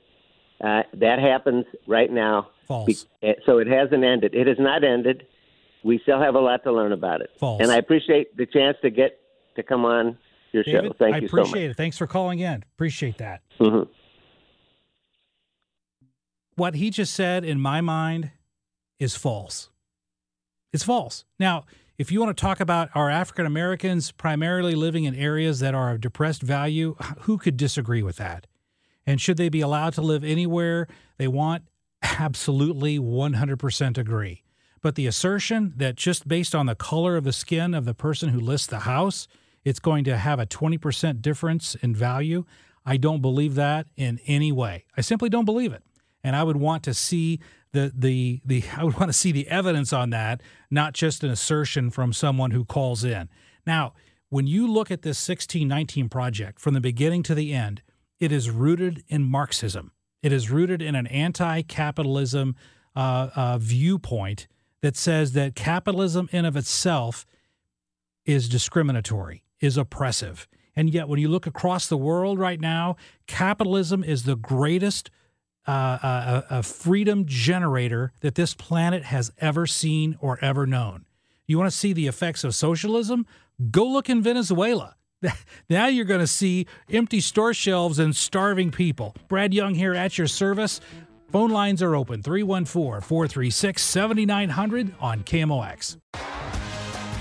Uh, 0.62 0.82
that 0.95 1.18
happens 1.18 1.64
right 1.86 2.11
now. 2.11 2.49
False. 2.66 3.07
Uh, 3.22 3.32
so 3.47 3.59
it 3.59 3.66
hasn't 3.66 4.05
ended. 4.05 4.34
It 4.34 4.47
has 4.47 4.59
not 4.59 4.84
ended. 4.84 5.26
We 5.82 5.99
still 6.03 6.20
have 6.20 6.34
a 6.34 6.41
lot 6.41 6.62
to 6.64 6.72
learn 6.72 6.93
about 6.93 7.22
it. 7.22 7.30
False. 7.38 7.62
And 7.62 7.70
I 7.70 7.76
appreciate 7.76 8.36
the 8.36 8.47
chance 8.47 8.76
to 8.82 8.91
get 8.91 9.18
to 9.57 9.62
come 9.62 9.84
on 9.84 10.18
your 10.53 10.62
david 10.62 10.84
show. 10.84 10.93
Thank 10.99 11.14
i 11.14 11.18
you 11.18 11.28
so 11.28 11.36
much. 11.36 11.47
I 11.47 11.49
appreciate 11.49 11.70
it 11.70 11.76
thanks 11.76 11.97
for 11.97 12.07
calling 12.07 12.41
in 12.41 12.64
appreciate 12.74 13.18
that 13.18 13.43
Mhm. 13.61 13.88
what 16.57 16.74
he 16.74 16.91
just 16.91 17.14
said 17.14 17.45
in 17.45 17.61
my 17.61 17.80
mind 17.80 18.32
is 18.99 19.16
false. 19.16 19.70
It's 20.72 20.84
false. 20.84 21.24
Now, 21.38 21.64
if 22.01 22.11
you 22.11 22.18
want 22.18 22.34
to 22.34 22.40
talk 22.40 22.61
about 22.61 22.88
are 22.94 23.11
African 23.11 23.44
Americans 23.44 24.11
primarily 24.11 24.74
living 24.74 25.05
in 25.05 25.14
areas 25.14 25.61
that 25.61 25.74
are 25.74 25.90
of 25.90 26.01
depressed 26.01 26.40
value, 26.40 26.96
who 27.20 27.36
could 27.36 27.59
disagree 27.59 28.03
with 28.03 28.16
that? 28.16 28.46
And 29.05 29.20
should 29.20 29.36
they 29.36 29.51
be 29.51 29.61
allowed 29.61 29.92
to 29.94 30.01
live 30.01 30.24
anywhere 30.24 30.88
they 31.18 31.28
want? 31.28 31.64
Absolutely 32.03 32.98
100% 32.98 33.98
agree. 33.98 34.44
But 34.80 34.94
the 34.94 35.07
assertion 35.07 35.74
that 35.76 35.96
just 35.96 36.26
based 36.26 36.55
on 36.55 36.64
the 36.64 36.74
color 36.74 37.18
of 37.18 37.24
the 37.24 37.34
skin 37.34 37.74
of 37.74 37.84
the 37.84 37.92
person 37.92 38.30
who 38.30 38.40
lists 38.40 38.66
the 38.66 38.78
house, 38.78 39.28
it's 39.62 39.78
going 39.78 40.05
to 40.05 40.16
have 40.16 40.40
a 40.40 40.46
20% 40.46 41.20
difference 41.20 41.74
in 41.82 41.94
value, 41.94 42.46
I 42.86 42.96
don't 42.96 43.20
believe 43.20 43.57
that 43.57 43.88
in 43.98 44.20
any 44.26 44.53
way. 44.53 44.86
I 44.96 45.03
simply 45.03 45.28
don't 45.28 45.44
believe 45.44 45.74
it. 45.74 45.82
And 46.24 46.34
I 46.34 46.44
would 46.44 46.57
want 46.57 46.82
to 46.84 46.94
see 46.94 47.40
the 47.73 47.93
the 47.95 48.41
the 48.45 48.64
I 48.77 48.85
would 48.85 48.99
want 48.99 49.09
to 49.09 49.14
see 49.14 49.33
the 49.33 49.49
evidence 49.49 49.93
on 49.93 50.11
that, 50.11 50.43
not 50.71 50.95
just 50.95 51.25
an 51.25 51.31
assertion 51.31 51.91
from 51.91 52.12
someone 52.12 52.51
who 52.51 52.64
calls 52.64 53.05
in. 53.05 53.29
Now, 53.66 53.93
when 54.29 54.47
you 54.47 54.71
look 54.71 54.91
at 54.91 55.03
this 55.03 55.29
1619 55.29 56.09
project 56.09 56.61
from 56.61 56.75
the 56.75 56.81
beginning 56.81 57.23
to 57.25 57.35
the 57.35 57.53
end, 57.53 57.83
it 58.18 58.33
is 58.33 58.51
rooted 58.51 59.03
in 59.09 59.25
Marxism. 59.25 59.93
It 60.23 60.33
is 60.33 60.51
rooted 60.51 60.83
in 60.83 60.95
an 60.95 61.07
anti-capitalism 61.07 62.55
uh, 62.95 63.31
uh, 63.35 63.59
viewpoint 63.59 64.47
that 64.83 64.97
says 64.97 65.33
that 65.33 65.55
capitalism 65.55 66.29
in 66.33 66.45
of 66.45 66.57
itself 66.57 67.27
is 68.25 68.49
discriminatory, 68.49 69.43
is 69.61 69.77
oppressive. 69.77 70.47
And 70.77 70.91
yet, 70.91 71.09
when 71.09 71.18
you 71.18 71.29
look 71.29 71.47
across 71.47 71.89
the 71.89 71.97
world 71.97 72.39
right 72.39 72.61
now, 72.61 72.97
capitalism 73.27 74.05
is 74.05 74.25
the 74.25 74.37
greatest 74.37 75.11
uh, 75.66 75.70
uh, 75.70 76.42
a, 76.50 76.58
a 76.58 76.62
freedom 76.62 77.24
generator 77.26 78.12
that 78.20 78.34
this 78.34 78.54
planet 78.54 79.04
has 79.04 79.32
ever 79.38 79.66
seen 79.66 80.16
or 80.20 80.38
ever 80.42 80.66
known. 80.66 81.04
You 81.46 81.58
want 81.58 81.70
to 81.70 81.76
see 81.76 81.92
the 81.92 82.06
effects 82.06 82.44
of 82.44 82.54
socialism? 82.54 83.26
Go 83.70 83.86
look 83.86 84.08
in 84.08 84.22
Venezuela. 84.22 84.96
Now 85.68 85.86
you're 85.86 86.06
going 86.06 86.20
to 86.20 86.26
see 86.26 86.66
empty 86.90 87.20
store 87.20 87.54
shelves 87.54 87.98
and 87.98 88.16
starving 88.16 88.70
people. 88.70 89.14
Brad 89.28 89.52
Young 89.54 89.74
here 89.74 89.94
at 89.94 90.18
your 90.18 90.26
service. 90.26 90.80
Phone 91.30 91.50
lines 91.50 91.82
are 91.82 91.94
open 91.94 92.22
314 92.22 93.02
436 93.02 93.82
7900 93.82 94.94
on 94.98 95.22
KMOX. 95.22 95.98